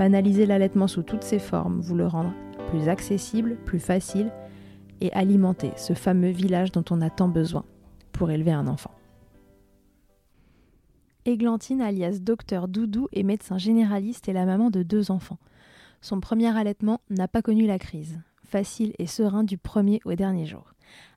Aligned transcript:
banaliser 0.00 0.46
l'allaitement 0.46 0.88
sous 0.88 1.02
toutes 1.02 1.24
ses 1.24 1.38
formes, 1.38 1.82
vous 1.82 1.94
le 1.94 2.06
rendre 2.06 2.32
plus 2.70 2.88
accessible, 2.88 3.58
plus 3.66 3.78
facile 3.78 4.32
et 5.02 5.12
alimenter 5.12 5.72
ce 5.76 5.92
fameux 5.92 6.30
village 6.30 6.72
dont 6.72 6.86
on 6.88 7.02
a 7.02 7.10
tant 7.10 7.28
besoin 7.28 7.66
pour 8.10 8.30
élever 8.30 8.50
un 8.50 8.66
enfant. 8.66 8.92
Églantine 11.26 11.82
alias 11.82 12.16
Docteur 12.22 12.66
Doudou 12.66 13.08
est 13.12 13.22
médecin 13.22 13.58
généraliste 13.58 14.26
et 14.26 14.32
la 14.32 14.46
maman 14.46 14.70
de 14.70 14.82
deux 14.82 15.10
enfants. 15.10 15.38
Son 16.00 16.18
premier 16.18 16.56
allaitement 16.56 17.02
n'a 17.10 17.28
pas 17.28 17.42
connu 17.42 17.66
la 17.66 17.78
crise, 17.78 18.18
facile 18.42 18.94
et 18.98 19.06
serein 19.06 19.44
du 19.44 19.58
premier 19.58 20.00
au 20.06 20.14
dernier 20.14 20.46
jour. 20.46 20.72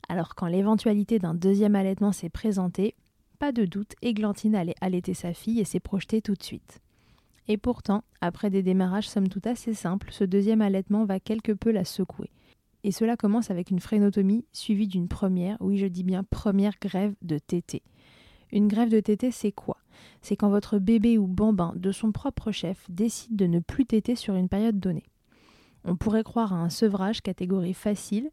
Alors 0.09 0.36
quand 0.36 0.47
l'éventualité 0.47 1.20
d'un 1.20 1.36
deuxième 1.36 1.75
allaitement 1.75 2.12
s'est 2.12 2.28
présentée, 2.28 2.95
pas 3.40 3.53
de 3.53 3.64
doute, 3.64 3.94
Églantine 4.02 4.56
allait 4.56 4.75
allaiter 4.81 5.14
sa 5.14 5.34
fille 5.34 5.62
et 5.62 5.66
s'est 5.66 5.80
projetée 5.80 6.22
tout 6.22 6.34
de 6.34 6.44
suite. 6.44 6.81
Et 7.47 7.58
pourtant, 7.58 8.03
après 8.22 8.49
des 8.49 8.63
démarrages 8.63 9.09
somme 9.09 9.27
toute 9.27 9.47
assez 9.47 9.73
simples, 9.73 10.09
ce 10.11 10.23
deuxième 10.23 10.61
allaitement 10.61 11.05
va 11.05 11.19
quelque 11.19 11.52
peu 11.52 11.72
la 11.72 11.85
secouer. 11.85 12.31
Et 12.83 12.91
cela 12.91 13.16
commence 13.17 13.52
avec 13.52 13.72
une 13.72 13.80
phrénotomie 13.80 14.45
suivie 14.52 14.88
d'une 14.88 15.08
première, 15.08 15.58
oui 15.59 15.77
je 15.77 15.85
dis 15.85 16.03
bien 16.03 16.23
première 16.23 16.75
grève 16.81 17.16
de 17.22 17.38
tété. 17.38 17.81
Une 18.52 18.67
grève 18.67 18.89
de 18.89 19.00
tété, 19.00 19.31
c'est 19.31 19.52
quoi? 19.52 19.77
C'est 20.22 20.35
quand 20.35 20.50
votre 20.50 20.80
bébé 20.80 21.17
ou 21.17 21.27
bambin 21.27 21.73
de 21.75 21.91
son 21.91 22.11
propre 22.11 22.52
chef 22.52 22.85
décide 22.89 23.35
de 23.35 23.47
ne 23.47 23.59
plus 23.59 23.85
téter 23.85 24.16
sur 24.16 24.35
une 24.35 24.50
période 24.50 24.80
donnée. 24.80 25.05
On 25.85 25.95
pourrait 25.95 26.23
croire 26.23 26.53
à 26.53 26.57
un 26.57 26.69
sevrage 26.69 27.22
catégorie 27.22 27.73
facile, 27.73 28.30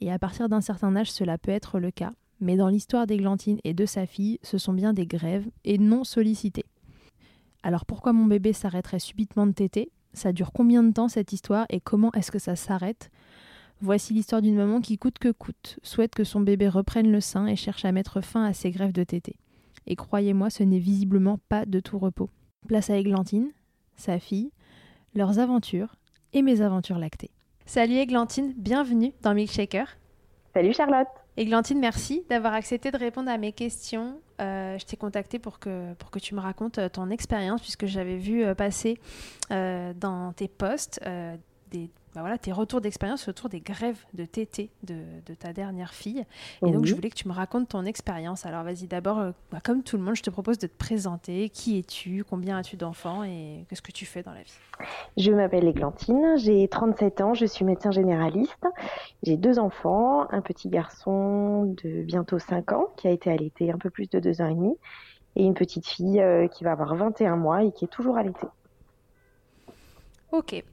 et 0.00 0.12
à 0.12 0.18
partir 0.18 0.48
d'un 0.48 0.60
certain 0.60 0.94
âge 0.94 1.10
cela 1.10 1.36
peut 1.38 1.50
être 1.50 1.78
le 1.78 1.90
cas, 1.90 2.12
mais 2.40 2.56
dans 2.56 2.68
l'histoire 2.68 3.06
d'Églantine 3.06 3.58
et 3.64 3.74
de 3.74 3.86
sa 3.86 4.06
fille, 4.06 4.38
ce 4.42 4.58
sont 4.58 4.72
bien 4.72 4.92
des 4.92 5.06
grèves 5.06 5.48
et 5.64 5.78
non 5.78 6.04
sollicitées. 6.04 6.66
Alors 7.66 7.84
pourquoi 7.84 8.12
mon 8.12 8.26
bébé 8.26 8.52
s'arrêterait 8.52 9.00
subitement 9.00 9.44
de 9.44 9.50
téter? 9.50 9.90
Ça 10.12 10.32
dure 10.32 10.52
combien 10.52 10.84
de 10.84 10.92
temps 10.92 11.08
cette 11.08 11.32
histoire 11.32 11.66
et 11.68 11.80
comment 11.80 12.12
est-ce 12.12 12.30
que 12.30 12.38
ça 12.38 12.54
s'arrête? 12.54 13.10
Voici 13.80 14.14
l'histoire 14.14 14.40
d'une 14.40 14.54
maman 14.54 14.80
qui 14.80 14.98
coûte 14.98 15.18
que 15.18 15.32
coûte 15.32 15.80
souhaite 15.82 16.14
que 16.14 16.22
son 16.22 16.38
bébé 16.38 16.68
reprenne 16.68 17.10
le 17.10 17.20
sein 17.20 17.48
et 17.48 17.56
cherche 17.56 17.84
à 17.84 17.90
mettre 17.90 18.20
fin 18.20 18.44
à 18.44 18.52
ses 18.52 18.70
grèves 18.70 18.92
de 18.92 19.02
tété. 19.02 19.34
Et 19.88 19.96
croyez-moi, 19.96 20.48
ce 20.48 20.62
n'est 20.62 20.78
visiblement 20.78 21.40
pas 21.48 21.66
de 21.66 21.80
tout 21.80 21.98
repos. 21.98 22.30
Place 22.68 22.88
à 22.88 22.98
Églantine, 22.98 23.50
sa 23.96 24.20
fille, 24.20 24.52
leurs 25.16 25.40
aventures 25.40 25.96
et 26.34 26.42
mes 26.42 26.60
aventures 26.60 27.00
lactées. 27.00 27.32
Salut 27.64 27.96
Églantine, 27.96 28.54
bienvenue 28.56 29.12
dans 29.22 29.34
Milkshaker. 29.34 29.88
Salut 30.54 30.72
Charlotte 30.72 31.08
Églantine, 31.36 31.80
merci 31.80 32.22
d'avoir 32.30 32.54
accepté 32.54 32.92
de 32.92 32.96
répondre 32.96 33.28
à 33.28 33.38
mes 33.38 33.50
questions. 33.50 34.20
Euh, 34.40 34.78
je 34.78 34.84
t'ai 34.84 34.96
contacté 34.96 35.38
pour 35.38 35.58
que, 35.58 35.94
pour 35.94 36.10
que 36.10 36.18
tu 36.18 36.34
me 36.34 36.40
racontes 36.40 36.78
euh, 36.78 36.88
ton 36.88 37.10
expérience, 37.10 37.62
puisque 37.62 37.86
j'avais 37.86 38.16
vu 38.16 38.44
euh, 38.44 38.54
passer 38.54 38.98
dans 39.48 40.32
tes 40.34 40.48
posts 40.48 41.00
des 41.70 41.88
bah 42.16 42.22
voilà, 42.22 42.38
tes 42.38 42.50
retours 42.50 42.80
d'expérience 42.80 43.28
autour 43.28 43.50
des 43.50 43.60
grèves 43.60 44.02
de 44.14 44.24
TT 44.24 44.70
de, 44.84 44.94
de 45.26 45.34
ta 45.34 45.52
dernière 45.52 45.92
fille. 45.92 46.24
Et 46.66 46.70
donc, 46.70 46.86
je 46.86 46.94
voulais 46.94 47.10
que 47.10 47.14
tu 47.14 47.28
me 47.28 47.34
racontes 47.34 47.68
ton 47.68 47.84
expérience. 47.84 48.46
Alors, 48.46 48.64
vas-y, 48.64 48.86
d'abord, 48.86 49.18
bah, 49.52 49.58
comme 49.62 49.82
tout 49.82 49.98
le 49.98 50.02
monde, 50.02 50.16
je 50.16 50.22
te 50.22 50.30
propose 50.30 50.56
de 50.56 50.66
te 50.66 50.74
présenter. 50.78 51.50
Qui 51.50 51.78
es-tu? 51.78 52.24
Combien 52.24 52.56
as-tu 52.56 52.76
d'enfants? 52.76 53.22
Et 53.22 53.66
qu'est-ce 53.68 53.82
que 53.82 53.92
tu 53.92 54.06
fais 54.06 54.22
dans 54.22 54.32
la 54.32 54.40
vie? 54.40 54.58
Je 55.18 55.30
m'appelle 55.30 55.68
Églantine, 55.68 56.38
j'ai 56.38 56.66
37 56.68 57.20
ans, 57.20 57.34
je 57.34 57.44
suis 57.44 57.66
médecin 57.66 57.90
généraliste. 57.90 58.66
J'ai 59.22 59.36
deux 59.36 59.58
enfants, 59.58 60.26
un 60.30 60.40
petit 60.40 60.70
garçon 60.70 61.64
de 61.82 62.02
bientôt 62.02 62.38
5 62.38 62.72
ans 62.72 62.86
qui 62.96 63.08
a 63.08 63.10
été 63.10 63.30
allaité 63.30 63.70
un 63.70 63.76
peu 63.76 63.90
plus 63.90 64.08
de 64.08 64.20
2 64.20 64.40
ans 64.40 64.48
et 64.48 64.54
demi 64.54 64.74
et 65.36 65.44
une 65.44 65.52
petite 65.52 65.86
fille 65.86 66.24
qui 66.52 66.64
va 66.64 66.72
avoir 66.72 66.94
21 66.94 67.36
mois 67.36 67.62
et 67.62 67.72
qui 67.72 67.84
est 67.84 67.88
toujours 67.88 68.16
allaitée. 68.16 68.48
Ok. 70.32 70.64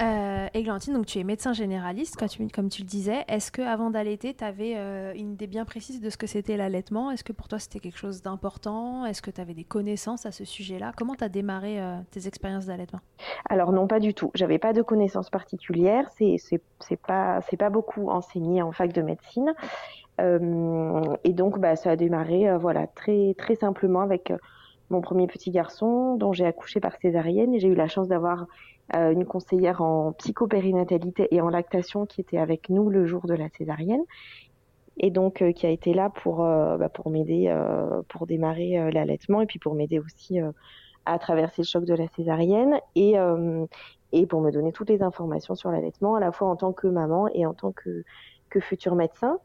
Euh, 0.00 0.46
Églantine, 0.54 0.94
donc 0.94 1.06
tu 1.06 1.18
es 1.18 1.24
médecin 1.24 1.52
généraliste, 1.52 2.16
comme 2.52 2.68
tu 2.68 2.82
le 2.82 2.86
disais. 2.86 3.24
Est-ce 3.28 3.52
que 3.52 3.62
avant 3.62 3.90
d'allaiter, 3.90 4.34
tu 4.34 4.44
avais 4.44 4.74
euh, 4.76 5.12
une 5.14 5.32
idée 5.32 5.46
bien 5.46 5.64
précise 5.64 6.00
de 6.00 6.10
ce 6.10 6.16
que 6.16 6.26
c'était 6.26 6.56
l'allaitement? 6.56 7.10
Est-ce 7.10 7.24
que 7.24 7.32
pour 7.32 7.48
toi 7.48 7.58
c'était 7.58 7.78
quelque 7.78 7.98
chose 7.98 8.22
d'important? 8.22 9.04
Est-ce 9.06 9.22
que 9.22 9.30
tu 9.30 9.40
avais 9.40 9.54
des 9.54 9.64
connaissances 9.64 10.26
à 10.26 10.32
ce 10.32 10.44
sujet-là? 10.44 10.92
Comment 10.96 11.14
tu 11.14 11.24
as 11.24 11.28
démarré 11.28 11.80
euh, 11.80 11.96
tes 12.10 12.26
expériences 12.26 12.66
d'allaitement? 12.66 13.00
Alors 13.48 13.72
non, 13.72 13.86
pas 13.86 14.00
du 14.00 14.14
tout. 14.14 14.30
J'avais 14.34 14.58
pas 14.58 14.72
de 14.72 14.82
connaissances 14.82 15.30
particulières. 15.30 16.08
C'est 16.10 16.38
pas 17.06 17.40
pas 17.58 17.70
beaucoup 17.70 18.08
enseigné 18.08 18.62
en 18.62 18.72
fac 18.72 18.92
de 18.92 19.02
médecine. 19.02 19.52
et 20.18 21.32
donc 21.32 21.58
bah 21.58 21.76
ça 21.76 21.90
a 21.90 21.96
démarré 21.96 22.56
voilà 22.58 22.86
très 22.86 23.34
très 23.38 23.54
simplement 23.54 24.00
avec 24.00 24.32
mon 24.92 25.00
premier 25.00 25.26
petit 25.26 25.50
garçon 25.50 26.16
dont 26.16 26.32
j'ai 26.32 26.46
accouché 26.46 26.78
par 26.78 26.96
césarienne 26.96 27.54
et 27.54 27.58
j'ai 27.58 27.68
eu 27.68 27.74
la 27.74 27.88
chance 27.88 28.08
d'avoir 28.08 28.42
euh, 28.42 28.46
une 28.92 29.24
conseillère 29.24 29.80
en 29.80 30.12
psychopérinatalité 30.12 31.28
et 31.30 31.40
en 31.40 31.48
lactation 31.48 32.04
qui 32.04 32.20
était 32.20 32.38
avec 32.38 32.68
nous 32.68 32.90
le 32.90 33.06
jour 33.06 33.26
de 33.26 33.34
la 33.34 33.48
césarienne 33.48 34.02
et 34.98 35.10
donc 35.10 35.42
euh, 35.42 35.52
qui 35.52 35.66
a 35.66 35.70
été 35.70 35.94
là 35.94 36.10
pour 36.10 36.44
euh, 36.44 36.76
bah, 36.76 36.88
pour 36.88 37.10
m'aider 37.10 37.54
pour 38.08 38.26
démarrer 38.26 38.90
l'allaitement 38.92 39.40
et 39.40 39.46
puis 39.46 39.58
pour 39.58 39.74
m'aider 39.74 39.98
aussi 39.98 40.38
à 41.04 41.18
traverser 41.18 41.62
le 41.62 41.66
choc 41.66 41.84
de 41.84 41.94
la 41.94 42.08
césarienne 42.08 42.78
et 42.94 43.14
et 44.12 44.26
pour 44.26 44.40
me 44.42 44.50
donner 44.50 44.72
toutes 44.72 44.90
les 44.90 45.02
informations 45.02 45.54
sur 45.54 45.70
l'allaitement 45.70 46.16
à 46.16 46.20
la 46.20 46.32
fois 46.32 46.48
en 46.48 46.56
tant 46.56 46.72
que 46.72 46.86
maman 46.86 47.28
et 47.28 47.46
en 47.46 47.54
tant 47.54 47.72
que 47.72 48.04
que 48.50 48.60
futur 48.60 48.94
médecin. 48.96 49.38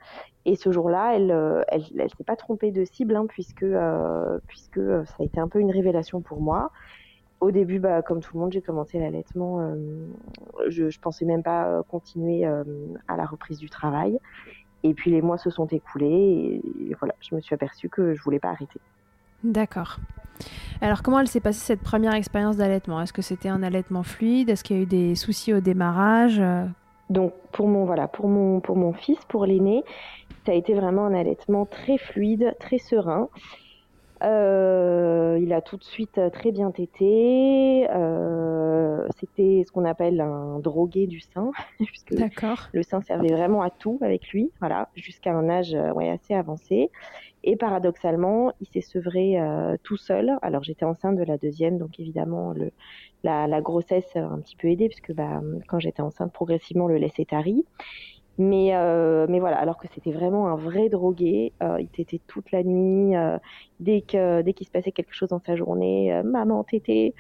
Et 0.44 0.58
ce 0.58 0.70
jour-là, 0.70 1.16
elle, 1.16 1.32
elle, 1.70 1.84
elle 1.98 2.10
s'est 2.10 2.26
pas 2.26 2.36
trompée 2.36 2.72
de 2.72 2.84
cible, 2.84 3.16
hein, 3.16 3.26
puisque, 3.26 3.66
puisque 4.48 4.82
ça 5.06 5.16
a 5.20 5.24
été 5.24 5.40
un 5.40 5.48
peu 5.48 5.60
une 5.60 5.72
révélation 5.72 6.20
pour 6.20 6.42
moi 6.42 6.72
au 7.40 7.52
début, 7.52 7.80
bah, 7.80 8.02
comme 8.02 8.22
tout 8.22 8.32
le 8.34 8.40
monde, 8.40 8.52
j'ai 8.52 8.62
commencé 8.62 9.00
l'allaitement. 9.00 9.60
Euh, 9.62 9.76
je, 10.70 10.86
ne 10.86 11.02
pensais 11.02 11.26
même 11.26 11.44
pas 11.44 11.68
euh, 11.68 11.84
continuer 11.84 12.46
euh, 12.46 12.64
à 13.08 13.16
la 13.16 13.26
reprise 13.26 13.60
du 13.60 13.70
travail. 13.70 14.20
Et 14.84 14.94
puis 14.94 15.12
les 15.12 15.22
mois 15.22 15.38
se 15.38 15.50
sont 15.50 15.68
écoulés 15.68 16.62
et, 16.90 16.94
voilà, 17.00 17.16
je 17.20 17.36
me 17.36 17.42
suis 17.42 17.54
aperçue 17.54 17.90
que 17.90 18.14
je 18.14 18.22
voulais 18.22 18.40
pas 18.40 18.50
arrêter. 18.50 18.80
D'accord. 19.44 19.98
Alors 20.82 21.02
comment 21.02 21.20
elle 21.20 21.28
s'est 21.28 21.40
passée 21.40 21.60
cette 21.60 21.82
première 21.82 22.14
expérience 22.14 22.58
d'allaitement? 22.58 23.02
Est-ce 23.02 23.14
que 23.14 23.24
c'était 23.24 23.50
un 23.50 23.64
allaitement 23.64 24.04
fluide? 24.04 24.50
Est-ce 24.50 24.64
qu'il 24.64 24.78
y 24.78 24.80
a 24.80 24.84
eu 24.84 24.86
des 24.86 25.16
soucis 25.16 25.52
au 25.54 25.62
démarrage 25.62 26.42
Donc 27.10 27.34
pour 27.52 27.68
mon 27.68 27.86
voilà, 27.86 28.08
pour 28.08 28.28
mon 28.28 28.60
pour 28.60 28.76
mon 28.76 28.94
fils, 28.94 29.18
pour 29.28 29.48
l'aîné, 29.48 29.84
ça 30.46 30.52
a 30.52 30.56
été 30.56 30.76
vraiment 30.76 31.06
un 31.06 31.14
allaitement 31.16 31.66
très 31.66 31.98
fluide, 31.98 32.56
très 32.60 32.78
serein. 32.78 33.30
Euh, 34.24 35.38
il 35.42 35.54
a 35.54 35.62
tout 35.62 35.78
de 35.78 35.84
suite 35.84 36.18
euh, 36.18 36.30
très 36.30 36.52
bien 36.52 36.72
tété. 36.72 37.88
Euh, 37.90 39.08
C'était 39.20 39.64
ce 39.66 39.72
qu'on 39.72 39.86
appelle 39.86 40.22
un 40.22 40.60
drogué 40.60 41.08
du 41.08 41.20
sein, 41.20 41.52
puisque 41.86 42.16
le 42.74 42.84
sein 42.84 43.02
servait 43.02 43.32
vraiment 43.32 43.62
à 43.62 43.70
tout 43.70 44.00
avec 44.02 44.30
lui, 44.30 44.52
voilà, 44.60 44.90
jusqu'à 44.96 45.34
un 45.34 45.50
âge 45.50 45.74
euh, 45.76 45.92
ouais, 45.94 46.10
assez 46.10 46.34
avancé. 46.34 46.90
Et 47.44 47.56
paradoxalement, 47.56 48.52
il 48.60 48.68
s'est 48.68 48.82
sevré 48.82 49.40
euh, 49.40 49.78
tout 49.84 49.98
seul. 49.98 50.38
Alors 50.42 50.64
j'étais 50.64 50.86
enceinte 50.86 51.16
de 51.16 51.24
la 51.24 51.38
deuxième, 51.38 51.78
donc 51.78 52.00
évidemment 52.00 52.52
le, 52.52 52.72
la, 53.24 53.48
la, 53.48 53.62
grossesse 53.62 54.16
a 54.16 54.26
un 54.26 54.40
petit 54.40 54.56
peu 54.56 54.68
aidé, 54.68 54.90
puisque 54.90 55.14
bah, 55.14 55.42
quand 55.68 55.80
j'étais 55.80 56.02
enceinte, 56.02 56.34
progressivement 56.34 56.88
le 56.88 56.98
lait 56.98 57.12
s'est 57.16 57.26
tari. 57.26 57.64
Mais, 58.40 58.76
euh, 58.76 59.26
mais 59.28 59.40
voilà, 59.40 59.58
alors 59.58 59.78
que 59.78 59.88
c'était 59.94 60.12
vraiment 60.12 60.48
un 60.48 60.56
vrai 60.56 60.90
drogué. 60.90 61.54
Euh, 61.64 61.78
il 61.80 61.88
t'était 61.88 62.22
toute 62.28 62.52
la 62.52 62.64
nuit. 62.64 63.16
Euh, 63.16 63.38
dès 63.80 64.02
que 64.02 64.42
dès 64.42 64.54
qu'il 64.54 64.68
se 64.68 64.72
passait 64.72 64.92
quelque 64.92 65.14
chose 65.14 65.30
dans 65.30 65.40
sa 65.40 65.56
journée, 65.56 66.22
maman 66.24 66.64
t'étais. 66.64 67.14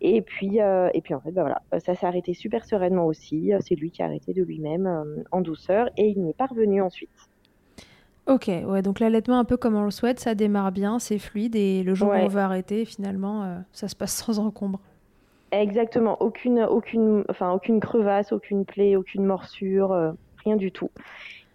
Et 0.00 0.22
puis, 0.22 0.58
et 0.58 1.00
puis 1.02 1.14
en 1.14 1.20
fait, 1.20 1.32
bah 1.32 1.42
voilà, 1.42 1.62
ça 1.80 1.94
s'est 1.94 2.06
arrêté 2.06 2.34
super 2.34 2.64
sereinement 2.64 3.06
aussi. 3.06 3.52
C'est 3.60 3.74
lui 3.74 3.90
qui 3.90 4.02
a 4.02 4.06
arrêté 4.06 4.32
de 4.32 4.42
lui-même 4.42 5.24
en 5.32 5.40
douceur 5.40 5.88
et 5.96 6.08
il 6.08 6.22
n'est 6.22 6.34
pas 6.34 6.46
revenu 6.46 6.82
ensuite. 6.82 7.10
Ok, 8.26 8.48
ouais, 8.48 8.80
donc 8.80 9.00
l'allaitement, 9.00 9.38
un 9.38 9.44
peu 9.44 9.58
comme 9.58 9.76
on 9.76 9.84
le 9.84 9.90
souhaite, 9.90 10.18
ça 10.18 10.34
démarre 10.34 10.72
bien, 10.72 10.98
c'est 10.98 11.18
fluide 11.18 11.56
et 11.56 11.82
le 11.82 11.94
jour 11.94 12.08
où 12.08 12.12
on 12.12 12.28
veut 12.28 12.40
arrêter, 12.40 12.84
finalement, 12.84 13.62
ça 13.72 13.88
se 13.88 13.96
passe 13.96 14.14
sans 14.14 14.38
encombre. 14.38 14.80
Exactement, 15.52 16.20
aucune, 16.20 16.60
aucune, 16.62 17.24
enfin, 17.28 17.52
aucune 17.52 17.80
crevasse, 17.80 18.32
aucune 18.32 18.64
plaie, 18.64 18.96
aucune 18.96 19.24
morsure, 19.24 20.14
rien 20.44 20.56
du 20.56 20.72
tout. 20.72 20.90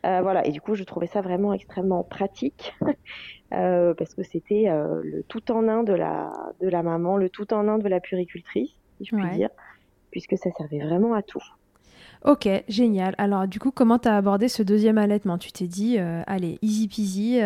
Euh, 0.06 0.22
voilà, 0.22 0.46
et 0.48 0.52
du 0.52 0.62
coup, 0.62 0.76
je 0.76 0.84
trouvais 0.84 1.08
ça 1.08 1.22
vraiment 1.22 1.54
extrêmement 1.54 2.04
pratique 2.04 2.74
euh, 3.54 3.94
parce 3.94 4.14
que 4.14 4.24
c'était 4.24 4.66
le 4.70 5.24
tout 5.28 5.52
en 5.52 5.68
un 5.68 5.84
de 5.84 5.94
la, 5.94 6.32
de 6.62 6.70
la 6.70 6.84
maman, 6.84 7.18
le 7.18 7.30
tout 7.30 7.54
en 7.54 7.68
un 7.68 7.78
de 7.78 7.88
la 7.88 8.00
puricultrice, 8.00 8.72
si 8.98 9.06
je 9.06 9.16
puis 9.16 9.30
dire, 9.32 9.50
puisque 10.12 10.38
ça 10.38 10.50
servait 10.58 10.80
vraiment 10.80 11.14
à 11.14 11.22
tout. 11.22 11.44
Ok, 12.24 12.48
génial. 12.68 13.14
Alors, 13.18 13.48
du 13.48 13.60
coup, 13.60 13.72
comment 13.72 14.00
tu 14.00 14.08
as 14.08 14.16
abordé 14.16 14.48
ce 14.48 14.64
deuxième 14.64 14.98
allaitement? 14.98 15.38
Tu 15.38 15.52
t'es 15.52 15.68
dit, 15.68 15.98
allez, 15.98 16.60
easy 16.62 16.88
peasy, 16.88 17.42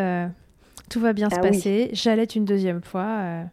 tout 0.92 1.00
va 1.00 1.14
bien 1.14 1.32
se 1.32 1.38
ah 1.38 1.42
passer, 1.42 1.90
j'allaite 1.94 2.36
une 2.36 2.46
deuxième 2.46 2.84
fois. 2.84 3.46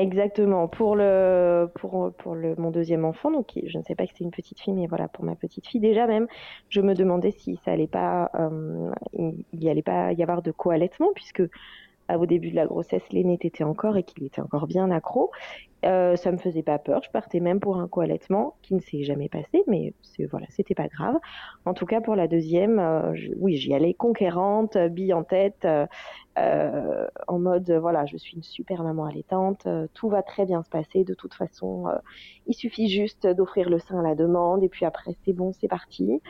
Exactement. 0.00 0.66
Pour 0.66 0.96
le 0.96 1.70
pour 1.76 2.12
pour 2.16 2.34
le 2.34 2.56
mon 2.56 2.70
deuxième 2.72 3.04
enfant, 3.04 3.30
donc 3.30 3.52
je 3.64 3.78
ne 3.78 3.82
sais 3.84 3.94
pas 3.94 4.06
que 4.06 4.12
c'est 4.16 4.24
une 4.24 4.32
petite 4.32 4.58
fille, 4.60 4.72
mais 4.72 4.88
voilà 4.88 5.06
pour 5.06 5.24
ma 5.24 5.36
petite 5.36 5.68
fille 5.68 5.80
déjà 5.80 6.08
même, 6.08 6.26
je 6.68 6.80
me 6.80 6.94
demandais 6.94 7.30
si 7.30 7.56
ça 7.64 7.70
allait 7.72 7.86
pas 7.86 8.28
euh, 8.34 8.90
il, 9.12 9.44
y 9.52 9.68
allait 9.70 9.82
pas 9.82 10.12
y 10.12 10.22
avoir 10.22 10.42
de 10.42 10.50
co-allaitement 10.50 11.10
puisque 11.14 11.42
au 12.10 12.26
début 12.26 12.50
de 12.50 12.56
la 12.56 12.66
grossesse, 12.66 13.02
l'aîné 13.10 13.38
était 13.40 13.64
encore 13.64 13.96
et 13.96 14.02
qu'il 14.02 14.24
était 14.24 14.40
encore 14.40 14.66
bien 14.66 14.90
accro. 14.90 15.30
Euh, 15.84 16.16
ça 16.16 16.32
me 16.32 16.38
faisait 16.38 16.62
pas 16.62 16.78
peur. 16.78 17.02
Je 17.04 17.10
partais 17.10 17.40
même 17.40 17.60
pour 17.60 17.76
un 17.78 17.88
co-allaitement 17.88 18.56
qui 18.62 18.74
ne 18.74 18.80
s'est 18.80 19.02
jamais 19.02 19.28
passé, 19.28 19.62
mais 19.66 19.92
voilà, 20.30 20.46
c'était 20.48 20.74
pas 20.74 20.88
grave. 20.88 21.16
En 21.66 21.74
tout 21.74 21.84
cas, 21.84 22.00
pour 22.00 22.16
la 22.16 22.26
deuxième, 22.26 22.78
euh, 22.78 23.12
oui, 23.38 23.56
j'y 23.56 23.74
allais 23.74 23.92
conquérante, 23.92 24.78
bille 24.78 25.12
en 25.12 25.24
tête, 25.24 25.66
euh, 26.38 27.06
en 27.28 27.38
mode 27.38 27.70
voilà, 27.70 28.06
je 28.06 28.16
suis 28.16 28.36
une 28.36 28.42
super 28.42 28.82
maman 28.82 29.04
allaitante, 29.04 29.68
tout 29.92 30.08
va 30.08 30.22
très 30.22 30.46
bien 30.46 30.62
se 30.62 30.70
passer. 30.70 31.04
De 31.04 31.14
toute 31.14 31.34
façon, 31.34 31.86
il 32.46 32.54
suffit 32.54 32.88
juste 32.88 33.26
d'offrir 33.26 33.68
le 33.68 33.78
sein 33.78 33.98
à 33.98 34.02
la 34.02 34.14
demande 34.14 34.62
et 34.62 34.68
puis 34.68 34.86
après 34.86 35.12
c'est 35.24 35.32
bon, 35.32 35.52
c'est 35.52 35.68
parti. 35.68 36.20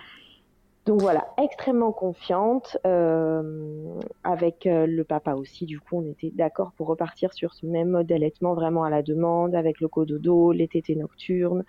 Donc 0.87 1.01
voilà, 1.01 1.29
extrêmement 1.43 1.93
confiante. 1.93 2.77
Euh, 2.87 3.99
avec 4.23 4.67
euh, 4.67 4.87
le 4.87 5.03
papa 5.05 5.35
aussi, 5.35 5.65
du 5.65 5.81
coup, 5.81 5.99
on 5.99 6.11
était 6.11 6.31
d'accord 6.35 6.73
pour 6.77 6.89
repartir 6.89 7.33
sur 7.33 7.55
ce 7.55 7.65
même 7.65 7.89
mode 7.91 8.07
d'allaitement 8.07 8.55
vraiment 8.55 8.85
à 8.85 8.91
la 8.91 9.03
demande, 9.03 9.55
avec 9.55 9.81
le 9.81 9.89
cododo, 9.89 10.53
les 10.53 10.69
tétés 10.69 10.95
nocturnes. 10.95 11.65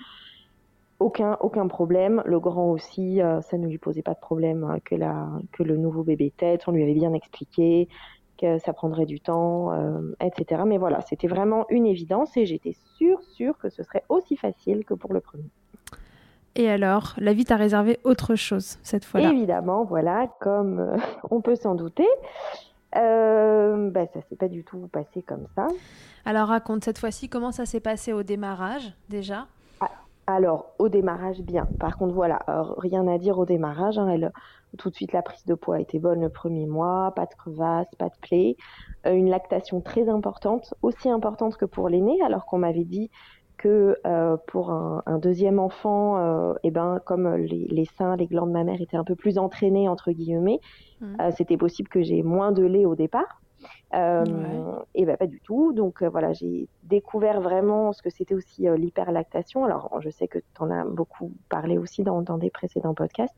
Aucun, 0.99 1.37
aucun 1.39 1.67
problème. 1.67 2.23
Le 2.25 2.39
grand 2.41 2.71
aussi, 2.71 3.21
euh, 3.21 3.41
ça 3.41 3.57
ne 3.57 3.67
lui 3.67 3.77
posait 3.77 4.01
pas 4.01 4.13
de 4.13 4.19
problème 4.19 4.79
que, 4.83 4.95
le 4.95 5.77
nouveau 5.77 6.03
bébé 6.03 6.33
tête. 6.35 6.63
On 6.67 6.71
lui 6.71 6.83
avait 6.83 6.93
bien 6.93 7.13
expliqué 7.13 7.87
que 8.37 8.59
ça 8.59 8.73
prendrait 8.73 9.05
du 9.05 9.21
temps, 9.21 9.71
etc. 10.19 10.63
Mais 10.65 10.77
voilà, 10.77 10.99
c'était 10.99 11.27
vraiment 11.27 11.65
une 11.69 11.85
évidence 11.85 12.35
et 12.35 12.45
j'étais 12.45 12.75
sûre, 12.97 13.23
sûre 13.23 13.57
que 13.57 13.69
ce 13.69 13.81
serait 13.81 14.03
aussi 14.09 14.35
facile 14.35 14.83
que 14.83 14.93
pour 14.93 15.13
le 15.13 15.21
premier. 15.21 15.49
Et 16.55 16.69
alors, 16.69 17.13
la 17.17 17.33
vie 17.33 17.45
t'a 17.45 17.57
réservé 17.57 17.99
autre 18.03 18.35
chose 18.35 18.77
cette 18.81 19.03
fois-là? 19.05 19.31
Évidemment, 19.31 19.83
voilà, 19.83 20.27
comme 20.39 20.79
euh, 20.79 20.97
on 21.29 21.41
peut 21.41 21.55
s'en 21.55 21.75
douter. 21.75 22.07
Euh, 22.95 23.89
bah, 23.89 24.05
ça 24.13 24.21
s'est 24.29 24.37
pas 24.37 24.47
du 24.47 24.63
tout 24.63 24.87
passé 24.87 25.21
comme 25.21 25.47
ça. 25.55 25.67
Alors 26.23 26.47
raconte 26.47 26.83
cette 26.83 26.97
fois-ci 26.97 27.27
comment 27.27 27.51
ça 27.51 27.65
s'est 27.65 27.81
passé 27.81 28.13
au 28.13 28.23
démarrage 28.23 28.93
déjà? 29.09 29.47
Ah, 29.81 29.91
Alors 30.27 30.67
au 30.79 30.87
démarrage 30.87 31.41
bien. 31.41 31.67
Par 31.77 31.97
contre 31.97 32.13
voilà, 32.13 32.39
rien 32.77 33.05
à 33.07 33.17
dire 33.17 33.37
au 33.37 33.45
démarrage. 33.45 33.99
Hein. 33.99 34.07
elle, 34.07 34.31
tout 34.77 34.89
de 34.89 34.95
suite 34.95 35.11
la 35.11 35.21
prise 35.21 35.45
de 35.45 35.55
poids 35.55 35.79
était 35.79 35.99
bonne 35.99 36.21
le 36.21 36.29
premier 36.29 36.65
mois, 36.65 37.11
pas 37.15 37.25
de 37.25 37.33
crevasse, 37.35 37.87
pas 37.97 38.09
de 38.09 38.15
plaie, 38.21 38.57
euh, 39.05 39.13
une 39.13 39.29
lactation 39.29 39.81
très 39.81 40.09
importante, 40.09 40.73
aussi 40.81 41.09
importante 41.09 41.57
que 41.57 41.65
pour 41.65 41.89
l'aîné, 41.89 42.21
alors 42.23 42.45
qu'on 42.45 42.59
m'avait 42.59 42.85
dit 42.85 43.11
que 43.65 43.97
euh, 44.05 44.37
pour 44.45 44.69
un, 44.69 45.17
deuxième 45.17 45.57
enfant, 45.57 46.19
euh, 46.19 46.53
eh 46.61 46.69
ben, 46.69 47.01
comme 47.03 47.35
les, 47.35 47.85
seins, 47.97 48.15
les 48.15 48.27
glandes 48.27 48.51
mammaires 48.51 48.79
étaient 48.79 48.95
un 48.95 49.03
peu 49.03 49.15
plus 49.15 49.39
entraînées, 49.39 49.89
entre 49.89 50.11
guillemets, 50.11 50.59
mmh. 51.01 51.05
euh, 51.19 51.31
c'était 51.35 51.57
possible 51.57 51.89
que 51.89 52.03
j'ai 52.03 52.21
moins 52.21 52.51
de 52.51 52.63
lait 52.63 52.85
au 52.85 52.93
départ. 52.93 53.41
Et 54.93 55.05
ben 55.05 55.17
pas 55.17 55.27
du 55.27 55.39
tout. 55.41 55.73
Donc 55.73 56.03
voilà, 56.03 56.33
j'ai 56.33 56.67
découvert 56.83 57.41
vraiment 57.41 57.93
ce 57.93 58.01
que 58.01 58.09
c'était 58.09 58.35
aussi 58.35 58.67
l'hyperlactation. 58.77 59.65
Alors 59.65 59.99
je 60.01 60.09
sais 60.09 60.27
que 60.27 60.39
tu 60.39 60.61
en 60.61 60.69
as 60.69 60.85
beaucoup 60.85 61.31
parlé 61.49 61.77
aussi 61.77 62.03
dans, 62.03 62.21
dans 62.21 62.37
des 62.37 62.49
précédents 62.49 62.93
podcasts. 62.93 63.35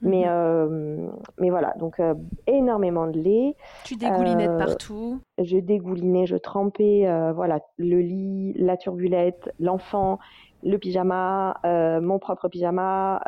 Mais, 0.00 0.24
mhm. 0.24 0.28
euh, 0.28 1.08
mais 1.38 1.50
voilà, 1.50 1.74
donc 1.78 1.98
euh, 1.98 2.14
énormément 2.46 3.06
de 3.06 3.18
lait. 3.18 3.56
Tu 3.84 3.96
dégoulinais 3.96 4.46
de 4.46 4.52
euh, 4.52 4.58
partout. 4.58 5.20
Je 5.38 5.58
dégoulinais, 5.58 6.26
je 6.26 6.36
trempais, 6.36 7.08
voilà, 7.34 7.60
le 7.78 8.00
lit, 8.00 8.54
la 8.54 8.76
turbulette, 8.76 9.52
l'enfant, 9.58 10.18
le 10.62 10.76
pyjama, 10.78 11.60
mon 12.00 12.18
propre 12.18 12.48
pyjama. 12.48 13.22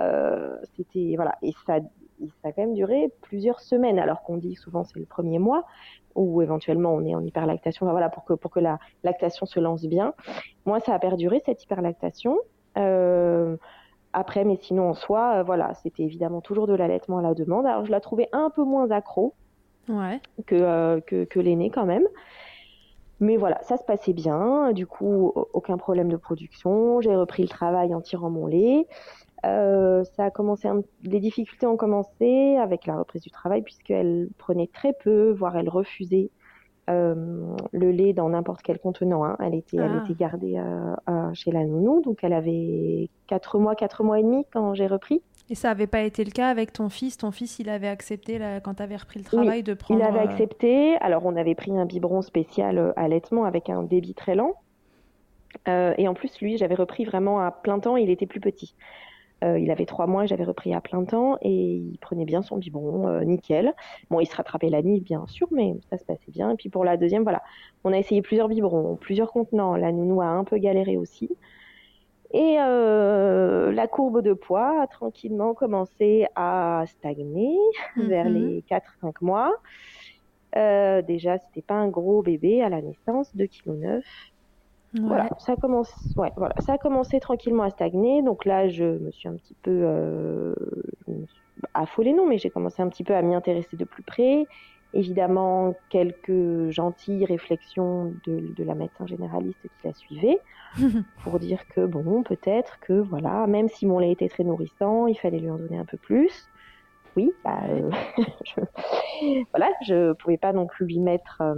C'était 0.77 1.15
voilà, 1.17 1.37
et 1.43 1.53
ça, 1.67 1.79
ça 2.43 2.49
a 2.49 2.53
quand 2.53 2.63
même 2.63 2.75
duré 2.75 3.13
plusieurs 3.23 3.61
semaines, 3.61 3.99
alors 3.99 4.23
qu'on 4.23 4.37
dit 4.37 4.55
souvent 4.55 4.85
c'est 4.85 4.99
le 4.99 5.07
premier 5.07 5.39
mois 5.39 5.65
ou 6.15 6.43
éventuellement 6.43 6.95
on 6.95 7.05
est 7.05 7.15
en 7.15 7.25
hyperlactation. 7.25 7.87
Enfin, 7.87 7.93
voilà, 7.93 8.09
pour 8.09 8.25
que 8.25 8.35
pour 8.35 8.51
que 8.51 8.61
la 8.61 8.79
lactation 9.05 9.47
se 9.47 9.61
lance 9.61 9.85
bien. 9.85 10.15
Moi, 10.67 10.81
ça 10.81 10.95
a 10.95 10.99
perduré 10.99 11.43
cette 11.45 11.63
hyperlactation. 11.63 12.39
Euh, 12.77 13.57
après, 14.13 14.45
mais 14.45 14.57
sinon 14.57 14.91
en 14.91 14.95
soi, 14.95 15.37
euh, 15.37 15.43
voilà, 15.43 15.75
c'était 15.75 16.03
évidemment 16.03 16.41
toujours 16.41 16.67
de 16.67 16.75
l'allaitement 16.75 17.19
à 17.19 17.23
la 17.23 17.35
demande. 17.35 17.67
Alors 17.67 17.85
je 17.85 17.91
la 17.91 18.01
trouvais 18.01 18.29
un 18.33 18.51
peu 18.51 18.65
moins 18.65 18.91
accro 18.91 19.35
que, 20.47 20.55
euh, 20.55 21.01
que, 21.01 21.25
que 21.25 21.41
l'aîné 21.41 21.71
quand 21.71 21.87
même. 21.87 22.07
Mais 23.21 23.37
voilà, 23.37 23.61
ça 23.63 23.77
se 23.77 23.85
passait 23.85 24.15
bien. 24.15 24.73
Du 24.73 24.87
coup, 24.87 25.33
aucun 25.53 25.77
problème 25.77 26.09
de 26.09 26.17
production. 26.17 27.03
J'ai 27.03 27.15
repris 27.15 27.43
le 27.43 27.49
travail 27.49 27.95
en 27.95 28.01
tirant 28.01 28.31
mon 28.31 28.47
lait. 28.47 28.87
Euh, 29.47 30.05
ça 30.17 30.27
a 30.27 30.31
commencé, 30.31 30.69
les 31.03 31.21
difficultés 31.21 31.67
ont 31.67 31.77
commencé 31.77 32.57
avec 32.57 32.87
la 32.87 32.97
reprise 32.97 33.23
du 33.23 33.31
travail 33.31 33.63
puisqu'elle 33.63 34.29
prenait 34.39 34.69
très 34.73 34.93
peu, 34.93 35.31
voire 35.31 35.57
elle 35.57 35.69
refusait 35.69 36.31
euh, 36.91 37.55
le 37.73 37.91
lait 37.91 38.13
dans 38.13 38.29
n'importe 38.29 38.63
quel 38.63 38.79
contenant. 38.79 39.25
Hein. 39.25 39.37
Elle, 39.41 39.55
était, 39.55 39.79
elle 39.79 40.01
ah. 40.01 40.05
était 40.05 40.15
gardée 40.15 40.59
euh, 40.59 41.35
chez 41.35 41.53
la 41.53 41.65
nounou, 41.65 42.03
donc 42.03 42.19
elle 42.23 42.33
avait 42.33 43.09
4 43.29 43.59
mois, 43.59 43.75
4 43.75 44.03
mois 44.05 44.19
et 44.19 44.23
demi 44.23 44.45
quand 44.53 44.75
j'ai 44.75 44.87
repris. 44.87 45.23
Et 45.49 45.55
ça 45.55 45.69
n'avait 45.69 45.89
pas 45.89 46.03
été 46.03 46.23
le 46.23 46.31
cas 46.31 46.49
avec 46.49 46.73
ton 46.73 46.89
fils? 46.89 47.17
Ton 47.17 47.33
fils, 47.33 47.59
il 47.59 47.71
avait 47.71 47.89
accepté 47.89 48.39
quand 48.63 48.75
tu 48.75 48.83
avais 48.85 48.97
repris 48.97 49.19
le 49.19 49.25
travail 49.25 49.65
de 49.65 49.75
prendre. 49.75 50.01
Il 50.01 50.07
avait 50.07 50.21
accepté. 50.21 50.95
Alors, 50.99 51.27
on 51.27 51.35
avait 51.35 51.57
pris 51.57 51.77
un 51.77 51.87
biberon 51.87 52.23
spécial 52.23 52.93
allaitement 52.95 53.45
avec 53.47 53.69
un 53.69 53.83
débit 53.83 54.15
très 54.15 54.37
lent. 54.37 54.53
et 55.67 56.07
en 56.07 56.15
plus, 56.15 56.41
lui, 56.41 56.57
j'avais 56.57 56.77
repris 56.77 57.05
vraiment 57.05 57.41
à 57.41 57.51
plein 57.51 57.81
temps. 57.81 57.97
Il 57.97 58.11
était 58.11 58.27
plus 58.27 58.39
petit. 58.39 58.77
Euh, 59.43 59.59
il 59.59 59.71
avait 59.71 59.87
trois 59.87 60.07
mois, 60.07 60.27
j'avais 60.27 60.45
repris 60.45 60.75
à 60.75 60.81
plein 60.81 61.05
temps 61.05 61.39
et 61.41 61.77
il 61.77 61.99
prenait 62.01 62.25
bien 62.25 62.43
son 62.43 62.59
biberon, 62.59 63.09
euh, 63.09 63.25
nickel. 63.25 63.75
Bon, 64.11 64.21
il 64.21 64.27
se 64.27 64.37
rattrapait 64.37 64.69
la 64.69 64.83
nuit, 64.83 65.01
bien 65.01 65.27
sûr, 65.27 65.49
mais 65.51 65.75
ça 65.89 65.97
se 65.97 66.05
passait 66.05 66.31
bien. 66.31 66.51
Et 66.51 66.57
puis 66.57 66.69
pour 66.69 66.85
la 66.85 66.97
deuxième, 66.97 67.23
voilà, 67.23 67.43
on 67.85 67.93
a 67.93 67.99
essayé 67.99 68.21
plusieurs 68.23 68.49
biberons, 68.49 68.97
plusieurs 68.97 69.33
contenants. 69.33 69.77
La 69.77 69.93
nounou 69.93 70.21
a 70.21 70.27
un 70.27 70.45
peu 70.45 70.59
galéré 70.59 70.97
aussi. 70.97 71.31
Et 72.33 72.59
euh, 72.61 73.73
la 73.73 73.89
courbe 73.89 74.23
de 74.23 74.35
poids 74.35 74.83
a 74.83 74.87
tranquillement 74.87 75.55
commencé 75.55 76.27
à 76.37 76.85
stagner 76.87 77.57
vers 77.97 78.27
mhm. 78.27 78.35
les 78.35 78.65
4-5 78.71 79.15
mois. 79.23 79.53
déjà, 80.55 81.39
c'était 81.39 81.63
pas 81.63 81.75
un 81.75 81.89
gros 81.89 82.23
bébé 82.23 82.63
à 82.63 82.69
la 82.69 82.83
naissance, 82.83 83.35
2,9 83.35 83.49
kg. 83.49 84.03
Voilà, 84.95 85.29
ça 85.39 85.55
commence, 85.55 85.93
ouais, 86.17 86.33
voilà, 86.37 86.55
ça 86.59 86.73
a 86.73 86.79
commencé 86.79 87.21
tranquillement 87.21 87.63
à 87.63 87.71
stagner. 87.71 88.23
Donc 88.23 88.45
là, 88.45 88.69
je 88.69 88.85
me 88.85 89.11
suis 89.13 89.29
un 89.29 89.35
petit 89.35 89.55
peu 89.63 89.83
euh, 89.85 90.55
affolée, 91.75 92.13
non, 92.13 92.27
mais 92.27 92.39
j'ai 92.39 92.51
commencé 92.51 92.83
un 92.83 92.89
petit 92.89 93.05
peu 93.05 93.15
à 93.15 93.23
m'y 93.23 93.35
intéresser 93.35 93.77
de 93.77 93.85
plus 93.85 94.03
près. 94.03 94.47
Évidemment, 94.93 95.75
quelques 95.89 96.71
gentilles 96.71 97.25
réflexions 97.25 98.13
de, 98.27 98.53
de 98.57 98.65
la 98.65 98.75
médecin 98.75 99.07
généraliste 99.07 99.63
qui 99.63 99.87
la 99.87 99.93
suivait 99.93 100.41
pour 101.23 101.39
dire 101.39 101.61
que 101.69 101.87
bon, 101.87 102.25
peut-être 102.25 102.81
que 102.81 102.95
voilà, 102.95 103.47
même 103.47 103.69
si 103.69 103.87
mon 103.87 104.01
lait 104.01 104.11
était 104.11 104.29
très 104.29 104.43
nourrissant, 104.43 105.07
il 105.07 105.17
fallait 105.17 105.39
lui 105.39 105.51
en 105.51 105.59
donner 105.59 105.79
un 105.79 105.85
peu 105.85 105.97
plus 105.97 106.49
oui, 107.17 107.33
bah, 107.45 107.59
euh, 107.69 107.91
je, 108.45 108.61
voilà, 109.53 109.71
je 109.87 110.13
pouvais 110.15 110.37
pas 110.37 110.53
non 110.53 110.67
plus 110.67 110.87
lui 110.87 110.99
mettre 110.99 111.39
euh, 111.41 111.55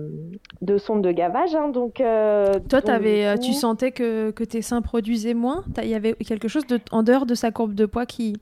de 0.60 0.78
sonde 0.78 1.02
de 1.02 1.12
gavage. 1.12 1.54
Hein, 1.54 1.68
donc, 1.68 2.00
euh, 2.00 2.58
toi, 2.68 2.80
avais, 2.88 3.38
tu 3.38 3.52
sentais 3.52 3.92
que, 3.92 4.30
que, 4.30 4.44
tes 4.44 4.62
seins 4.62 4.82
produisaient 4.82 5.34
moins? 5.34 5.64
Il 5.82 5.88
y 5.88 5.94
avait 5.94 6.14
quelque 6.14 6.48
chose 6.48 6.66
de, 6.66 6.80
en 6.90 7.02
dehors 7.02 7.26
de 7.26 7.34
sa 7.34 7.50
courbe 7.50 7.74
de 7.74 7.86
poids 7.86 8.06
qui, 8.06 8.36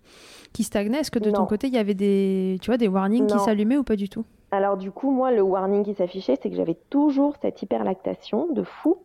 qui 0.53 0.63
stagnait? 0.63 1.01
Est-ce 1.01 1.11
que 1.11 1.19
de 1.19 1.31
ton 1.31 1.47
côté, 1.47 1.67
il 1.67 1.75
y 1.75 1.79
avait 1.79 1.95
des, 1.95 2.59
tu 2.61 2.71
vois, 2.71 2.77
des 2.77 2.89
warnings 2.89 3.27
qui 3.27 3.39
s'allumaient 3.39 3.79
ou 3.79 3.85
pas 3.85 3.97
du 3.97 4.09
tout? 4.09 4.25
Alors 4.53 4.77
du 4.77 4.91
coup, 4.91 5.13
moi, 5.13 5.31
le 5.31 5.43
warning 5.43 5.85
qui 5.85 5.95
s'affichait, 5.95 6.37
c'est 6.43 6.51
que 6.51 6.57
j'avais 6.57 6.77
toujours 6.91 7.37
cette 7.41 7.63
hyperlactation 7.63 8.53
de 8.53 8.63
fou. 8.63 8.99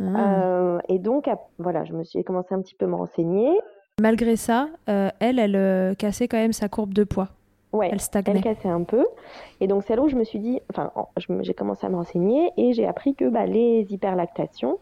Ah. 0.00 0.78
et 0.88 1.00
donc, 1.00 1.28
voilà, 1.58 1.84
je 1.84 1.92
me 1.92 2.04
suis 2.04 2.22
commencé 2.22 2.54
un 2.54 2.62
petit 2.62 2.76
peu 2.76 2.84
à 2.84 2.88
me 2.88 2.94
renseigner. 2.94 3.50
Malgré 4.00 4.36
ça, 4.36 4.68
elle, 4.86 5.38
elle 5.38 5.96
cassait 5.96 6.28
quand 6.28 6.36
même 6.36 6.52
sa 6.52 6.68
courbe 6.68 6.94
de 6.94 7.04
poids. 7.04 7.28
Ouais, 7.72 7.90
elle 7.92 8.00
stagnait. 8.00 8.32
Elle 8.36 8.42
cassait 8.42 8.68
un 8.68 8.82
peu. 8.82 9.06
Et 9.60 9.66
donc, 9.66 9.82
c'est 9.84 9.94
là 9.94 10.02
où 10.02 10.08
je 10.08 10.16
me 10.16 10.24
suis 10.24 10.38
dit, 10.38 10.60
enfin, 10.70 10.90
j'ai 11.40 11.54
commencé 11.54 11.86
à 11.86 11.90
me 11.90 11.96
renseigner 11.96 12.50
et 12.56 12.72
j'ai 12.72 12.86
appris 12.86 13.14
que 13.14 13.28
bah, 13.28 13.46
les 13.46 13.86
hyperlactations, 13.90 14.78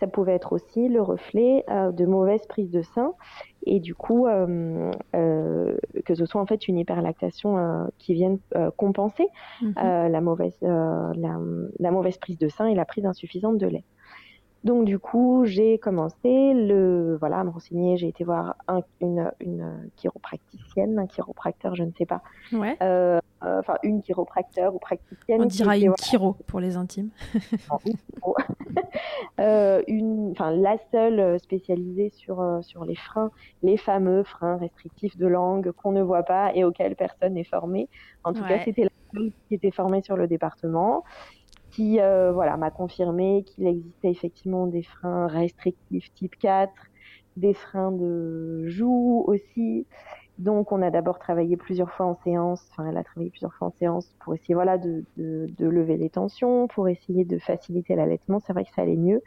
ça 0.00 0.06
pouvait 0.06 0.34
être 0.34 0.52
aussi 0.52 0.88
le 0.88 1.00
reflet 1.00 1.64
euh, 1.70 1.90
de 1.92 2.04
mauvaise 2.04 2.46
prise 2.46 2.70
de 2.70 2.82
sein 2.82 3.12
et 3.64 3.80
du 3.80 3.94
coup 3.94 4.26
euh, 4.26 4.92
euh, 5.14 5.76
que 6.04 6.14
ce 6.14 6.26
soit 6.26 6.40
en 6.40 6.46
fait 6.46 6.68
une 6.68 6.78
hyperlactation 6.78 7.88
qui 7.98 8.14
vienne 8.14 8.38
compenser 8.76 9.26
mhm. 9.62 9.74
la 9.76 10.20
mauvaise 10.20 10.58
la, 10.62 11.90
mauvaise 11.90 12.18
prise 12.18 12.38
de 12.38 12.48
sein 12.48 12.66
et 12.66 12.74
la 12.74 12.84
prise 12.84 13.06
insuffisante 13.06 13.58
de 13.58 13.66
lait. 13.66 13.84
Donc 14.66 14.84
du 14.84 14.98
coup, 14.98 15.44
j'ai 15.44 15.78
commencé 15.78 16.52
le 16.52 17.16
voilà 17.20 17.38
à 17.38 17.44
me 17.44 17.50
renseigner. 17.50 17.96
J'ai 17.96 18.08
été 18.08 18.24
voir 18.24 18.56
une, 19.00 19.30
une 19.38 19.88
chiropracticienne, 19.94 20.98
un 20.98 21.06
chiropracteur, 21.06 21.76
je 21.76 21.84
ne 21.84 21.92
sais 21.96 22.04
pas. 22.04 22.20
Ouais. 22.52 22.76
Euh, 22.82 23.20
enfin, 23.60 23.76
une 23.84 24.02
chiropracteur 24.02 24.74
ou 24.74 24.80
praticienne. 24.80 25.42
On 25.42 25.44
dira 25.44 25.78
une 25.78 25.94
chiro 26.02 26.36
pour 26.48 26.58
les 26.58 26.76
intimes. 26.76 27.10
euh, 29.40 29.82
une, 29.86 30.32
enfin, 30.32 30.50
la 30.50 30.78
seule 30.90 31.38
spécialisée 31.38 32.10
sur 32.10 32.40
euh, 32.40 32.60
sur 32.62 32.84
les 32.84 32.96
freins, 32.96 33.30
les 33.62 33.76
fameux 33.76 34.24
freins 34.24 34.56
restrictifs 34.56 35.16
de 35.16 35.28
langue 35.28 35.70
qu'on 35.70 35.92
ne 35.92 36.02
voit 36.02 36.24
pas 36.24 36.52
et 36.56 36.64
auxquels 36.64 36.96
personne 36.96 37.34
n'est 37.34 37.44
formé. 37.44 37.88
En 38.24 38.32
tout 38.32 38.42
cas, 38.42 38.58
c'était 38.64 38.82
la 38.82 38.90
seule 39.14 39.30
qui 39.46 39.54
était 39.54 39.70
formée 39.70 40.02
sur 40.02 40.16
le 40.16 40.26
département 40.26 41.04
qui 41.76 42.00
euh, 42.00 42.32
voilà, 42.32 42.56
m'a 42.56 42.70
confirmé 42.70 43.44
qu'il 43.44 43.66
existait 43.66 44.10
effectivement 44.10 44.66
des 44.66 44.82
freins 44.82 45.26
restrictifs 45.26 46.10
type 46.14 46.34
4, 46.38 46.72
des 47.36 47.52
freins 47.52 47.92
de 47.92 48.66
joue 48.66 49.22
aussi. 49.26 49.86
Donc, 50.38 50.72
on 50.72 50.80
a 50.80 50.90
d'abord 50.90 51.18
travaillé 51.18 51.58
plusieurs 51.58 51.92
fois 51.92 52.06
en 52.06 52.16
séance, 52.24 52.66
enfin, 52.70 52.88
elle 52.88 52.96
a 52.96 53.04
travaillé 53.04 53.28
plusieurs 53.28 53.52
fois 53.54 53.68
en 53.68 53.72
séance 53.72 54.10
pour 54.20 54.34
essayer 54.34 54.54
voilà, 54.54 54.78
de, 54.78 55.04
de, 55.18 55.66
lever 55.66 55.98
les 55.98 56.08
tensions, 56.08 56.66
pour 56.66 56.88
essayer 56.88 57.26
de 57.26 57.38
faciliter 57.38 57.94
l'allaitement. 57.94 58.40
C'est 58.40 58.54
vrai 58.54 58.64
que 58.64 58.72
ça 58.74 58.80
allait 58.80 58.96
mieux, 58.96 59.22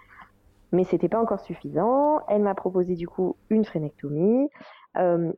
mais 0.72 0.86
c'était 0.86 1.10
pas 1.10 1.22
encore 1.22 1.42
suffisant. 1.42 2.20
Elle 2.30 2.42
m'a 2.42 2.56
proposé 2.56 2.96
du 2.96 3.08
coup 3.08 3.36
une 3.52 3.64
frénectomie, 3.64 4.50
euh, 4.98 5.32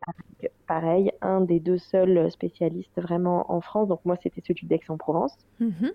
pareil, 0.65 1.11
un 1.21 1.41
des 1.41 1.59
deux 1.59 1.77
seuls 1.77 2.31
spécialistes 2.31 3.01
vraiment 3.01 3.51
en 3.51 3.59
France. 3.59 3.89
Donc, 3.89 3.99
moi, 4.05 4.15
c'était 4.23 4.41
celui 4.41 4.65
d'Aix-en-Provence. 4.65 5.37
Mm-hmm 5.59 5.91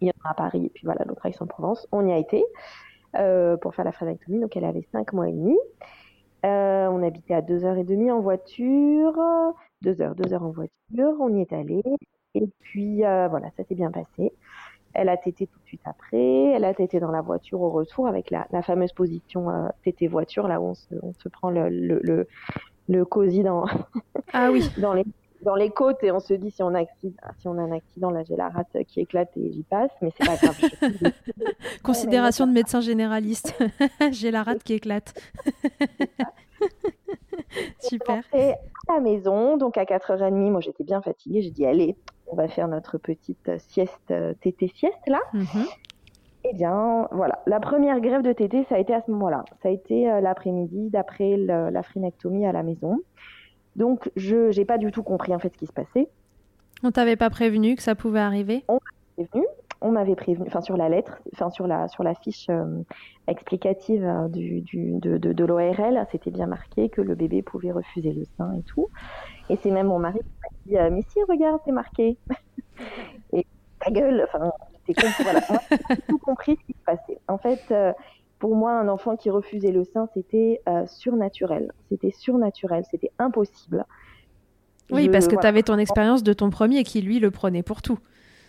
il 0.00 0.08
y 0.08 0.10
en 0.10 0.28
a 0.28 0.30
à 0.30 0.34
Paris 0.34 0.66
et 0.66 0.70
puis 0.70 0.84
voilà, 0.84 1.04
l'autre 1.06 1.24
à 1.24 1.28
Aix-en-Provence. 1.28 1.88
On 1.92 2.06
y 2.06 2.12
a 2.12 2.18
été 2.18 2.44
euh, 3.16 3.56
pour 3.56 3.74
faire 3.74 3.84
la 3.84 3.92
frénectomie, 3.92 4.40
donc 4.40 4.56
elle 4.56 4.64
avait 4.64 4.86
5 4.92 5.12
mois 5.12 5.28
et 5.28 5.32
demi. 5.32 5.56
Euh, 6.44 6.86
on 6.88 7.02
habitait 7.02 7.34
à 7.34 7.40
2h30 7.40 8.12
en 8.12 8.20
voiture, 8.20 9.14
2 9.82 10.00
heures, 10.02 10.14
2 10.14 10.34
heures 10.34 10.42
en 10.42 10.50
voiture, 10.50 11.14
on 11.20 11.34
y 11.34 11.40
est 11.40 11.52
allé, 11.52 11.82
et 12.34 12.46
puis 12.60 13.04
euh, 13.04 13.26
voilà, 13.28 13.48
ça 13.56 13.64
s'est 13.64 13.74
bien 13.74 13.90
passé. 13.90 14.32
Elle 14.92 15.08
a 15.08 15.16
tété 15.16 15.46
tout 15.46 15.58
de 15.58 15.66
suite 15.66 15.82
après, 15.84 16.52
elle 16.52 16.64
a 16.64 16.74
tété 16.74 17.00
dans 17.00 17.10
la 17.10 17.22
voiture 17.22 17.60
au 17.60 17.70
retour 17.70 18.06
avec 18.06 18.30
la, 18.30 18.46
fameuse 18.62 18.92
position 18.92 19.48
tété 19.82 20.08
voiture, 20.08 20.46
là 20.46 20.60
où 20.60 20.66
on 20.66 20.74
se, 20.74 21.28
prend 21.28 21.50
le, 21.50 21.68
le, 21.68 22.26
le, 22.88 23.04
cosy 23.04 23.42
dans, 23.42 23.66
ah 24.32 24.50
oui. 24.52 24.62
dans 24.80 24.94
les 24.94 25.04
dans 25.42 25.54
les 25.54 25.70
côtes 25.70 26.02
et 26.02 26.10
on 26.10 26.20
se 26.20 26.34
dit 26.34 26.50
si 26.50 26.62
on 26.62 26.74
a, 26.74 26.84
si 27.00 27.46
on 27.46 27.58
a 27.58 27.62
un 27.62 27.72
accident, 27.72 28.10
là 28.10 28.22
j'ai 28.24 28.36
la 28.36 28.48
rate 28.48 28.76
qui 28.86 29.00
éclate 29.00 29.30
et 29.36 29.52
j'y 29.52 29.62
passe, 29.62 29.90
mais 30.02 30.10
c'est 30.16 30.26
pas 30.26 30.36
grave. 30.36 30.58
Considération 31.82 32.46
de 32.46 32.52
médecin 32.52 32.80
généraliste. 32.80 33.54
j'ai 34.12 34.30
la 34.30 34.42
rate 34.42 34.62
qui 34.62 34.74
éclate. 34.74 35.14
Super. 37.80 38.22
Et 38.34 38.52
à 38.88 38.94
la 38.94 39.00
maison, 39.00 39.56
donc 39.56 39.78
à 39.78 39.84
4h30, 39.84 40.50
moi 40.50 40.60
j'étais 40.60 40.84
bien 40.84 41.00
fatiguée, 41.00 41.42
j'ai 41.42 41.50
dit 41.50 41.66
allez, 41.66 41.96
on 42.26 42.36
va 42.36 42.48
faire 42.48 42.68
notre 42.68 42.98
petite 42.98 43.50
sieste, 43.58 44.12
tété 44.40 44.72
sieste 44.76 45.06
là. 45.06 45.20
Mm-hmm. 45.34 45.66
Eh 46.48 46.54
bien, 46.54 47.08
voilà. 47.10 47.40
La 47.46 47.58
première 47.58 48.00
grève 48.00 48.22
de 48.22 48.32
tété, 48.32 48.64
ça 48.68 48.76
a 48.76 48.78
été 48.78 48.94
à 48.94 49.02
ce 49.04 49.10
moment-là. 49.10 49.44
Ça 49.62 49.68
a 49.68 49.72
été 49.72 50.08
euh, 50.08 50.20
l'après-midi 50.20 50.90
d'après 50.90 51.36
la 51.36 51.82
phrénectomie 51.82 52.46
à 52.46 52.52
la 52.52 52.62
maison. 52.62 53.00
Donc, 53.76 54.10
je 54.16 54.56
n'ai 54.56 54.64
pas 54.64 54.78
du 54.78 54.90
tout 54.90 55.02
compris 55.02 55.34
en 55.34 55.38
fait 55.38 55.52
ce 55.52 55.58
qui 55.58 55.66
se 55.66 55.72
passait. 55.72 56.08
On 56.82 56.90
t'avait 56.90 57.16
pas 57.16 57.30
prévenu 57.30 57.76
que 57.76 57.82
ça 57.82 57.94
pouvait 57.94 58.20
arriver? 58.20 58.64
On 58.68 58.74
m'avait 58.74 59.28
prévenu. 59.28 59.46
On 59.82 59.90
m'avait 59.92 60.16
prévenu, 60.16 60.46
enfin 60.46 60.62
sur 60.62 60.78
la 60.78 60.88
lettre, 60.88 61.20
enfin 61.34 61.50
sur 61.50 61.66
la 61.66 61.86
sur 61.88 62.02
la 62.02 62.14
fiche 62.14 62.46
euh, 62.48 62.80
explicative 63.28 64.04
euh, 64.04 64.26
du, 64.28 64.62
du, 64.62 64.98
de, 64.98 65.18
de, 65.18 65.34
de 65.34 65.44
l'ORL, 65.44 66.06
c'était 66.10 66.30
bien 66.30 66.46
marqué 66.46 66.88
que 66.88 67.02
le 67.02 67.14
bébé 67.14 67.42
pouvait 67.42 67.72
refuser 67.72 68.14
le 68.14 68.24
sein 68.38 68.54
et 68.54 68.62
tout. 68.62 68.88
Et 69.50 69.56
c'est 69.56 69.70
même 69.70 69.88
mon 69.88 69.98
mari 69.98 70.18
qui 70.20 70.24
m'a 70.40 70.48
dit 70.64 70.78
euh, 70.78 70.90
mais 70.90 71.02
si 71.08 71.22
regarde 71.28 71.60
c'est 71.66 71.72
marqué. 71.72 72.16
et 73.34 73.46
ta 73.78 73.90
gueule, 73.90 74.26
enfin 74.26 74.50
j'ai 74.88 74.94
voilà, 75.22 75.42
tout 76.08 76.18
compris 76.18 76.56
ce 76.56 76.64
qui 76.64 76.72
se 76.72 76.84
passait. 76.84 77.18
En 77.28 77.36
fait, 77.36 77.60
pour 78.38 78.54
moi, 78.54 78.72
un 78.72 78.88
enfant 78.88 79.16
qui 79.16 79.30
refusait 79.30 79.72
le 79.72 79.84
sein, 79.84 80.08
c'était 80.14 80.60
euh, 80.68 80.86
surnaturel. 80.86 81.72
C'était 81.88 82.10
surnaturel, 82.10 82.84
c'était 82.90 83.12
impossible. 83.18 83.84
Oui, 84.90 85.08
parce 85.08 85.26
que 85.26 85.36
tu 85.36 85.46
avais 85.46 85.62
ton 85.62 85.78
expérience 85.78 86.22
de 86.22 86.32
ton 86.32 86.50
premier 86.50 86.84
qui, 86.84 87.02
lui, 87.02 87.18
le 87.18 87.30
prenait 87.30 87.62
pour 87.62 87.82
tout. 87.82 87.98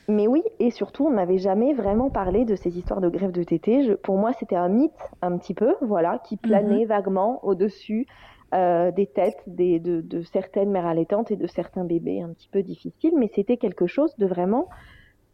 Mais 0.08 0.28
oui, 0.28 0.44
et 0.60 0.72
surtout, 0.72 1.06
on 1.06 1.12
n'avait 1.12 1.38
jamais 1.38 1.74
vraiment 1.74 2.10
parlé 2.10 2.46
de 2.46 2.56
ces 2.56 2.78
histoires 2.78 3.02
de 3.02 3.10
grève 3.10 3.32
de 3.32 3.44
tété. 3.44 3.96
pour 4.04 4.18
moi, 4.18 4.32
c'était 4.40 4.56
un 4.56 4.70
mythe, 4.70 4.92
un 5.22 5.38
petit 5.38 5.54
peu, 5.54 5.76
voilà, 5.82 6.20
qui 6.20 6.38
planait 6.38 6.82
mhm. 6.82 6.88
vaguement 6.88 7.44
au-dessus 7.44 8.08
euh, 8.54 8.92
des 8.92 9.08
têtes 9.08 9.44
des, 9.46 9.80
de, 9.80 10.00
de, 10.00 10.22
certaines 10.22 10.72
mères 10.72 10.86
allaitantes 10.86 11.32
et 11.32 11.36
de 11.36 11.48
certains 11.48 11.84
bébés 11.84 12.22
un 12.22 12.30
petit 12.30 12.48
peu 12.48 12.64
difficiles, 12.64 13.12
mais 13.18 13.30
c'était 13.36 13.58
quelque 13.58 13.88
chose 13.88 14.16
de 14.18 14.26
vraiment 14.26 14.70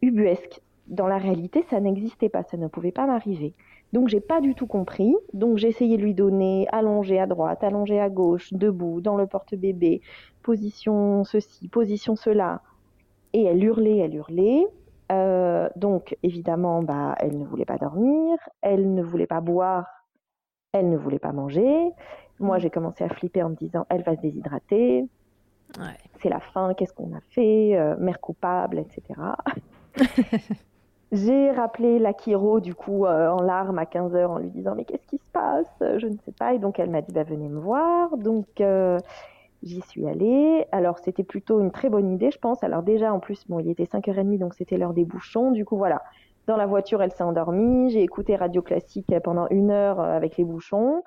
ubuesque. 0.02 0.60
Dans 0.88 1.06
la 1.06 1.18
réalité, 1.18 1.64
ça 1.70 1.78
n'existait 1.78 2.28
pas, 2.28 2.42
ça 2.42 2.56
ne 2.56 2.66
pouvait 2.66 2.90
pas 2.90 3.06
m'arriver. 3.06 3.54
Donc 3.94 4.08
j'ai 4.08 4.20
pas 4.20 4.40
du 4.40 4.56
tout 4.56 4.66
compris. 4.66 5.14
Donc 5.34 5.56
j'ai 5.56 5.68
essayé 5.68 5.96
de 5.96 6.02
lui 6.02 6.14
donner 6.14 6.66
allongé 6.72 7.20
à 7.20 7.26
droite, 7.26 7.62
allongé 7.62 8.00
à 8.00 8.10
gauche, 8.10 8.52
debout, 8.52 9.00
dans 9.00 9.16
le 9.16 9.28
porte-bébé, 9.28 10.02
position 10.42 11.22
ceci, 11.22 11.68
position 11.68 12.16
cela. 12.16 12.60
Et 13.34 13.44
elle 13.44 13.62
hurlait, 13.62 13.98
elle 13.98 14.16
hurlait. 14.16 14.66
Euh, 15.12 15.68
donc 15.76 16.16
évidemment, 16.24 16.82
bah, 16.82 17.14
elle 17.20 17.38
ne 17.38 17.44
voulait 17.44 17.64
pas 17.64 17.78
dormir, 17.78 18.36
elle 18.62 18.94
ne 18.94 19.02
voulait 19.02 19.28
pas 19.28 19.40
boire, 19.40 19.86
elle 20.72 20.90
ne 20.90 20.96
voulait 20.96 21.20
pas 21.20 21.32
manger. 21.32 21.92
Moi, 22.40 22.58
j'ai 22.58 22.70
commencé 22.70 23.04
à 23.04 23.08
flipper 23.08 23.44
en 23.44 23.50
me 23.50 23.54
disant, 23.54 23.86
elle 23.90 24.02
va 24.02 24.16
se 24.16 24.20
déshydrater. 24.20 25.06
C'est 26.20 26.30
la 26.30 26.40
fin, 26.40 26.74
qu'est-ce 26.74 26.92
qu'on 26.92 27.14
a 27.14 27.20
fait? 27.30 27.78
Euh, 27.78 27.94
Mère 27.98 28.20
coupable, 28.20 28.80
etc. 28.80 29.20
J'ai 31.14 31.52
rappelé 31.52 32.00
la 32.00 32.12
Kiro, 32.12 32.58
du 32.58 32.74
coup, 32.74 33.06
euh, 33.06 33.28
en 33.28 33.40
larmes 33.40 33.78
à 33.78 33.84
15h 33.84 34.26
en 34.26 34.38
lui 34.38 34.50
disant 34.50 34.74
Mais 34.74 34.84
qu'est-ce 34.84 35.06
qui 35.06 35.18
se 35.18 35.30
passe? 35.30 35.72
Je 35.80 36.08
ne 36.08 36.16
sais 36.24 36.32
pas. 36.32 36.54
Et 36.54 36.58
donc, 36.58 36.80
elle 36.80 36.90
m'a 36.90 37.02
dit 37.02 37.12
bah, 37.12 37.22
Venez 37.22 37.48
me 37.48 37.60
voir. 37.60 38.16
Donc, 38.16 38.60
euh, 38.60 38.98
j'y 39.62 39.80
suis 39.82 40.08
allée. 40.08 40.66
Alors, 40.72 40.98
c'était 40.98 41.22
plutôt 41.22 41.60
une 41.60 41.70
très 41.70 41.88
bonne 41.88 42.12
idée, 42.12 42.32
je 42.32 42.38
pense. 42.40 42.64
Alors, 42.64 42.82
déjà, 42.82 43.12
en 43.12 43.20
plus, 43.20 43.46
bon, 43.48 43.60
il 43.60 43.70
était 43.70 43.84
5h30, 43.84 44.38
donc 44.38 44.54
c'était 44.54 44.76
l'heure 44.76 44.92
des 44.92 45.04
bouchons. 45.04 45.52
Du 45.52 45.64
coup, 45.64 45.76
voilà. 45.76 46.02
Dans 46.48 46.56
la 46.56 46.66
voiture, 46.66 47.00
elle 47.00 47.12
s'est 47.12 47.22
endormie. 47.22 47.90
J'ai 47.90 48.02
écouté 48.02 48.34
Radio 48.34 48.60
Classique 48.60 49.06
pendant 49.22 49.46
une 49.50 49.70
heure 49.70 50.00
euh, 50.00 50.16
avec 50.16 50.36
les 50.36 50.44
bouchons. 50.44 51.04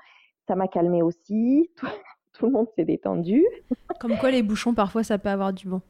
Ça 0.47 0.55
m'a 0.55 0.69
calmé 0.69 1.01
aussi. 1.01 1.69
tout 2.31 2.45
le 2.45 2.53
monde 2.53 2.67
s'est 2.77 2.85
détendu. 2.85 3.45
Comme 3.99 4.17
quoi, 4.17 4.31
les 4.31 4.41
bouchons, 4.41 4.73
parfois, 4.73 5.03
ça 5.03 5.17
peut 5.17 5.27
avoir 5.27 5.51
du 5.51 5.67
bon. 5.67 5.81